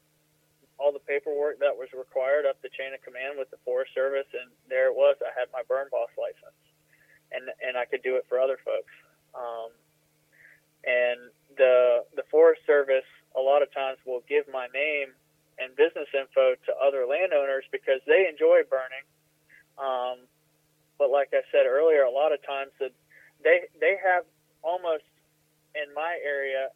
all 0.80 0.92
the 0.92 1.04
paperwork 1.04 1.60
that 1.60 1.76
was 1.76 1.92
required 1.92 2.46
up 2.48 2.62
the 2.62 2.72
chain 2.72 2.96
of 2.96 3.04
command 3.04 3.36
with 3.36 3.52
the 3.52 3.60
Forest 3.68 3.92
Service, 3.96 4.28
and 4.32 4.52
there 4.70 4.88
it 4.88 4.96
was. 4.96 5.20
I 5.20 5.32
had 5.36 5.52
my 5.52 5.64
burn 5.68 5.88
boss 5.92 6.12
license, 6.16 6.60
and 7.32 7.48
and 7.64 7.76
I 7.76 7.84
could 7.86 8.04
do 8.04 8.16
it 8.16 8.26
for 8.30 8.40
other 8.40 8.60
folks. 8.64 8.94
Um, 9.36 9.72
and 10.88 11.32
the 11.60 12.08
the 12.16 12.24
Forest 12.32 12.64
Service 12.68 13.08
a 13.36 13.42
lot 13.42 13.62
of 13.62 13.72
times 13.74 14.00
will 14.08 14.24
give 14.28 14.48
my 14.52 14.68
name 14.74 15.12
and 15.60 15.76
business 15.76 16.08
info 16.16 16.56
to 16.66 16.72
other 16.80 17.04
landowners 17.06 17.68
because 17.72 18.00
they 18.08 18.26
enjoy 18.32 18.64
burning. 18.72 19.04
Um, 19.76 20.24
but 20.98 21.12
like 21.12 21.36
I 21.36 21.44
said 21.52 21.68
earlier, 21.68 22.04
a 22.04 22.12
lot 22.12 22.32
of 22.32 22.40
times 22.48 22.72
that 22.80 22.96
they 23.44 23.68
they 23.80 24.00
have 24.00 24.24
almost 24.64 25.04
in 25.76 25.94
my 25.94 26.18
area, 26.24 26.70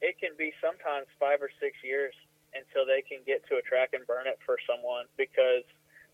it 0.00 0.16
can 0.18 0.32
be 0.38 0.52
sometimes 0.60 1.06
five 1.18 1.42
or 1.42 1.50
six 1.60 1.76
years 1.84 2.14
until 2.56 2.82
they 2.86 3.02
can 3.04 3.22
get 3.26 3.46
to 3.46 3.56
a 3.60 3.62
track 3.62 3.92
and 3.92 4.06
burn 4.06 4.26
it 4.26 4.38
for 4.44 4.58
someone 4.66 5.06
because 5.14 5.62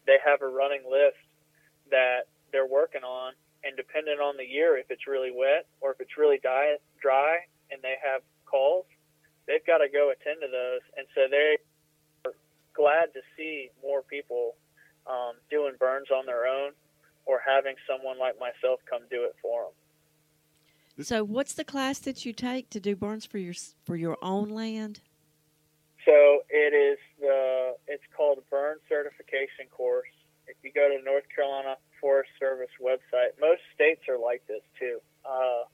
they 0.05 0.19
have 0.21 0.43
a 0.43 0.49
running 0.49 0.85
list 0.85 1.21
that 1.91 2.29
they're 2.53 2.69
working 2.69 3.03
on, 3.03 3.33
and 3.65 3.77
depending 3.77 4.19
on 4.19 4.37
the 4.37 4.45
year, 4.45 4.77
if 4.77 4.91
it's 4.91 5.07
really 5.07 5.33
wet 5.33 5.67
or 5.81 5.93
if 5.93 6.01
it's 6.01 6.19
really 6.19 6.39
dry, 6.39 6.77
dry, 7.01 7.39
and 7.71 7.81
they 7.83 7.97
have 8.03 8.23
calls, 8.45 8.87
they've 9.47 9.65
got 9.67 9.79
to 9.79 9.89
go 9.89 10.13
attend 10.13 10.43
to 10.43 10.51
those, 10.51 10.85
and 10.97 11.07
so 11.15 11.27
they 11.31 11.59
are 12.27 12.35
glad 12.75 13.15
to 13.15 13.23
see 13.37 13.71
more 13.83 14.03
people 14.03 14.55
um, 15.07 15.35
doing 15.51 15.75
burns 15.79 16.11
on 16.11 16.27
their 16.27 16.47
own 16.47 16.73
or 17.25 17.43
having 17.43 17.75
someone 17.87 18.19
like 18.19 18.39
myself 18.39 18.79
come 18.89 19.03
do 19.11 19.25
it 19.25 19.35
for 19.43 19.67
them. 19.67 19.75
So, 21.01 21.25
what's 21.25 21.53
the 21.53 21.65
class 21.65 21.99
that 22.01 22.25
you 22.25 22.33
take 22.33 22.71
to 22.71 22.81
do 22.81 22.97
burns 22.97 23.27
for 23.27 23.39
your 23.39 23.55
for 23.85 23.97
your 23.97 24.17
own 24.23 24.49
land? 24.49 25.01
So 26.07 26.47
it 26.49 26.73
is 26.73 26.99
the 27.21 27.75
it's 27.87 28.07
called 28.17 28.39
Burn 28.49 28.79
Certification 28.89 29.67
Course. 29.71 30.09
If 30.47 30.57
you 30.63 30.71
go 30.73 30.89
to 30.89 31.03
North 31.03 31.25
Carolina 31.35 31.77
Forest 32.01 32.31
Service 32.39 32.71
website, 32.81 33.35
most 33.41 33.61
states 33.75 34.07
are 34.09 34.17
like 34.17 34.47
this 34.47 34.63
too. 34.79 35.03
Uh, 35.27 35.67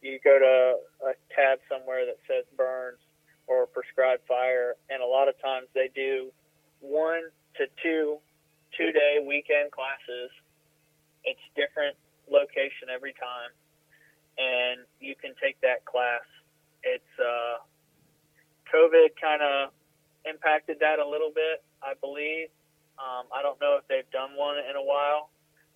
you 0.00 0.20
go 0.22 0.38
to 0.38 1.10
a 1.10 1.12
tab 1.34 1.58
somewhere 1.68 2.06
that 2.06 2.22
says 2.30 2.46
burns 2.56 3.02
or 3.48 3.66
prescribed 3.66 4.22
fire, 4.28 4.76
and 4.88 5.02
a 5.02 5.06
lot 5.06 5.28
of 5.28 5.34
times 5.42 5.66
they 5.74 5.90
do 5.92 6.30
one 6.78 7.28
to 7.58 7.66
two 7.82 8.18
two 8.78 8.92
day 8.92 9.18
weekend 9.26 9.72
classes. 9.74 10.30
It's 11.24 11.42
different 11.58 11.96
location 12.30 12.94
every 12.94 13.12
time, 13.18 13.50
and 14.38 14.86
you 15.00 15.14
can 15.14 15.32
take 15.42 15.60
that 15.62 15.84
class. 15.84 16.24
It's 16.82 17.14
uh, 17.18 17.62
COVID 18.72 19.14
kind 19.20 19.42
of 19.42 19.70
impacted 20.24 20.78
that 20.80 20.98
a 20.98 21.06
little 21.06 21.30
bit, 21.34 21.62
I 21.82 21.94
believe. 22.00 22.48
Um, 22.98 23.26
I 23.34 23.42
don't 23.42 23.60
know 23.60 23.76
if 23.80 23.86
they've 23.88 24.08
done 24.10 24.36
one 24.36 24.56
in 24.58 24.76
a 24.76 24.82
while, 24.82 25.30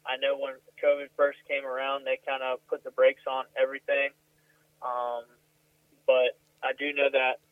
I 0.09 0.17
know 0.17 0.41
when 0.41 0.57
COVID 0.81 1.13
first 1.17 1.37
came 1.45 1.69
around, 1.69 2.09
they 2.09 2.19
kind 2.25 2.43
of 2.43 2.65
put 2.67 2.83
the 2.83 2.91
brakes 2.91 3.23
on 3.29 3.45
everything. 3.61 4.17
Um, 4.81 5.29
but 6.09 6.41
I 6.65 6.73
do 6.79 6.97
know 6.97 7.13
that 7.13 7.45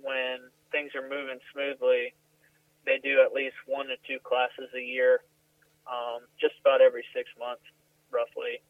when 0.00 0.48
things 0.72 0.96
are 0.96 1.04
moving 1.04 1.36
smoothly, 1.52 2.16
they 2.88 2.96
do 3.04 3.20
at 3.20 3.36
least 3.36 3.60
one 3.66 3.86
to 3.92 4.00
two 4.08 4.16
classes 4.24 4.72
a 4.72 4.80
year, 4.80 5.20
um, 5.84 6.24
just 6.40 6.56
about 6.64 6.80
every 6.80 7.04
six 7.12 7.28
months, 7.38 7.64
roughly. 8.08 8.64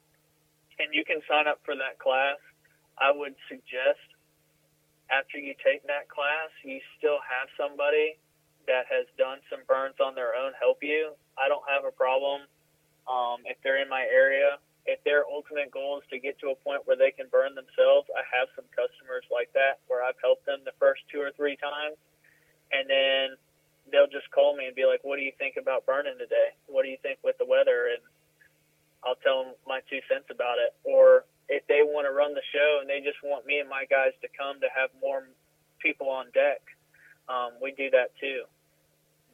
And 0.79 0.95
you 0.95 1.05
can 1.05 1.21
sign 1.29 1.47
up 1.47 1.61
for 1.65 1.75
that 1.75 1.99
class. 1.99 2.39
I 2.99 3.11
would 3.11 3.35
suggest 3.49 4.03
after 5.11 5.39
you 5.39 5.55
take 5.65 5.87
that 5.87 6.09
class, 6.09 6.51
you 6.63 6.81
still 6.99 7.19
have 7.25 7.49
somebody 7.57 8.19
that 8.67 8.85
has 8.93 9.09
done 9.17 9.41
some 9.49 9.65
burns 9.67 9.97
on 9.99 10.15
their 10.15 10.37
own 10.37 10.53
help 10.61 10.79
you. 10.83 11.17
I 11.41 11.49
don't 11.49 11.65
have 11.67 11.89
a 11.89 11.95
problem 11.95 12.45
um, 13.09 13.41
if 13.49 13.57
they're 13.65 13.81
in 13.81 13.89
my 13.89 14.05
area, 14.05 14.61
if 14.85 15.01
their 15.03 15.25
ultimate 15.25 15.73
goal 15.73 15.99
is 15.99 16.07
to 16.13 16.21
get 16.21 16.37
to 16.45 16.53
a 16.53 16.57
point 16.61 16.85
where 16.85 16.97
they 16.97 17.11
can 17.11 17.27
burn 17.33 17.57
themselves, 17.57 18.09
I 18.13 18.21
have 18.29 18.53
some 18.53 18.69
customers 18.77 19.25
like 19.33 19.49
that 19.57 19.81
where 19.89 20.05
I've 20.05 20.21
helped 20.21 20.45
them 20.45 20.61
the 20.65 20.77
first 20.77 21.03
two 21.09 21.21
or 21.21 21.33
three 21.33 21.57
times, 21.57 21.97
and 22.73 22.85
then 22.85 23.37
they'll 23.89 24.13
just 24.13 24.29
call 24.31 24.53
me 24.53 24.69
and 24.69 24.77
be 24.77 24.85
like, 24.85 25.01
"What 25.05 25.17
do 25.17 25.25
you 25.25 25.33
think 25.41 25.57
about 25.57 25.89
burning 25.89 26.21
today? 26.21 26.53
What 26.69 26.85
do 26.85 26.93
you 26.93 27.01
think 27.01 27.19
with 27.25 27.37
the 27.41 27.49
weather?" 27.49 27.89
And 27.89 28.05
I'll 29.05 29.19
tell 29.23 29.45
them 29.45 29.53
my 29.67 29.81
two 29.91 30.01
cents 30.11 30.27
about 30.31 30.59
it. 30.59 30.75
Or 30.85 31.25
if 31.49 31.67
they 31.67 31.83
want 31.83 32.07
to 32.07 32.13
run 32.13 32.35
the 32.35 32.45
show 32.53 32.79
and 32.81 32.89
they 32.89 33.01
just 33.01 33.19
want 33.23 33.47
me 33.47 33.59
and 33.59 33.69
my 33.69 33.87
guys 33.89 34.13
to 34.23 34.29
come 34.35 34.61
to 34.61 34.69
have 34.75 34.91
more 35.01 35.27
people 35.79 36.11
on 36.11 36.31
deck, 36.35 36.61
um, 37.29 37.57
we 37.63 37.73
do 37.73 37.91
that 37.91 38.13
too. 38.19 38.45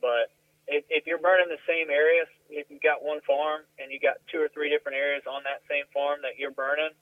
But 0.01 0.31
if, 0.69 0.85
if 0.89 1.07
you're 1.07 1.21
burning 1.21 1.49
the 1.49 1.61
same 1.69 1.89
area, 1.89 2.25
if 2.51 2.69
you've 2.69 2.85
got 2.85 3.03
one 3.03 3.21
farm 3.27 3.65
and 3.81 3.91
you 3.91 3.99
got 4.01 4.21
two 4.31 4.41
or 4.41 4.49
three 4.53 4.69
different 4.69 4.97
areas 4.97 5.25
on 5.29 5.43
that 5.45 5.65
same 5.69 5.85
farm 5.93 6.21
that 6.23 6.37
you're 6.37 6.55
burning, 6.55 6.93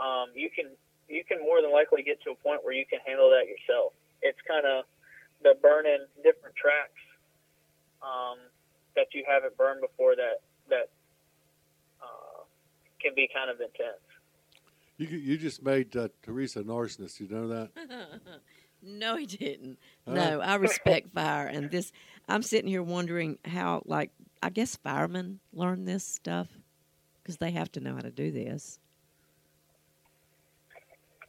um, 0.00 0.32
you 0.34 0.48
can 0.48 0.72
you 1.08 1.24
can 1.24 1.40
more 1.44 1.60
than 1.60 1.72
likely 1.72 2.00
get 2.00 2.22
to 2.24 2.32
a 2.32 2.38
point 2.40 2.64
where 2.64 2.72
you 2.72 2.88
can 2.88 3.00
handle 3.04 3.28
that 3.28 3.44
yourself. 3.44 3.92
It's 4.24 4.40
kind 4.48 4.64
of 4.64 4.88
the 5.44 5.58
burning 5.60 6.08
different 6.24 6.56
tracks. 6.56 6.96
Um, 8.02 8.40
that 8.94 9.08
you 9.12 9.24
haven't 9.26 9.56
burned 9.56 9.80
before 9.80 10.16
that 10.16 10.44
that 10.68 10.88
can 13.02 13.12
be 13.14 13.28
kind 13.32 13.50
of 13.50 13.60
intense. 13.60 14.00
You 14.98 15.06
you 15.06 15.36
just 15.36 15.62
made 15.62 15.96
uh, 15.96 16.08
Teresa 16.22 16.60
an 16.60 16.66
arsonist. 16.66 17.20
You 17.20 17.28
know 17.28 17.48
that? 17.48 17.70
no, 18.82 19.16
he 19.16 19.26
didn't. 19.26 19.78
Huh? 20.06 20.14
No, 20.14 20.40
I 20.40 20.54
respect 20.56 21.12
fire, 21.12 21.46
and 21.46 21.70
this. 21.70 21.92
I'm 22.28 22.42
sitting 22.42 22.68
here 22.68 22.82
wondering 22.82 23.38
how, 23.44 23.82
like, 23.84 24.10
I 24.42 24.50
guess 24.50 24.76
firemen 24.76 25.40
learn 25.52 25.84
this 25.84 26.04
stuff 26.04 26.48
because 27.22 27.38
they 27.38 27.50
have 27.50 27.72
to 27.72 27.80
know 27.80 27.94
how 27.94 28.00
to 28.00 28.10
do 28.10 28.30
this. 28.30 28.78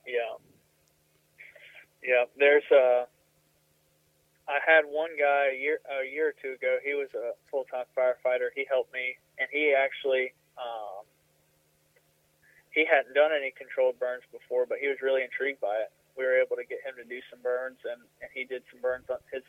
Yeah. 0.05 0.37
Yeah. 2.03 2.25
There's 2.37 2.63
a. 2.71 3.05
I 4.45 4.59
had 4.67 4.83
one 4.85 5.11
guy 5.17 5.51
a 5.53 5.57
year 5.57 5.79
a 5.89 6.05
year 6.05 6.29
or 6.29 6.33
two 6.41 6.53
ago. 6.53 6.77
He 6.83 6.93
was 6.93 7.07
a 7.15 7.31
full 7.49 7.63
time 7.71 7.85
firefighter. 7.97 8.49
He 8.53 8.65
helped 8.69 8.93
me, 8.93 9.15
and 9.39 9.47
he 9.51 9.73
actually 9.73 10.33
um, 10.57 11.05
he 12.73 12.85
hadn't 12.89 13.13
done 13.13 13.31
any 13.31 13.53
controlled 13.55 13.99
burns 13.99 14.23
before, 14.33 14.65
but 14.65 14.79
he 14.81 14.87
was 14.87 14.97
really 15.01 15.21
intrigued 15.21 15.61
by 15.61 15.77
it. 15.85 15.93
We 16.17 16.25
were 16.25 16.35
able 16.41 16.57
to 16.57 16.65
get 16.65 16.81
him 16.81 16.97
to 16.97 17.05
do 17.05 17.21
some 17.29 17.39
burns, 17.41 17.77
and, 17.85 18.01
and 18.21 18.29
he 18.33 18.43
did 18.45 18.63
some 18.71 18.81
burns 18.81 19.05
on 19.09 19.17
his 19.31 19.43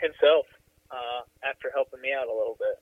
himself 0.00 0.46
uh, 0.90 1.22
after 1.44 1.70
helping 1.72 2.00
me 2.00 2.12
out 2.12 2.26
a 2.26 2.32
little 2.32 2.56
bit. 2.58 2.80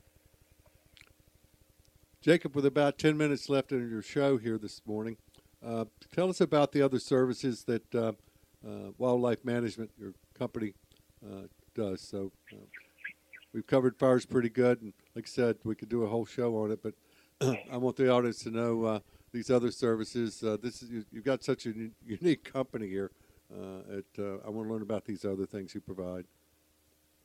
Jacob, 2.23 2.55
with 2.55 2.67
about 2.67 2.99
10 2.99 3.17
minutes 3.17 3.49
left 3.49 3.73
in 3.73 3.89
your 3.91 4.03
show 4.03 4.39
here 4.39 4.59
this 4.59 4.83
morning, 4.87 5.17
uh, 5.65 5.85
tell 6.15 6.31
us 6.31 6.41
about 6.41 6.73
the 6.73 6.83
other 6.83 6.99
services 6.99 7.65
that 7.65 7.95
uh, 7.95 8.13
uh, 8.67 8.93
Wildlife 8.99 9.45
Management, 9.45 9.91
your 9.99 10.15
company, 10.37 10.75
uh, 11.25 11.43
does. 11.75 12.01
So 12.01 12.33
uh, 12.53 12.67
we've 13.53 13.67
covered 13.67 13.97
fires 13.97 14.27
pretty 14.27 14.51
good, 14.51 14.83
and 14.83 14.93
like 15.15 15.27
I 15.27 15.31
said, 15.31 15.57
we 15.65 15.75
could 15.75 15.89
do 15.89 16.05
a 16.05 16.09
whole 16.09 16.27
show 16.27 16.57
on 16.57 16.71
it, 16.71 16.81
but 16.83 16.95
I 17.73 17.77
want 17.77 17.97
the 17.97 18.11
audience 18.11 18.43
to 18.45 18.51
know 18.51 19.01
these 19.33 19.51
other 19.51 19.71
services. 19.71 20.43
Uh, 20.43 20.57
this 20.61 20.83
is 20.83 20.91
you, 20.91 21.05
You've 21.13 21.25
got 21.25 21.43
such 21.43 21.67
a 21.67 21.73
unique 22.05 22.45
company 22.45 22.89
here. 22.89 23.11
Uh, 23.53 23.99
at, 23.99 24.23
uh, 24.23 24.45
I 24.45 24.51
want 24.51 24.69
to 24.69 24.73
learn 24.73 24.83
about 24.83 25.05
these 25.05 25.25
other 25.25 25.47
things 25.47 25.75
you 25.75 25.81
provide. 25.81 26.25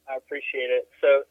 I 0.08 0.16
appreciate 0.16 0.72
it. 0.72 0.88
So, 1.02 1.24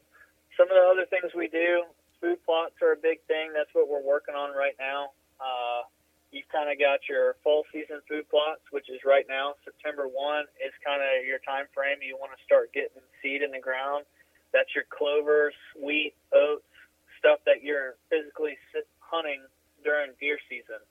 some 0.57 0.69
of 0.69 0.77
the 0.77 0.85
other 0.85 1.05
things 1.09 1.33
we 1.33 1.47
do, 1.47 1.81
food 2.21 2.37
plots 2.45 2.77
are 2.81 2.93
a 2.93 3.01
big 3.01 3.17
thing. 3.25 3.49
That's 3.57 3.73
what 3.73 3.89
we're 3.89 4.05
working 4.05 4.35
on 4.35 4.53
right 4.53 4.77
now. 4.77 5.17
Uh, 5.41 5.89
you've 6.29 6.49
kind 6.53 6.69
of 6.69 6.77
got 6.77 7.01
your 7.09 7.37
fall 7.43 7.65
season 7.73 8.01
food 8.09 8.29
plots, 8.29 8.61
which 8.69 8.89
is 8.89 9.01
right 9.05 9.25
now 9.29 9.57
September 9.65 10.05
one 10.05 10.45
is 10.61 10.73
kind 10.85 11.01
of 11.01 11.25
your 11.25 11.41
time 11.41 11.65
frame. 11.73 12.05
You 12.05 12.17
want 12.17 12.37
to 12.37 12.41
start 12.45 12.69
getting 12.73 13.01
seed 13.21 13.41
in 13.41 13.49
the 13.49 13.61
ground. 13.61 14.05
That's 14.53 14.69
your 14.77 14.85
clovers, 14.93 15.57
wheat, 15.73 16.13
oats, 16.29 16.69
stuff 17.17 17.41
that 17.49 17.65
you're 17.65 17.97
physically 18.13 18.57
hunting 18.99 19.41
during 19.83 20.11
deer 20.19 20.39
season. 20.49 20.81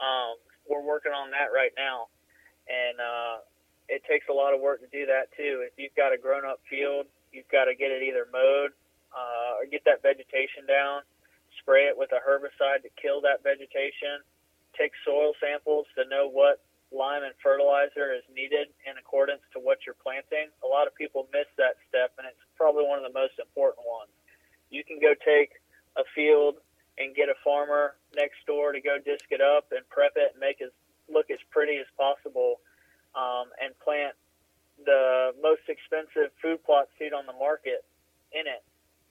Um, 0.00 0.40
we're 0.68 0.84
working 0.84 1.12
on 1.12 1.30
that 1.30 1.52
right 1.52 1.72
now, 1.76 2.08
and 2.68 2.96
uh, 2.98 3.36
it 3.88 4.02
takes 4.08 4.26
a 4.30 4.34
lot 4.34 4.54
of 4.54 4.60
work 4.60 4.80
to 4.80 4.90
do 4.90 5.06
that 5.06 5.28
too. 5.36 5.66
If 5.66 5.76
you've 5.76 5.94
got 5.96 6.12
a 6.12 6.18
grown-up 6.18 6.60
field, 6.68 7.06
you've 7.32 7.48
got 7.52 7.66
to 7.66 7.74
get 7.74 7.90
it 7.90 8.02
either 8.02 8.26
mowed 8.32 8.72
uh, 9.12 9.60
or 9.60 9.66
get 9.66 9.84
that 9.84 10.02
vegetation 10.02 10.64
down, 10.66 11.02
spray 11.58 11.90
it 11.90 11.96
with 11.98 12.10
a 12.12 12.20
herbicide 12.22 12.82
to 12.86 12.90
kill 12.96 13.20
that 13.22 13.42
vegetation, 13.42 14.22
take 14.78 14.92
soil 15.04 15.34
samples 15.42 15.86
to 15.98 16.06
know 16.08 16.30
what 16.30 16.62
lime 16.90 17.22
and 17.22 17.34
fertilizer 17.42 18.10
is 18.14 18.26
needed 18.34 18.70
in 18.82 18.98
accordance 18.98 19.42
to 19.54 19.58
what 19.62 19.78
you're 19.86 19.98
planting. 20.02 20.50
A 20.62 20.68
lot 20.68 20.86
of 20.86 20.94
people 20.94 21.30
miss 21.30 21.46
that 21.58 21.78
step, 21.86 22.14
and 22.18 22.26
it's 22.26 22.42
probably 22.58 22.82
one 22.86 22.98
of 22.98 23.06
the 23.06 23.14
most 23.14 23.38
important 23.38 23.86
ones. 23.86 24.10
You 24.70 24.82
can 24.82 24.98
go 24.98 25.14
take 25.22 25.58
a 25.98 26.06
field 26.14 26.58
and 26.98 27.14
get 27.14 27.30
a 27.30 27.38
farmer 27.42 27.98
next 28.14 28.44
door 28.46 28.72
to 28.72 28.80
go 28.80 28.98
disc 28.98 29.24
it 29.30 29.40
up 29.40 29.70
and 29.70 29.86
prep 29.88 30.12
it 30.16 30.32
and 30.34 30.40
make 30.40 30.60
it 30.60 30.72
look 31.10 31.30
as 31.30 31.38
pretty 31.50 31.76
as 31.78 31.86
possible 31.98 32.60
um, 33.14 33.50
and 33.58 33.74
plant 33.82 34.14
the 34.84 35.34
most 35.42 35.66
expensive 35.68 36.32
food 36.40 36.62
plot 36.64 36.88
seed 36.98 37.12
on 37.12 37.26
the 37.26 37.36
market 37.36 37.84
in 38.32 38.46
it. 38.46 38.62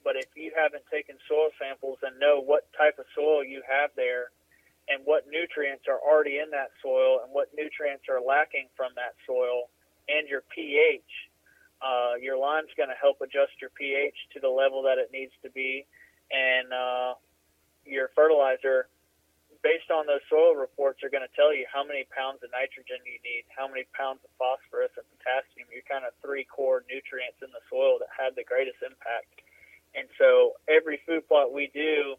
But 0.02 0.16
if 0.16 0.32
you 0.34 0.52
haven't 0.56 0.84
taken 0.88 1.16
soil 1.28 1.52
samples 1.60 2.00
and 2.02 2.18
know 2.18 2.40
what 2.40 2.66
type 2.72 2.98
of 2.98 3.04
soil 3.14 3.44
you 3.44 3.62
have 3.68 3.92
there 3.96 4.32
and 4.88 5.04
what 5.04 5.28
nutrients 5.28 5.84
are 5.86 6.00
already 6.00 6.40
in 6.40 6.50
that 6.50 6.72
soil 6.82 7.20
and 7.22 7.30
what 7.30 7.52
nutrients 7.52 8.08
are 8.08 8.18
lacking 8.18 8.72
from 8.76 8.96
that 8.96 9.12
soil 9.28 9.68
and 10.08 10.26
your 10.26 10.42
pH, 10.48 11.06
uh, 11.84 12.16
your 12.16 12.40
lime's 12.40 12.72
going 12.76 12.88
to 12.88 12.96
help 12.96 13.20
adjust 13.20 13.52
your 13.60 13.70
pH 13.76 14.16
to 14.32 14.40
the 14.40 14.48
level 14.48 14.82
that 14.82 14.96
it 14.96 15.12
needs 15.12 15.32
to 15.44 15.50
be. 15.52 15.84
And 16.32 16.72
uh, 16.72 17.12
your 17.90 18.14
fertilizer 18.14 18.86
based 19.62 19.92
on 19.92 20.08
those 20.08 20.24
soil 20.32 20.56
reports 20.56 21.04
are 21.04 21.12
going 21.12 21.24
to 21.24 21.34
tell 21.36 21.52
you 21.52 21.68
how 21.68 21.84
many 21.84 22.08
pounds 22.16 22.40
of 22.40 22.48
nitrogen 22.48 23.00
you 23.04 23.20
need, 23.20 23.44
how 23.52 23.68
many 23.68 23.84
pounds 23.92 24.20
of 24.24 24.32
phosphorus 24.40 24.92
and 24.96 25.04
potassium, 25.12 25.68
your 25.68 25.84
kind 25.84 26.08
of 26.08 26.16
three 26.24 26.48
core 26.48 26.84
nutrients 26.88 27.36
in 27.44 27.52
the 27.52 27.60
soil 27.68 28.00
that 28.00 28.08
have 28.16 28.32
the 28.36 28.44
greatest 28.44 28.80
impact. 28.80 29.44
And 29.92 30.08
so 30.16 30.56
every 30.64 31.02
food 31.04 31.26
plot 31.28 31.52
we 31.52 31.68
do, 31.74 32.16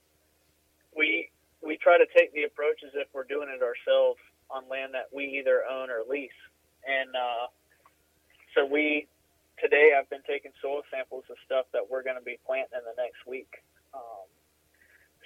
we 0.93 1.32
we 1.61 1.78
try 1.78 1.97
to 1.97 2.09
take 2.13 2.34
the 2.34 2.43
approach 2.43 2.82
as 2.86 2.93
if 2.97 3.07
we're 3.13 3.30
doing 3.30 3.47
it 3.49 3.61
ourselves 3.61 4.19
on 4.49 4.65
land 4.67 4.93
that 4.93 5.07
we 5.13 5.39
either 5.39 5.61
own 5.63 5.89
or 5.89 6.01
lease. 6.09 6.41
And 6.84 7.13
uh, 7.15 7.45
so 8.53 8.65
we 8.65 9.07
today 9.57 9.93
I've 9.97 10.09
been 10.09 10.26
taking 10.28 10.51
soil 10.61 10.82
samples 10.91 11.24
of 11.30 11.38
stuff 11.45 11.65
that 11.74 11.89
we're 11.89 12.03
going 12.03 12.17
to 12.17 12.26
be 12.26 12.38
planting 12.45 12.78
in 12.78 12.86
the 12.86 12.97
next 13.01 13.26
week. 13.26 13.63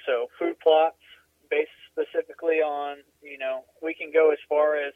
So 0.05 0.27
food 0.37 0.59
plots 0.59 1.01
based 1.49 1.73
specifically 1.91 2.61
on, 2.61 2.97
you 3.21 3.37
know, 3.37 3.65
we 3.81 3.93
can 3.93 4.11
go 4.11 4.31
as 4.31 4.39
far 4.49 4.75
as 4.75 4.93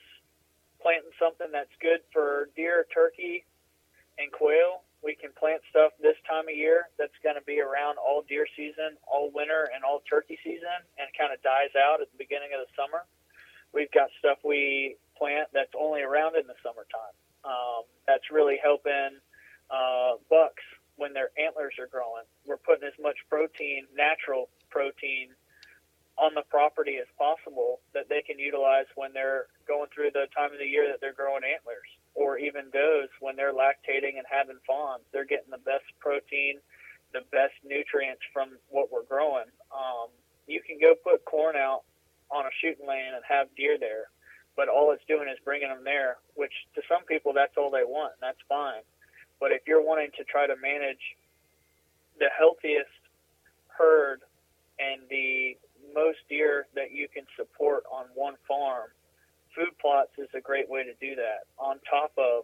planting 0.81 1.11
something 1.19 1.47
that's 1.51 1.73
good 1.81 1.99
for 2.13 2.49
deer, 2.55 2.85
turkey, 2.93 3.45
and 4.17 4.31
quail. 4.31 4.83
We 5.03 5.15
can 5.15 5.31
plant 5.31 5.61
stuff 5.69 5.95
this 6.01 6.19
time 6.27 6.51
of 6.51 6.55
year 6.55 6.91
that's 6.97 7.15
going 7.23 7.35
to 7.35 7.45
be 7.47 7.61
around 7.61 7.97
all 7.97 8.23
deer 8.27 8.45
season, 8.55 8.99
all 9.07 9.31
winter, 9.31 9.71
and 9.73 9.83
all 9.83 10.03
turkey 10.09 10.37
season, 10.43 10.75
and 10.99 11.07
kind 11.15 11.31
of 11.31 11.41
dies 11.41 11.71
out 11.79 12.01
at 12.01 12.11
the 12.11 12.19
beginning 12.19 12.51
of 12.51 12.67
the 12.67 12.71
summer. 12.75 13.07
We've 13.71 13.91
got 13.91 14.09
stuff 14.19 14.39
we 14.43 14.97
plant 15.15 15.47
that's 15.53 15.71
only 15.77 16.01
around 16.01 16.35
in 16.35 16.47
the 16.47 16.57
summertime. 16.63 17.15
Um, 17.45 17.87
that's 18.07 18.27
really 18.31 18.59
helping 18.59 19.23
uh, 19.71 20.19
bucks 20.29 20.63
when 20.99 21.13
their 21.13 21.31
antlers 21.39 21.73
are 21.79 21.87
growing. 21.87 22.27
We're 22.45 22.61
putting 22.61 22.87
as 22.87 22.93
much 23.01 23.17
protein, 23.29 23.87
natural 23.95 24.49
protein, 24.69 25.33
on 26.19 26.35
the 26.35 26.43
property 26.51 26.99
as 26.99 27.07
possible 27.17 27.79
that 27.95 28.11
they 28.11 28.21
can 28.21 28.37
utilize 28.37 28.85
when 28.95 29.15
they're 29.15 29.47
going 29.65 29.87
through 29.95 30.11
the 30.11 30.27
time 30.35 30.51
of 30.51 30.59
the 30.59 30.67
year 30.67 30.91
that 30.91 30.99
they're 30.99 31.15
growing 31.15 31.47
antlers 31.47 31.87
or 32.13 32.37
even 32.37 32.67
does 32.75 33.07
when 33.23 33.39
they're 33.39 33.55
lactating 33.55 34.19
and 34.19 34.27
having 34.27 34.59
fawns. 34.67 35.07
They're 35.15 35.25
getting 35.25 35.49
the 35.49 35.63
best 35.63 35.87
protein, 36.03 36.59
the 37.15 37.23
best 37.31 37.55
nutrients 37.63 38.21
from 38.35 38.59
what 38.67 38.91
we're 38.91 39.07
growing. 39.07 39.47
Um, 39.71 40.11
you 40.45 40.59
can 40.59 40.75
go 40.75 40.93
put 40.99 41.23
corn 41.23 41.55
out 41.55 41.87
on 42.29 42.45
a 42.45 42.53
shooting 42.59 42.85
lane 42.85 43.15
and 43.15 43.23
have 43.23 43.47
deer 43.55 43.79
there, 43.79 44.11
but 44.59 44.67
all 44.67 44.91
it's 44.91 45.05
doing 45.07 45.31
is 45.31 45.39
bringing 45.47 45.69
them 45.69 45.87
there, 45.87 46.19
which 46.35 46.53
to 46.75 46.81
some 46.91 47.07
people 47.07 47.31
that's 47.31 47.55
all 47.55 47.71
they 47.71 47.87
want, 47.87 48.19
and 48.19 48.23
that's 48.27 48.43
fine. 48.49 48.83
But 49.39 49.51
if 49.51 49.61
you're 49.67 49.81
wanting 49.81 50.11
to 50.17 50.23
try 50.23 50.47
to 50.47 50.55
manage 50.61 51.01
the 52.19 52.27
healthiest 52.37 52.91
herd 53.67 54.21
and 54.79 55.01
the 55.09 55.57
most 55.95 56.19
deer 56.27 56.67
that 56.75 56.91
you 56.91 57.07
can 57.07 57.23
support 57.35 57.83
on 57.91 58.05
one 58.15 58.35
farm, 58.47 58.91
food 59.55 59.71
plots 59.81 60.11
is 60.17 60.27
a 60.35 60.41
great 60.41 60.69
way 60.69 60.83
to 60.83 60.93
do 60.99 61.15
that 61.15 61.47
on 61.57 61.79
top 61.89 62.11
of 62.17 62.43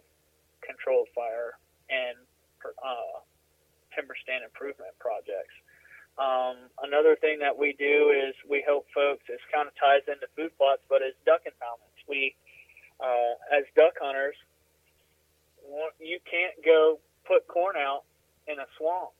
controlled 0.64 1.08
fire 1.14 1.54
and 1.90 2.16
uh, 2.64 3.20
timber 3.94 4.16
stand 4.22 4.42
improvement 4.42 4.92
projects. 4.98 5.54
Um, 6.16 6.72
another 6.80 7.14
thing 7.20 7.38
that 7.44 7.52
we 7.52 7.76
do 7.76 8.10
is 8.10 8.32
we 8.48 8.64
help 8.64 8.88
folks. 8.96 9.20
This 9.28 9.40
kind 9.52 9.68
of 9.68 9.76
ties 9.76 10.02
into 10.08 10.26
food 10.32 10.50
plots, 10.56 10.80
but 10.88 11.04
is 11.04 11.12
duck 11.28 11.44
impoundments. 11.44 12.00
We, 12.08 12.34
uh, 13.00 13.36
as 13.52 13.68
duck 13.76 14.00
hunters, 14.00 14.36
you 16.00 16.18
can't 16.28 16.54
go 16.64 16.98
put 17.26 17.46
corn 17.48 17.76
out 17.76 18.02
in 18.46 18.58
a 18.58 18.66
swamp 18.78 19.10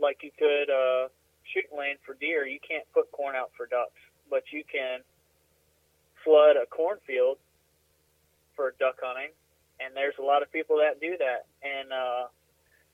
like 0.00 0.22
you 0.22 0.30
could 0.38 0.70
uh, 0.70 1.08
shooting 1.52 1.76
lane 1.76 1.98
for 2.06 2.14
deer, 2.14 2.46
you 2.46 2.58
can't 2.62 2.86
put 2.94 3.10
corn 3.12 3.34
out 3.36 3.50
for 3.56 3.66
ducks, 3.66 3.98
but 4.30 4.42
you 4.52 4.62
can 4.70 5.00
flood 6.24 6.56
a 6.56 6.66
cornfield 6.66 7.38
for 8.54 8.74
duck 8.78 8.98
hunting, 9.02 9.30
and 9.80 9.94
there's 9.94 10.18
a 10.18 10.22
lot 10.22 10.42
of 10.42 10.50
people 10.50 10.78
that 10.78 11.00
do 11.00 11.16
that, 11.18 11.46
and 11.62 11.92
uh, 11.92 12.26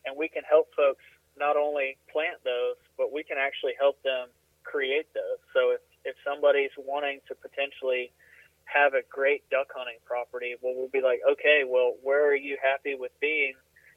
and 0.05 0.17
we 0.17 0.29
can 0.29 0.43
help 0.49 0.69
folks 0.77 1.05
not 1.39 1.57
only 1.57 1.97
plant 2.13 2.39
those, 2.45 2.77
but 2.97 3.13
we 3.13 3.25
can 3.25 3.37
actually 3.39 3.73
help 3.79 4.01
them 4.03 4.29
create 4.63 5.09
those. 5.15 5.41
So 5.53 5.73
if 5.73 5.81
if 6.05 6.17
somebody's 6.25 6.73
wanting 6.77 7.21
to 7.29 7.35
potentially 7.35 8.13
have 8.65 8.95
a 8.95 9.03
great 9.11 9.49
duck 9.51 9.69
hunting 9.75 10.01
property, 10.05 10.57
well, 10.61 10.75
we'll 10.77 10.93
be 10.93 11.01
like, 11.01 11.21
okay, 11.25 11.63
well, 11.67 11.95
where 12.03 12.27
are 12.29 12.37
you 12.37 12.57
happy 12.63 12.95
with 12.99 13.13
being? 13.21 13.55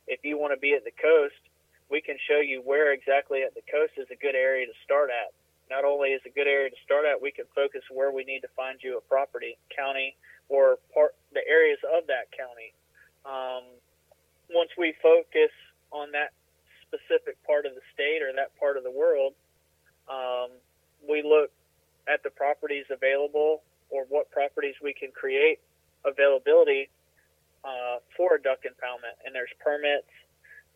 If 0.07 0.19
you 0.23 0.37
want 0.37 0.53
to 0.53 0.59
be 0.59 0.73
at 0.73 0.83
the 0.83 0.95
coast, 0.95 1.39
we 1.89 2.01
can 2.01 2.17
show 2.27 2.39
you 2.39 2.61
where 2.63 2.93
exactly 2.93 3.43
at 3.43 3.55
the 3.55 3.63
coast 3.71 3.93
is 3.97 4.07
a 4.11 4.19
good 4.19 4.35
area 4.35 4.65
to 4.65 4.75
start 4.83 5.09
at. 5.09 5.31
Not 5.69 5.83
only 5.83 6.15
is 6.15 6.21
a 6.25 6.31
good 6.31 6.47
area 6.47 6.69
to 6.69 6.79
start 6.83 7.03
at, 7.03 7.21
we 7.21 7.31
can 7.31 7.45
focus 7.55 7.83
where 7.91 8.11
we 8.11 8.23
need 8.23 8.41
to 8.41 8.51
find 8.55 8.79
you 8.81 8.97
a 8.97 9.01
property, 9.01 9.57
county, 9.75 10.15
or 10.47 10.79
part 10.93 11.15
the 11.33 11.43
areas 11.47 11.79
of 11.83 12.07
that 12.07 12.31
county. 12.31 12.71
Um, 13.27 13.67
once 14.49 14.71
we 14.77 14.95
focus 15.03 15.51
on 15.91 16.11
that 16.11 16.31
specific 16.87 17.35
part 17.43 17.65
of 17.65 17.75
the 17.75 17.83
state 17.93 18.23
or 18.23 18.31
that 18.35 18.55
part 18.59 18.77
of 18.77 18.83
the 18.83 18.91
world, 18.91 19.33
um, 20.07 20.55
we 21.03 21.19
look 21.23 21.51
at 22.07 22.23
the 22.23 22.31
properties 22.31 22.85
available 22.89 23.63
or 23.89 24.05
what 24.09 24.29
properties 24.31 24.75
we 24.83 24.93
can 24.93 25.11
create 25.11 25.59
availability 26.05 26.89
uh, 27.63 27.99
for 28.15 28.35
a 28.35 28.41
duck 28.41 28.63
impoundment. 28.63 29.17
And 29.25 29.33
there's 29.33 29.51
permits 29.63 30.09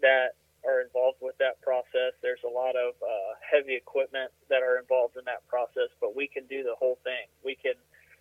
that 0.01 0.35
are 0.65 0.81
involved 0.81 1.17
with 1.21 1.37
that 1.39 1.61
process. 1.61 2.13
There's 2.21 2.43
a 2.45 2.49
lot 2.49 2.75
of 2.75 2.93
uh, 3.01 3.33
heavy 3.41 3.75
equipment 3.75 4.31
that 4.49 4.61
are 4.61 4.77
involved 4.77 5.17
in 5.17 5.25
that 5.25 5.45
process, 5.47 5.89
but 5.99 6.15
we 6.15 6.27
can 6.27 6.45
do 6.45 6.63
the 6.63 6.75
whole 6.77 6.97
thing. 7.03 7.25
We 7.43 7.55
can 7.55 7.73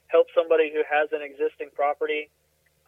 help 0.09 0.26
somebody 0.34 0.72
who 0.72 0.82
has 0.88 1.12
an 1.12 1.22
existing 1.22 1.70
property 1.74 2.30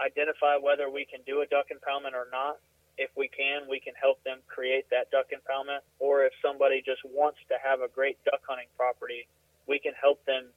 identify 0.00 0.56
whether 0.56 0.88
we 0.88 1.04
can 1.04 1.20
do 1.26 1.42
a 1.42 1.46
duck 1.46 1.68
impoundment 1.68 2.16
or 2.16 2.26
not. 2.32 2.58
If 2.98 3.10
we 3.16 3.28
can, 3.28 3.68
we 3.68 3.80
can 3.80 3.94
help 3.96 4.22
them 4.24 4.38
create 4.48 4.88
that 4.90 5.10
duck 5.10 5.32
impoundment. 5.32 5.84
Or 5.98 6.24
if 6.24 6.32
somebody 6.40 6.82
just 6.84 7.00
wants 7.04 7.38
to 7.48 7.56
have 7.62 7.80
a 7.80 7.88
great 7.88 8.18
duck 8.24 8.40
hunting 8.46 8.68
property, 8.76 9.28
we 9.68 9.78
can 9.78 9.92
help 10.00 10.24
them 10.24 10.48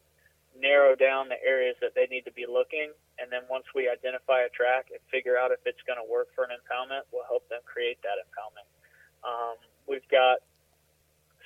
narrow 0.56 0.96
down 0.96 1.28
the 1.28 1.40
areas 1.44 1.76
that 1.82 1.94
they 1.96 2.08
need 2.08 2.24
to 2.24 2.32
be 2.32 2.48
looking. 2.48 2.92
And 3.20 3.32
then 3.32 3.44
once 3.50 3.66
we 3.76 3.88
identify 3.88 4.48
a 4.48 4.52
track 4.52 4.92
and 4.92 5.00
figure 5.12 5.38
out 5.38 5.52
if 5.52 5.60
it's 5.68 5.82
going 5.88 6.00
to 6.00 6.08
work 6.08 6.32
for 6.36 6.44
an 6.44 6.52
impoundment, 6.56 7.08
we'll 7.12 7.28
help 7.28 7.48
them 7.52 7.62
create 7.68 8.00
that 8.04 8.20
impoundment. 8.24 8.68
Um, 9.24 9.56
we've 9.88 10.08
got 10.12 10.40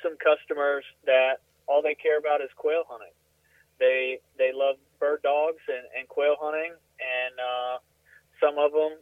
some 0.01 0.15
customers 0.17 0.85
that 1.05 1.41
all 1.67 1.81
they 1.81 1.95
care 1.95 2.17
about 2.17 2.41
is 2.41 2.49
quail 2.55 2.83
hunting. 2.87 3.13
They 3.79 4.19
they 4.37 4.51
love 4.53 4.75
bird 4.99 5.21
dogs 5.23 5.63
and, 5.67 5.87
and 5.97 6.07
quail 6.07 6.35
hunting, 6.39 6.73
and 6.75 7.33
uh, 7.39 7.75
some 8.41 8.59
of 8.59 8.73
them 8.73 8.99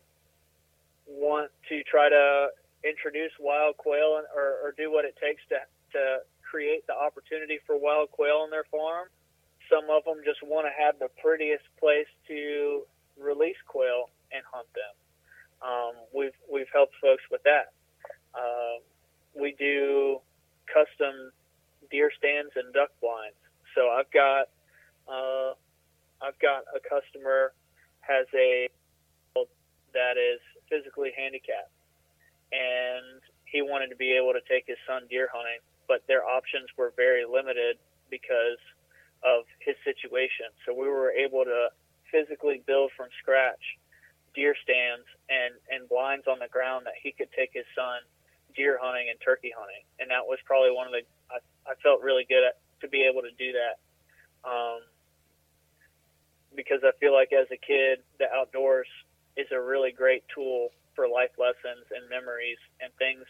want 1.07 1.49
to 1.69 1.81
try 1.83 2.09
to 2.09 2.49
introduce 2.83 3.31
wild 3.39 3.77
quail 3.77 4.21
or, 4.35 4.61
or 4.61 4.75
do 4.77 4.91
what 4.91 5.05
it 5.05 5.17
takes 5.17 5.41
to 5.49 5.57
to 5.97 6.21
create 6.43 6.85
the 6.85 6.93
opportunity 6.93 7.59
for 7.65 7.79
wild 7.79 8.11
quail 8.11 8.45
on 8.45 8.51
their 8.51 8.65
farm. 8.69 9.07
Some 9.69 9.89
of 9.89 10.05
them 10.05 10.23
just 10.23 10.39
want 10.43 10.67
to 10.67 10.73
have 10.73 10.99
the 10.99 11.09
prettiest 11.21 11.63
place 11.79 12.07
to 12.27 12.83
release 13.19 13.57
quail 13.67 14.09
and 14.31 14.43
hunt 14.51 14.67
them. 14.73 14.95
Um, 15.61 15.93
we've 16.13 16.37
we've 16.51 16.69
helped 16.73 16.93
folks 17.01 17.23
with 17.31 17.41
that. 17.43 17.73
Uh, 18.33 18.79
we 19.39 19.55
do 19.57 20.19
custom 20.67 21.31
deer 21.89 22.11
stands 22.17 22.51
and 22.55 22.73
duck 22.73 22.89
blinds. 23.01 23.37
So 23.75 23.89
I've 23.89 24.11
got 24.11 24.49
uh, 25.07 25.53
I've 26.21 26.37
got 26.39 26.63
a 26.75 26.79
customer 26.79 27.53
has 28.01 28.25
a 28.33 28.69
that 29.93 30.17
is 30.17 30.39
physically 30.69 31.11
handicapped, 31.17 31.73
and 32.51 33.21
he 33.45 33.61
wanted 33.61 33.89
to 33.89 33.95
be 33.95 34.13
able 34.13 34.33
to 34.33 34.43
take 34.47 34.67
his 34.67 34.77
son 34.85 35.07
deer 35.09 35.29
hunting, 35.31 35.59
but 35.87 36.03
their 36.07 36.23
options 36.23 36.67
were 36.77 36.93
very 36.95 37.25
limited 37.25 37.77
because 38.11 38.59
of 39.23 39.45
his 39.59 39.75
situation. 39.83 40.51
So 40.65 40.73
we 40.73 40.87
were 40.87 41.11
able 41.11 41.43
to 41.43 41.69
physically 42.11 42.63
build 42.65 42.91
from 42.95 43.07
scratch 43.19 43.61
deer 44.37 44.53
stands 44.61 45.03
and 45.33 45.57
and 45.73 45.89
blinds 45.89 46.29
on 46.29 46.37
the 46.37 46.47
ground 46.47 46.85
that 46.85 46.93
he 47.01 47.11
could 47.11 47.27
take 47.33 47.49
his 47.53 47.65
son 47.73 47.99
deer 48.55 48.77
hunting 48.81 49.09
and 49.09 49.17
turkey 49.21 49.51
hunting, 49.53 49.83
and 49.99 50.09
that 50.09 50.25
was 50.25 50.39
probably 50.45 50.71
one 50.71 50.85
of 50.85 50.93
the 50.93 51.01
I, 51.29 51.41
I 51.65 51.73
felt 51.81 52.01
really 52.01 52.25
good 52.29 52.45
at 52.45 52.61
to 52.81 52.87
be 52.87 53.03
able 53.03 53.21
to 53.21 53.33
do 53.37 53.51
that. 53.53 53.75
Um, 54.47 54.79
because 56.55 56.81
I 56.83 56.91
feel 56.99 57.13
like 57.13 57.33
as 57.33 57.47
a 57.51 57.57
kid, 57.57 57.99
the 58.19 58.25
outdoors 58.33 58.87
is 59.35 59.47
a 59.51 59.59
really 59.59 59.91
great 59.91 60.23
tool 60.33 60.69
for 60.95 61.07
life 61.07 61.33
lessons 61.37 61.85
and 61.93 62.09
memories 62.09 62.57
and 62.81 62.93
things 62.97 63.25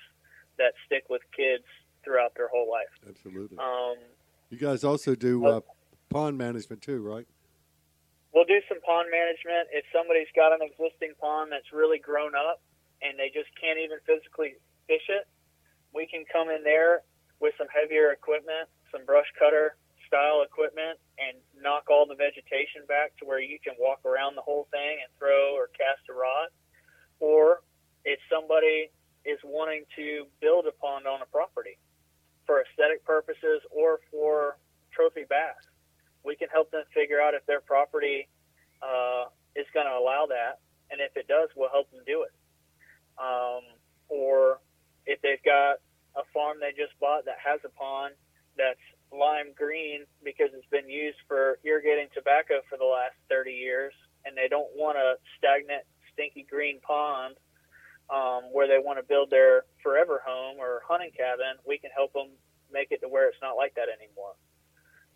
that 0.57 0.73
stick 0.85 1.03
with 1.09 1.21
kids 1.35 1.63
throughout 2.03 2.33
their 2.35 2.47
whole 2.47 2.69
life. 2.69 2.91
Absolutely. 3.07 3.57
Um, 3.57 3.97
you 4.49 4.57
guys 4.57 4.83
also 4.83 5.15
do 5.15 5.45
uh, 5.45 5.59
pond 6.09 6.37
management 6.37 6.81
too, 6.81 7.01
right? 7.01 7.27
We'll 8.33 8.45
do 8.45 8.61
some 8.69 8.81
pond 8.81 9.09
management. 9.09 9.71
If 9.73 9.85
somebody's 9.89 10.29
got 10.35 10.53
an 10.53 10.61
existing 10.61 11.17
pond 11.19 11.51
that's 11.51 11.73
really 11.73 11.99
grown 11.99 12.35
up 12.35 12.61
and 13.01 13.17
they 13.17 13.31
just 13.33 13.49
can't 13.59 13.79
even 13.79 13.97
physically 14.05 14.55
fish 14.85 15.07
it, 15.09 15.25
we 15.93 16.05
can 16.05 16.23
come 16.31 16.49
in 16.49 16.63
there 16.63 17.01
with 17.39 17.53
some 17.57 17.67
heavier 17.73 18.11
equipment, 18.11 18.69
some 18.91 19.05
brush 19.05 19.27
cutter 19.39 19.77
style 20.05 20.43
equipment, 20.43 20.99
and 21.19 21.35
knock 21.59 21.89
all 21.89 22.05
the 22.05 22.15
vegetation 22.15 22.85
back 22.87 23.15
to 23.17 23.25
where 23.25 23.41
you 23.41 23.59
can 23.59 23.73
walk 23.79 24.05
around 24.05 24.35
the 24.35 24.45
whole 24.45 24.67
thing 24.71 25.01
and 25.01 25.09
throw 25.17 25.55
or 25.55 25.67
cast 25.73 26.05
a 26.09 26.13
rod. 26.13 26.49
Or 27.19 27.61
if 28.05 28.19
somebody 28.29 28.93
is 29.25 29.39
wanting 29.43 29.83
to 29.95 30.25
build 30.39 30.65
a 30.67 30.71
pond 30.71 31.07
on 31.07 31.21
a 31.21 31.27
property 31.27 31.77
for 32.45 32.63
aesthetic 32.63 33.03
purposes 33.03 33.59
or 33.71 33.99
for 34.11 34.57
trophy 34.93 35.25
bass, 35.27 35.57
we 36.27 36.35
can 36.35 36.49
help 36.51 36.69
them 36.71 36.83
figure 36.93 37.23
out 37.23 37.33
if 37.33 37.45
their 37.47 37.61
property 37.61 38.27
uh, 38.83 39.31
is 39.55 39.65
going 39.73 39.87
to 39.87 39.95
allow 39.95 40.27
that. 40.27 40.59
And 40.91 40.99
if 40.99 41.15
it 41.15 41.27
does, 41.27 41.47
we'll 41.55 41.71
help 41.71 41.89
them 41.91 42.03
do 42.05 42.27
it. 42.27 42.35
Um, 43.17 43.63
or 44.09 44.59
if 45.07 45.21
they've 45.23 45.41
got 45.43 45.79
a 46.19 46.25
farm 46.33 46.57
they 46.59 46.73
just 46.73 46.97
bought 46.99 47.25
that 47.25 47.37
has 47.37 47.61
a 47.63 47.69
pond 47.69 48.13
that's 48.57 48.81
lime 49.13 49.53
green 49.55 50.03
because 50.25 50.49
it's 50.51 50.67
been 50.69 50.89
used 50.89 51.17
for 51.27 51.59
irrigating 51.63 52.09
tobacco 52.13 52.59
for 52.67 52.77
the 52.77 52.85
last 52.85 53.15
30 53.29 53.51
years, 53.51 53.93
and 54.25 54.35
they 54.35 54.49
don't 54.49 54.67
want 54.75 54.97
a 54.97 55.15
stagnant, 55.37 55.85
stinky 56.11 56.45
green 56.49 56.81
pond 56.81 57.37
um, 58.09 58.51
where 58.51 58.67
they 58.67 58.81
want 58.81 58.99
to 58.99 59.05
build 59.05 59.29
their 59.29 59.63
forever 59.83 60.21
home 60.25 60.57
or 60.59 60.81
hunting 60.87 61.11
cabin, 61.15 61.55
we 61.67 61.77
can 61.77 61.91
help 61.95 62.11
them 62.13 62.27
make 62.71 62.91
it 62.91 62.99
to 63.01 63.07
where 63.07 63.29
it's 63.29 63.39
not 63.41 63.55
like 63.55 63.75
that 63.75 63.87
anymore. 63.87 64.35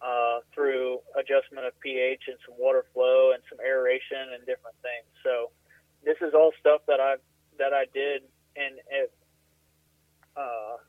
Uh, 0.02 0.40
through 0.56 0.98
adjustment 1.14 1.64
of 1.64 1.80
pH 1.80 2.24
and 2.28 2.36
some 2.44 2.56
water 2.58 2.86
flow 2.92 3.34
and 3.34 3.44
some 3.48 3.60
aeration 3.62 4.34
and 4.34 4.42
different 4.50 4.76
things. 4.82 5.06
So 5.22 5.52
this 6.04 6.18
is 6.26 6.34
all 6.34 6.52
stuff 6.60 6.82
that 6.88 7.00
I 7.00 7.18
that 7.60 7.72
I 7.72 7.86
did 7.94 8.24
and 8.56 8.82
it, 8.90 9.14
uh, 10.36 10.82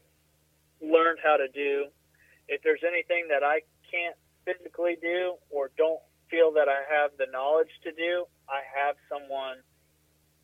learned 0.81 1.19
how 1.23 1.37
to 1.37 1.47
do 1.49 1.93
if 2.49 2.63
there's 2.63 2.83
anything 2.87 3.29
that 3.29 3.43
I 3.43 3.61
can't 3.91 4.17
physically 4.45 4.97
do 5.01 5.35
or 5.51 5.71
don't 5.77 6.01
feel 6.31 6.53
that 6.53 6.69
I 6.69 6.83
have 6.89 7.13
the 7.19 7.27
knowledge 7.31 7.71
to 7.85 7.93
do, 7.93 8.25
I 8.49 8.61
have 8.77 8.97
someone 9.09 9.59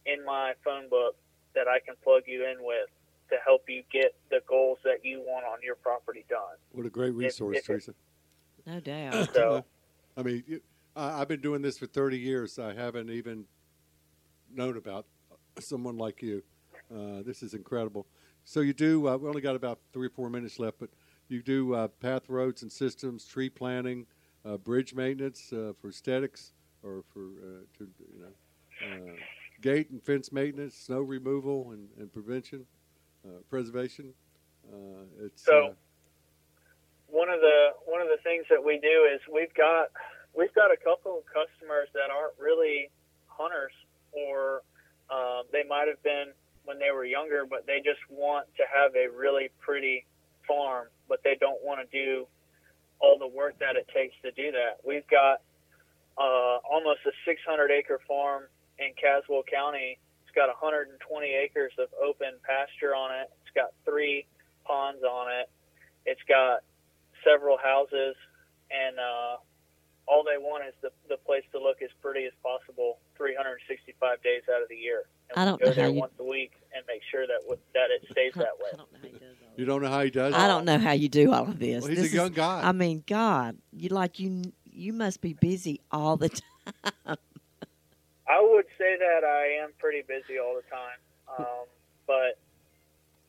in 0.07 0.25
my 0.25 0.53
phone 0.64 0.89
book 0.89 1.16
that 1.55 1.69
I 1.69 1.81
can 1.81 1.95
plug 2.05 2.23
you 2.27 2.45
in 2.49 2.64
with 2.64 2.89
to 3.31 3.37
help 3.45 3.69
you 3.69 3.83
get 3.93 4.14
the 4.31 4.41
goals 4.49 4.79
that 4.85 5.05
you 5.05 5.21
want 5.21 5.45
on 5.45 5.59
your 5.62 5.75
property 5.75 6.25
done. 6.29 6.57
What 6.73 6.87
a 6.87 6.91
great 6.91 7.14
resource, 7.14 7.57
if, 7.57 7.61
if 7.61 7.66
Teresa. 7.66 7.95
No 8.79 9.26
doubt. 9.26 9.29
So, 9.35 9.64
I 10.16 10.22
mean, 10.22 10.45
you, 10.47 10.61
I, 10.97 11.20
I've 11.20 11.29
been 11.29 11.41
doing 11.41 11.62
this 11.62 11.79
for 11.79 11.87
30 11.87 12.18
years. 12.18 12.59
I 12.59 12.74
haven't 12.74 13.11
even 13.11 13.45
known 14.53 14.76
about 14.76 15.07
someone 15.61 15.97
like 15.97 16.22
you. 16.22 16.43
Uh, 16.93 17.22
this 17.24 17.43
is 17.43 17.55
incredible. 17.55 18.07
So 18.45 18.61
you 18.61 18.72
do. 18.72 19.09
Uh, 19.09 19.16
we 19.16 19.29
only 19.29 19.41
got 19.41 19.57
about 19.57 19.79
three 19.93 20.07
or 20.07 20.11
four 20.11 20.31
minutes 20.31 20.59
left, 20.59 20.79
but 20.79 20.91
you 21.29 21.43
do 21.43 21.74
uh, 21.74 21.89
path 21.89 22.29
roads 22.29 22.62
and 22.62 22.72
systems, 22.72 23.26
tree 23.26 23.51
planting, 23.51 24.07
uh, 24.45 24.57
bridge 24.57 24.95
maintenance 24.95 25.53
uh, 25.53 25.72
for 25.81 25.89
aesthetics 25.89 26.53
or 26.83 27.05
for 27.12 27.20
uh, 27.20 27.79
to 27.79 27.89
you 28.14 28.22
know 28.22 28.87
uh, 28.87 29.12
gate 29.61 29.91
and 29.91 30.03
fence 30.03 30.33
maintenance, 30.33 30.76
snow 30.76 31.01
removal 31.01 31.72
and, 31.72 31.89
and 31.99 32.12
prevention, 32.12 32.64
preservation. 33.51 34.14
it's 35.20 35.45
so 35.45 35.74
one 37.09 37.29
of 37.29 37.41
the 37.41 37.70
one 37.87 38.01
of 38.01 38.09
the 38.09 38.18
things 38.29 38.45
that 38.53 38.61
we 38.61 38.76
do 38.76 39.09
is 39.09 39.24
we've 39.33 39.53
got 39.57 39.89
we've 40.37 40.53
got 40.53 40.68
a 40.68 40.76
couple 40.76 41.16
of 41.16 41.24
customers 41.33 41.89
that 41.97 42.12
aren't 42.12 42.37
really 42.37 42.93
hunters 43.26 43.72
or 44.12 44.61
uh, 45.09 45.49
they 45.53 45.64
might 45.64 45.89
have 45.89 46.03
been 46.05 46.37
when 46.68 46.79
they 46.79 46.93
were 46.93 47.09
younger, 47.09 47.49
but 47.49 47.64
they 47.64 47.81
just 47.81 48.05
want 48.12 48.45
to 48.61 48.64
have 48.68 48.93
a 48.93 49.09
really 49.09 49.49
pretty 49.64 50.05
farm 50.47 50.89
but 51.09 51.20
they 51.24 51.37
don't 51.41 51.64
want 51.64 51.81
to 51.81 51.89
do 51.91 52.26
all 53.01 53.18
the 53.18 53.26
work 53.26 53.59
that 53.59 53.76
it 53.76 53.89
takes 53.95 54.14
to 54.22 54.31
do 54.33 54.53
that. 54.53 54.79
We've 54.85 55.07
got 55.09 55.41
uh, 56.18 56.61
almost 56.68 57.01
a 57.07 57.12
600 57.24 57.70
acre 57.70 58.01
farm 58.07 58.45
in 58.79 58.93
Caswell 59.01 59.43
County. 59.49 59.99
It's 60.22 60.35
got 60.35 60.49
120 60.49 61.01
acres 61.33 61.72
of 61.79 61.89
open 61.97 62.37
pasture 62.45 62.95
on 62.95 63.11
it. 63.12 63.31
It's 63.43 63.55
got 63.55 63.72
three 63.85 64.26
ponds 64.64 65.03
on 65.03 65.33
it. 65.33 65.49
It's 66.05 66.22
got 66.29 66.62
several 67.29 67.59
houses, 67.59 68.14
and 68.70 68.99
uh, 68.99 69.37
all 70.07 70.24
they 70.24 70.39
want 70.39 70.64
is 70.66 70.74
the 70.83 70.91
the 71.09 71.16
place 71.18 71.45
to 71.53 71.59
look 71.61 71.83
as 71.83 71.91
pretty 72.01 72.24
as 72.24 72.33
possible, 72.43 72.99
365 73.16 74.22
days 74.22 74.43
out 74.55 74.62
of 74.62 74.68
the 74.68 74.76
year. 74.76 75.03
And 75.31 75.39
I 75.39 75.45
don't 75.45 75.61
go 75.61 75.66
know 75.66 75.72
how 75.72 75.76
there 75.76 75.89
you- 75.91 76.01
once 76.01 76.12
a 76.18 76.24
week 76.24 76.53
and 76.74 76.85
make 76.87 77.03
sure 77.11 77.26
that 77.26 77.41
w- 77.43 77.61
that 77.74 77.91
it 77.91 78.03
stays 78.11 78.33
that 78.37 78.57
way. 78.59 78.70
I 78.72 78.76
don't 78.76 78.93
know 78.93 78.99
how 79.01 79.11
he 79.11 79.18
does 79.18 79.37
all 79.45 79.53
You 79.57 79.64
don't 79.66 79.83
know 79.83 79.89
how 79.91 80.03
he 80.05 80.11
does 80.11 80.33
it? 80.35 80.39
I 80.39 80.47
don't 80.47 80.64
know 80.64 80.79
how 80.79 80.93
you 80.93 81.09
do 81.09 81.33
all 81.33 81.43
of 81.49 81.59
this. 81.59 81.83
Well, 81.83 81.91
he's 81.91 81.99
This 81.99 82.05
a 82.07 82.09
is- 82.09 82.14
young 82.14 82.33
guy. 82.33 82.62
I 82.64 82.72
mean, 82.72 83.05
God, 83.07 83.59
you 83.72 83.89
like 83.91 84.18
you 84.18 84.43
you 84.64 84.93
must 84.93 85.20
be 85.20 85.35
busy 85.35 85.81
all 85.91 86.16
the 86.16 86.29
time. 87.05 87.16
I 88.31 88.41
would 88.43 88.66
say 88.76 88.97
that 88.99 89.24
I 89.24 89.62
am 89.64 89.70
pretty 89.79 90.03
busy 90.07 90.39
all 90.39 90.55
the 90.55 90.68
time, 90.70 90.99
um, 91.39 91.64
but 92.07 92.39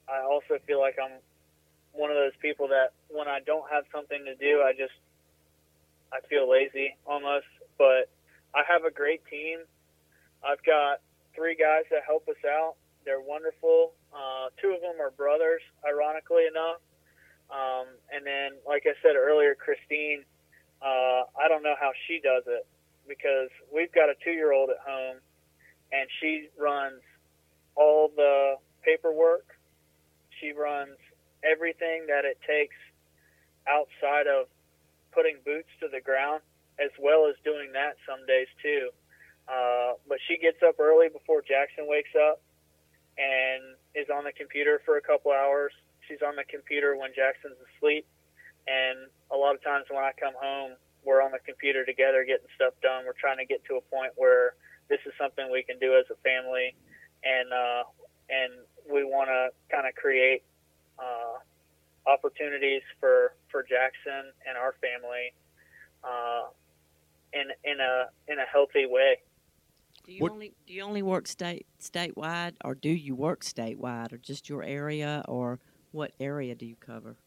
I 0.09 0.21
also 0.23 0.59
feel 0.67 0.79
like 0.79 0.97
I'm 1.01 1.19
one 1.99 2.09
of 2.09 2.15
those 2.15 2.35
people 2.41 2.71
that 2.71 2.95
when 3.11 3.27
I 3.27 3.43
don't 3.43 3.67
have 3.67 3.83
something 3.91 4.23
to 4.23 4.35
do, 4.39 4.63
I 4.63 4.71
just 4.71 4.95
I 6.15 6.23
feel 6.31 6.49
lazy 6.49 6.95
almost. 7.05 7.51
But 7.77 8.07
I 8.55 8.63
have 8.63 8.87
a 8.87 8.91
great 8.91 9.19
team. 9.27 9.59
I've 10.39 10.63
got 10.63 11.03
three 11.35 11.59
guys 11.59 11.83
that 11.91 12.07
help 12.07 12.23
us 12.31 12.39
out. 12.47 12.75
They're 13.03 13.19
wonderful. 13.19 13.91
Uh, 14.15 14.47
two 14.61 14.71
of 14.71 14.79
them 14.79 15.03
are 15.03 15.11
brothers, 15.11 15.61
ironically 15.83 16.47
enough. 16.47 16.79
Um, 17.51 17.91
and 18.15 18.25
then, 18.25 18.55
like 18.65 18.83
I 18.87 18.95
said 19.03 19.19
earlier, 19.19 19.55
Christine, 19.55 20.23
uh, 20.81 21.27
I 21.35 21.51
don't 21.51 21.63
know 21.63 21.75
how 21.79 21.91
she 22.07 22.21
does 22.23 22.43
it 22.47 22.65
because 23.07 23.49
we've 23.73 23.91
got 23.91 24.07
a 24.07 24.15
two 24.23 24.31
year 24.31 24.53
old 24.53 24.69
at 24.69 24.79
home 24.79 25.17
and 25.91 26.07
she 26.21 26.47
runs 26.57 27.01
all 27.75 28.11
the 28.15 28.55
paperwork. 28.83 29.47
She 30.39 30.53
runs 30.53 30.95
everything 31.43 32.07
that 32.07 32.25
it 32.25 32.37
takes 32.45 32.75
outside 33.67 34.27
of 34.27 34.47
putting 35.11 35.37
boots 35.45 35.69
to 35.79 35.87
the 35.87 36.01
ground, 36.01 36.41
as 36.79 36.91
well 36.99 37.27
as 37.27 37.35
doing 37.43 37.71
that 37.73 37.97
some 38.07 38.25
days 38.25 38.47
too. 38.61 38.89
Uh, 39.47 39.97
but 40.07 40.19
she 40.27 40.37
gets 40.37 40.61
up 40.61 40.79
early 40.79 41.09
before 41.09 41.41
Jackson 41.41 41.89
wakes 41.89 42.13
up 42.13 42.41
and 43.17 43.75
is 43.95 44.07
on 44.13 44.23
the 44.23 44.31
computer 44.31 44.81
for 44.85 44.97
a 44.97 45.01
couple 45.01 45.31
hours. 45.31 45.73
She's 46.07 46.21
on 46.21 46.35
the 46.35 46.45
computer 46.45 46.95
when 46.95 47.11
Jackson's 47.15 47.57
asleep. 47.75 48.05
And 48.69 49.09
a 49.31 49.37
lot 49.37 49.55
of 49.55 49.63
times 49.63 49.85
when 49.89 50.03
I 50.03 50.13
come 50.19 50.37
home, 50.37 50.77
we're 51.03 51.21
on 51.21 51.31
the 51.31 51.41
computer 51.41 51.85
together 51.85 52.23
getting 52.23 52.47
stuff 52.55 52.73
done. 52.81 53.05
We're 53.05 53.17
trying 53.17 53.37
to 53.37 53.45
get 53.45 53.65
to 53.65 53.81
a 53.81 53.83
point 53.89 54.13
where 54.15 54.53
this 54.89 54.99
is 55.05 55.13
something 55.17 55.49
we 55.49 55.63
can 55.63 55.79
do 55.79 55.95
as 55.97 56.05
a 56.11 56.17
family, 56.21 56.75
and 57.23 57.53
uh, 57.53 57.83
and 58.29 58.51
we 58.91 59.03
want 59.05 59.29
to 59.29 59.49
kind 59.73 59.87
of 59.87 59.95
create 59.95 60.43
uh, 60.99 62.09
opportunities 62.09 62.81
for 62.99 63.33
for 63.51 63.63
Jackson 63.63 64.31
and 64.47 64.57
our 64.57 64.75
family 64.81 65.33
uh, 66.03 66.47
in 67.33 67.49
in 67.63 67.79
a 67.79 68.07
in 68.31 68.39
a 68.39 68.45
healthy 68.51 68.85
way. 68.85 69.19
Do 70.05 70.13
you 70.13 70.21
What- 70.21 70.31
only 70.31 70.53
do 70.65 70.73
you 70.73 70.81
only 70.83 71.01
work 71.01 71.27
state 71.27 71.67
statewide, 71.79 72.55
or 72.63 72.75
do 72.75 72.89
you 72.89 73.15
work 73.15 73.41
statewide, 73.41 74.11
or 74.13 74.17
just 74.17 74.49
your 74.49 74.63
area, 74.63 75.23
or 75.27 75.59
what 75.91 76.11
area 76.19 76.55
do 76.55 76.65
you 76.65 76.75
cover? 76.75 77.17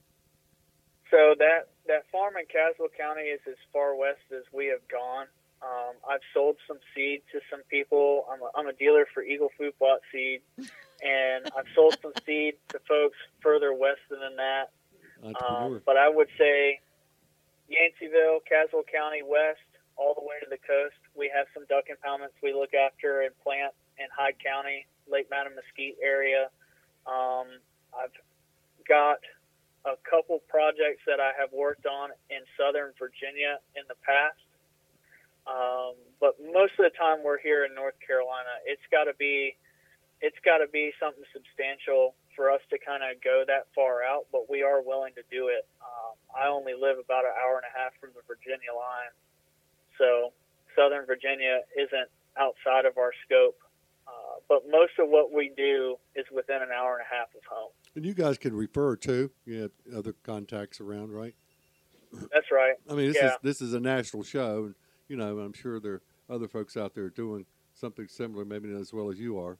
So 1.11 1.35
that 1.39 1.69
that 1.87 2.07
farm 2.11 2.35
in 2.37 2.47
Caswell 2.47 2.89
County 2.97 3.23
is 3.23 3.41
as 3.47 3.57
far 3.73 3.95
west 3.95 4.21
as 4.35 4.45
we 4.53 4.67
have 4.67 4.87
gone. 4.89 5.27
Um, 5.63 5.95
I've 6.09 6.27
sold 6.35 6.57
some 6.67 6.79
seed 6.95 7.23
to 7.33 7.41
some 7.51 7.63
people. 7.71 8.27
I'm 8.31 8.43
a, 8.43 8.51
I'm 8.57 8.67
a 8.67 8.73
dealer 8.73 9.07
for 9.15 9.23
Eagle 9.23 9.51
Food 9.57 9.79
Plot 9.79 10.01
seed, 10.11 10.41
and 10.59 11.51
I've 11.57 11.71
sold 11.75 11.97
some 12.03 12.13
seed 12.27 12.55
to 12.71 12.81
folks 12.89 13.17
further 13.41 13.73
west 13.73 14.03
than 14.11 14.37
that. 14.37 14.71
Um, 15.23 15.81
but 15.87 15.97
I 15.97 16.09
would 16.09 16.27
say 16.37 16.81
Yanceyville, 17.71 18.43
Caswell 18.49 18.83
County 18.91 19.23
West, 19.23 19.63
all 19.97 20.15
the 20.15 20.23
way 20.27 20.35
to 20.43 20.51
the 20.51 20.59
coast. 20.59 20.99
We 21.15 21.31
have 21.35 21.47
some 21.55 21.65
duck 21.71 21.87
impoundments 21.87 22.35
we 22.43 22.53
look 22.53 22.75
after 22.75 23.23
and 23.23 23.31
plant 23.39 23.73
in 23.99 24.07
Hyde 24.11 24.35
County, 24.43 24.87
Lake 25.07 25.31
Mattamuskeet 25.31 25.95
area. 26.03 26.51
Um, 27.07 27.63
I've 27.95 28.15
got 28.89 29.19
a 29.85 29.95
couple 30.03 30.43
projects 30.49 31.03
that 31.07 31.21
I 31.21 31.31
have 31.39 31.53
worked 31.53 31.87
on 31.87 32.11
in 32.31 32.43
Southern 32.59 32.93
Virginia 32.99 33.59
in 33.75 33.83
the 33.87 33.99
past. 34.03 34.43
Um, 35.47 35.95
but 36.21 36.39
most 36.39 36.79
of 36.79 36.87
the 36.87 36.95
time 36.95 37.25
we're 37.25 37.41
here 37.43 37.65
in 37.65 37.75
North 37.75 37.99
Carolina. 38.07 38.51
It's 38.67 38.83
got 38.91 39.05
to 39.05 39.15
be, 39.19 39.57
it's 40.21 40.39
got 40.45 40.59
to 40.59 40.69
be 40.71 40.93
something 41.01 41.25
substantial 41.35 42.15
for 42.37 42.51
us 42.51 42.61
to 42.71 42.79
kind 42.79 43.03
of 43.03 43.21
go 43.23 43.43
that 43.47 43.67
far 43.75 44.03
out. 44.03 44.27
But 44.31 44.49
we 44.49 44.63
are 44.63 44.81
willing 44.83 45.13
to 45.19 45.25
do 45.31 45.49
it. 45.49 45.67
Um, 45.83 46.15
I 46.31 46.47
only 46.49 46.75
live 46.79 46.99
about 47.03 47.25
an 47.27 47.35
hour 47.43 47.59
and 47.59 47.67
a 47.67 47.75
half 47.75 47.93
from 48.01 48.11
the 48.15 48.23
Virginia 48.27 48.71
line, 48.71 49.13
so 49.99 50.33
Southern 50.79 51.05
Virginia 51.07 51.61
isn't 51.77 52.09
outside 52.39 52.87
of 52.87 52.97
our 52.97 53.13
scope. 53.27 53.59
Uh, 54.07 54.41
but 54.49 54.63
most 54.71 54.93
of 54.99 55.09
what 55.09 55.33
we 55.33 55.53
do 55.57 55.97
is 56.17 56.25
within 56.35 56.63
an 56.63 56.71
hour 56.75 56.95
and 56.99 57.03
a 57.03 57.15
half 57.15 57.29
of 57.35 57.43
home. 57.49 57.71
and 57.95 58.05
you 58.07 58.15
guys 58.15 58.37
can 58.39 58.55
refer 58.55 58.97
to 58.97 59.31
You 59.45 59.63
have 59.63 59.71
other 59.97 60.15
contacts 60.25 60.81
around, 60.81 61.13
right? 61.13 61.35
That's 62.33 62.51
right. 62.51 62.75
I 62.91 62.95
mean, 62.95 63.09
this 63.13 63.17
Yeah. 63.21 63.35
is 63.35 63.39
this 63.43 63.61
is 63.61 63.75
a 63.75 63.81
national 63.81 64.23
show, 64.23 64.65
and 64.67 64.75
you 65.13 65.19
know, 65.19 65.41
I'm 65.41 65.53
sure 65.53 65.79
there 65.79 66.01
are 66.01 66.03
other 66.31 66.49
folks 66.49 66.75
out 66.75 66.95
there 66.95 67.11
doing 67.11 67.45
something 67.75 68.09
similar, 68.09 68.47
maybe 68.47 68.69
not 68.69 68.81
as 68.81 68.95
well 68.95 69.11
as 69.11 69.21
you 69.21 69.39
are. 69.39 69.59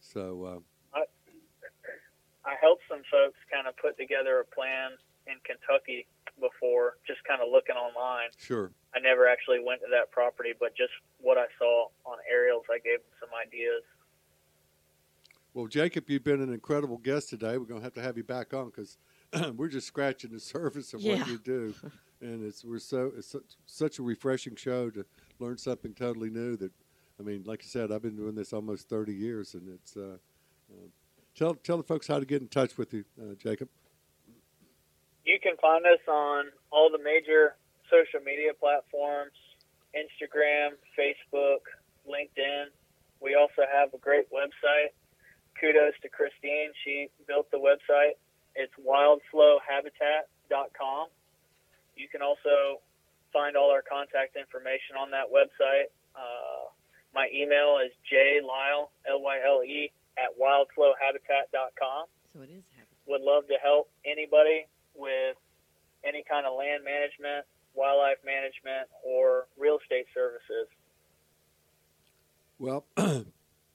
So, 0.00 0.62
uh, 0.96 1.00
I 2.46 2.54
helped 2.60 2.82
some 2.88 3.02
folks 3.10 3.36
kind 3.52 3.66
of 3.66 3.76
put 3.76 3.96
together 3.96 4.40
a 4.40 4.54
plan 4.54 4.92
in 5.26 5.34
Kentucky 5.44 6.06
before, 6.40 6.96
just 7.06 7.20
kind 7.24 7.40
of 7.40 7.48
looking 7.52 7.76
online. 7.76 8.28
sure. 8.38 8.70
I 8.94 9.00
never 9.00 9.28
actually 9.28 9.60
went 9.64 9.80
to 9.80 9.88
that 9.92 10.10
property, 10.10 10.52
but 10.58 10.76
just 10.76 10.92
what 11.20 11.36
I 11.36 11.46
saw 11.58 11.88
on 12.04 12.18
aerials, 12.30 12.64
I 12.70 12.78
gave 12.78 13.00
them 13.00 13.14
some 13.20 13.30
ideas. 13.36 13.82
Well, 15.52 15.66
Jacob, 15.68 16.08
you've 16.08 16.24
been 16.24 16.40
an 16.40 16.52
incredible 16.52 16.98
guest 16.98 17.28
today. 17.28 17.56
We're 17.58 17.64
going 17.64 17.80
to 17.80 17.84
have 17.84 17.94
to 17.94 18.02
have 18.02 18.16
you 18.16 18.24
back 18.24 18.52
on 18.54 18.66
because 18.66 18.98
we're 19.56 19.68
just 19.68 19.86
scratching 19.86 20.30
the 20.30 20.40
surface 20.54 20.94
of 20.94 21.00
Yeah. 21.00 21.18
what 21.18 21.28
you 21.28 21.38
do, 21.38 21.74
and 22.20 22.44
it's 22.44 22.64
we're 22.64 22.78
so 22.78 23.12
it's 23.16 23.28
such, 23.28 23.56
such 23.66 23.98
a 23.98 24.02
refreshing 24.02 24.56
show 24.56 24.90
to 24.90 25.04
learn 25.38 25.58
something 25.58 25.94
totally 25.94 26.30
new. 26.30 26.56
That 26.56 26.72
I 27.18 27.22
mean, 27.22 27.44
like 27.46 27.62
I 27.62 27.66
said, 27.66 27.92
I've 27.92 28.02
been 28.02 28.16
doing 28.16 28.34
this 28.34 28.52
almost 28.52 28.88
thirty 28.88 29.14
years, 29.14 29.54
and 29.54 29.68
it's. 29.68 29.96
Uh, 29.96 30.16
uh, 30.72 30.86
tell 31.34 31.54
tell 31.54 31.76
the 31.76 31.82
folks 31.82 32.06
how 32.06 32.18
to 32.18 32.24
get 32.24 32.40
in 32.42 32.48
touch 32.48 32.78
with 32.78 32.94
you, 32.94 33.04
uh, 33.20 33.34
Jacob. 33.34 33.68
You 35.24 35.38
can 35.42 35.56
find 35.60 35.84
us 35.86 36.00
on 36.08 36.46
all 36.70 36.90
the 36.90 37.02
major 37.02 37.56
social 37.90 38.20
media 38.24 38.52
platforms 38.58 39.32
Instagram, 39.94 40.70
Facebook, 40.98 41.62
LinkedIn. 42.08 42.66
We 43.20 43.34
also 43.36 43.62
have 43.72 43.94
a 43.94 43.98
great 43.98 44.26
website. 44.32 44.90
Kudos 45.60 45.94
to 46.02 46.08
Christine. 46.08 46.70
She 46.84 47.08
built 47.28 47.50
the 47.52 47.58
website. 47.58 48.18
It's 48.56 48.72
wildflowhabitat.com. 48.78 51.08
You 51.96 52.08
can 52.08 52.22
also 52.22 52.80
find 53.32 53.56
all 53.56 53.70
our 53.70 53.82
contact 53.82 54.36
information 54.36 54.96
on 54.98 55.10
that 55.10 55.26
website. 55.30 55.90
Uh, 56.14 56.70
my 57.14 57.28
email 57.34 57.78
is 57.84 57.92
jlyle, 58.10 58.88
L-Y-L-E, 59.08 59.90
at 60.18 60.30
wildflowhabitat.com 60.38 62.06
So 62.32 62.40
it 62.42 62.50
is 62.50 62.62
happening. 62.70 62.86
would 63.06 63.22
love 63.22 63.46
to 63.48 63.54
help 63.62 63.90
anybody 64.04 64.66
with 64.94 65.36
any 66.04 66.22
kind 66.28 66.46
of 66.46 66.54
land 66.56 66.84
management, 66.84 67.46
wildlife 67.74 68.18
management, 68.24 68.88
or 69.04 69.46
real 69.58 69.78
estate 69.82 70.06
services. 70.14 70.68
Well, 72.58 72.86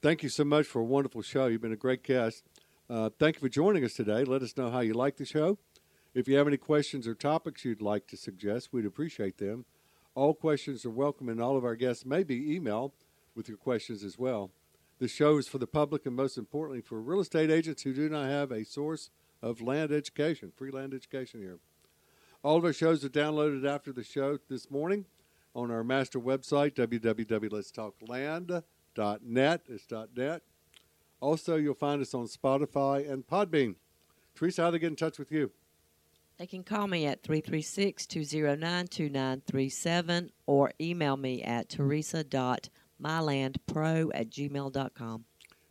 thank 0.02 0.22
you 0.22 0.28
so 0.30 0.44
much 0.44 0.66
for 0.66 0.80
a 0.80 0.84
wonderful 0.84 1.20
show. 1.22 1.46
You've 1.46 1.60
been 1.60 1.72
a 1.72 1.76
great 1.76 2.02
guest. 2.02 2.44
Uh, 2.90 3.08
thank 3.20 3.36
you 3.36 3.40
for 3.40 3.48
joining 3.48 3.84
us 3.84 3.94
today. 3.94 4.24
Let 4.24 4.42
us 4.42 4.56
know 4.56 4.68
how 4.68 4.80
you 4.80 4.94
like 4.94 5.16
the 5.16 5.24
show. 5.24 5.58
If 6.12 6.26
you 6.26 6.36
have 6.38 6.48
any 6.48 6.56
questions 6.56 7.06
or 7.06 7.14
topics 7.14 7.64
you'd 7.64 7.80
like 7.80 8.08
to 8.08 8.16
suggest, 8.16 8.72
we'd 8.72 8.84
appreciate 8.84 9.38
them. 9.38 9.64
All 10.16 10.34
questions 10.34 10.84
are 10.84 10.90
welcome, 10.90 11.28
and 11.28 11.40
all 11.40 11.56
of 11.56 11.64
our 11.64 11.76
guests 11.76 12.04
may 12.04 12.24
be 12.24 12.58
emailed 12.58 12.90
with 13.36 13.48
your 13.48 13.58
questions 13.58 14.02
as 14.02 14.18
well. 14.18 14.50
This 14.98 15.12
show 15.12 15.36
is 15.36 15.46
for 15.46 15.58
the 15.58 15.68
public 15.68 16.04
and, 16.04 16.16
most 16.16 16.36
importantly, 16.36 16.80
for 16.80 17.00
real 17.00 17.20
estate 17.20 17.48
agents 17.48 17.82
who 17.82 17.94
do 17.94 18.08
not 18.08 18.28
have 18.28 18.50
a 18.50 18.64
source 18.64 19.10
of 19.40 19.60
land 19.60 19.92
education, 19.92 20.50
free 20.56 20.72
land 20.72 20.92
education 20.92 21.40
here. 21.40 21.60
All 22.42 22.56
of 22.56 22.64
our 22.64 22.72
shows 22.72 23.04
are 23.04 23.08
downloaded 23.08 23.64
after 23.64 23.92
the 23.92 24.02
show 24.02 24.36
this 24.48 24.68
morning 24.68 25.06
on 25.54 25.70
our 25.70 25.84
master 25.84 26.18
website, 26.18 26.74
www.letstalkland.net. 26.74 29.62
It's 29.68 29.86
.net. 30.16 30.42
Also, 31.20 31.56
you'll 31.56 31.74
find 31.74 32.00
us 32.00 32.14
on 32.14 32.26
Spotify 32.26 33.06
and 33.10 33.26
Podbean. 33.26 33.74
Teresa, 34.34 34.62
how 34.62 34.68
do 34.68 34.72
they 34.72 34.78
get 34.78 34.86
in 34.88 34.96
touch 34.96 35.18
with 35.18 35.30
you? 35.30 35.50
They 36.38 36.46
can 36.46 36.64
call 36.64 36.86
me 36.86 37.04
at 37.06 37.22
336 37.22 38.06
209 38.06 38.86
2937 38.86 40.30
or 40.46 40.72
email 40.80 41.18
me 41.18 41.42
at 41.42 41.68
teresa.mylandpro 41.68 44.10
at 44.14 44.30
gmail.com. 44.30 45.24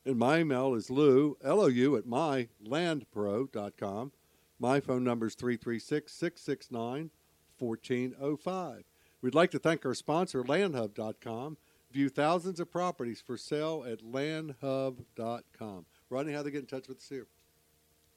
And 0.05 0.19
my 0.19 0.39
email 0.39 0.75
is 0.75 0.89
lou, 0.91 1.37
L-O-U, 1.43 1.97
at 1.97 2.05
mylandpro.com. 2.05 4.11
My 4.59 4.79
phone 4.79 5.03
number 5.03 5.27
is 5.27 5.35
336 5.35 6.13
669 6.13 7.11
1405. 7.57 8.83
We'd 9.21 9.35
like 9.35 9.51
to 9.51 9.59
thank 9.59 9.85
our 9.85 9.93
sponsor, 9.93 10.43
LandHub.com. 10.43 11.57
View 11.91 12.09
thousands 12.09 12.59
of 12.59 12.71
properties 12.71 13.21
for 13.25 13.35
sale 13.37 13.83
at 13.87 13.99
LandHub.com. 14.03 15.85
Rodney, 16.09 16.33
how 16.33 16.39
do 16.39 16.43
they 16.45 16.51
get 16.51 16.61
in 16.61 16.67
touch 16.67 16.87
with 16.87 16.97
us 16.97 17.07
here? 17.09 17.27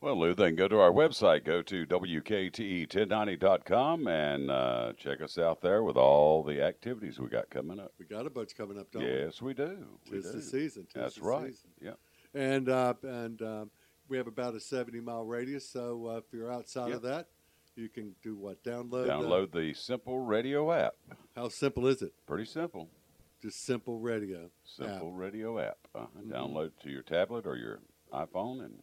Well, 0.02 0.18
Lou, 0.18 0.34
they 0.34 0.48
can 0.48 0.56
go 0.56 0.66
to 0.68 0.78
our 0.80 0.90
website, 0.90 1.44
go 1.44 1.62
to 1.62 1.86
WKTE1090.com, 1.86 4.08
and 4.08 4.50
uh, 4.50 4.92
check 4.98 5.22
us 5.22 5.38
out 5.38 5.62
there 5.62 5.82
with 5.84 5.96
all 5.96 6.42
the 6.42 6.60
activities 6.60 7.20
we 7.20 7.28
got 7.28 7.48
coming 7.50 7.78
up. 7.78 7.92
We 7.98 8.06
got 8.06 8.26
a 8.26 8.30
bunch 8.30 8.56
coming 8.56 8.78
up, 8.78 8.90
don't 8.90 9.04
we? 9.04 9.08
Yes, 9.10 9.40
we 9.40 9.54
do. 9.54 9.86
We 10.10 10.20
do. 10.20 10.32
the 10.32 10.42
season. 10.42 10.86
Tis 10.92 11.02
That's 11.02 11.14
the 11.16 11.22
right. 11.22 11.46
season. 11.46 11.70
Yeah. 11.80 11.92
And 12.34 12.68
uh, 12.68 12.94
and 13.02 13.40
um, 13.42 13.70
we 14.08 14.16
have 14.16 14.26
about 14.26 14.54
a 14.54 14.60
seventy 14.60 15.00
mile 15.00 15.24
radius. 15.24 15.68
So 15.68 16.06
uh, 16.08 16.16
if 16.16 16.24
you're 16.32 16.50
outside 16.52 16.88
Yep. 16.88 16.96
of 16.96 17.02
that, 17.02 17.28
you 17.76 17.88
can 17.88 18.14
do 18.22 18.34
what? 18.36 18.62
Download. 18.64 19.06
Download 19.06 19.52
the 19.52 19.72
Simple 19.74 20.18
Radio 20.18 20.72
app. 20.72 20.94
how 21.36 21.48
simple 21.48 21.86
is 21.86 22.02
it? 22.02 22.12
Pretty 22.26 22.46
simple. 22.46 22.88
Just 23.42 23.64
simple 23.64 23.98
radio. 23.98 24.50
Simple 24.64 25.12
Radio 25.12 25.58
app. 25.58 25.78
Uh, 25.94 26.06
Mhm. 26.16 26.28
Download 26.30 26.70
to 26.82 26.90
your 26.90 27.02
tablet 27.02 27.44
or 27.46 27.56
your 27.56 27.80
iPhone, 28.12 28.64
and 28.64 28.78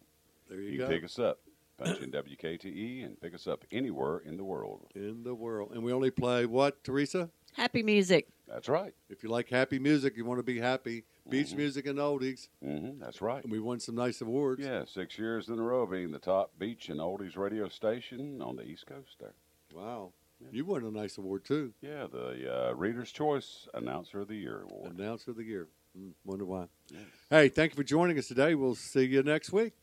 There 0.50 0.60
you, 0.62 0.72
you, 0.72 0.78
go. 0.80 0.88
can 0.88 0.96
pick 0.96 1.04
us 1.06 1.18
up. 1.18 1.40
Punch 1.78 2.02
in 2.02 2.12
WKTE 2.12 3.04
and 3.06 3.20
pick 3.22 3.34
us 3.34 3.48
up 3.48 3.64
anywhere 3.72 4.18
in 4.20 4.36
the 4.36 4.44
world. 4.44 4.86
in 4.96 5.24
the 5.24 5.34
world. 5.34 5.72
And 5.72 5.82
we 5.82 5.94
only 5.94 6.12
play 6.12 6.46
what, 6.46 6.84
Teresa? 6.84 7.32
Happy 7.54 7.82
music. 7.84 8.28
That's 8.48 8.68
right. 8.68 8.94
If 9.10 9.24
you 9.24 9.30
like 9.30 9.48
happy 9.48 9.80
music, 9.80 10.18
you 10.18 10.26
want 10.26 10.40
to 10.40 10.44
be 10.44 10.60
happy. 10.60 11.06
Beach 11.30 11.52
Mhm. 11.52 11.58
music 11.58 11.86
and 11.86 11.98
oldies. 11.98 12.50
Mm-hmm. 12.62 13.00
That's 13.00 13.22
right. 13.22 13.42
And 13.44 13.52
we 13.52 13.60
won 13.62 13.80
some 13.80 13.96
nice 13.96 14.20
awards. 14.20 14.62
Yeah, 14.62 14.84
six 14.86 15.18
years 15.18 15.48
in 15.48 15.58
a 15.58 15.64
row 15.64 15.86
being 15.86 16.12
the 16.12 16.20
top 16.20 16.58
beach 16.60 16.90
and 16.90 17.00
oldies 17.00 17.38
radio 17.38 17.70
station 17.70 18.42
on 18.42 18.58
the 18.58 18.64
East 18.64 18.86
Coast 18.86 19.16
there. 19.20 19.36
Wow. 19.74 20.12
Yeah. 20.40 20.48
You 20.52 20.66
won 20.66 20.84
a 20.84 20.92
nice 20.92 21.18
award 21.18 21.46
too. 21.46 21.74
Yeah, 21.82 22.08
the 22.12 22.70
uh, 22.70 22.74
Reader's 22.74 23.12
Choice 23.12 23.68
Announcer 23.74 24.22
of 24.22 24.28
the 24.28 24.36
Year 24.36 24.62
award. 24.62 24.98
Announcer 24.98 25.32
of 25.32 25.38
the 25.38 25.44
year. 25.44 25.68
Mm, 25.98 26.12
wonder 26.24 26.46
why. 26.46 26.66
Yes. 26.90 27.02
Hey, 27.30 27.50
thank 27.50 27.72
you 27.72 27.76
for 27.76 27.84
joining 27.84 28.18
us 28.18 28.28
today. 28.28 28.56
We'll 28.56 28.76
see 28.76 29.06
you 29.06 29.24
next 29.24 29.52
week. 29.52 29.74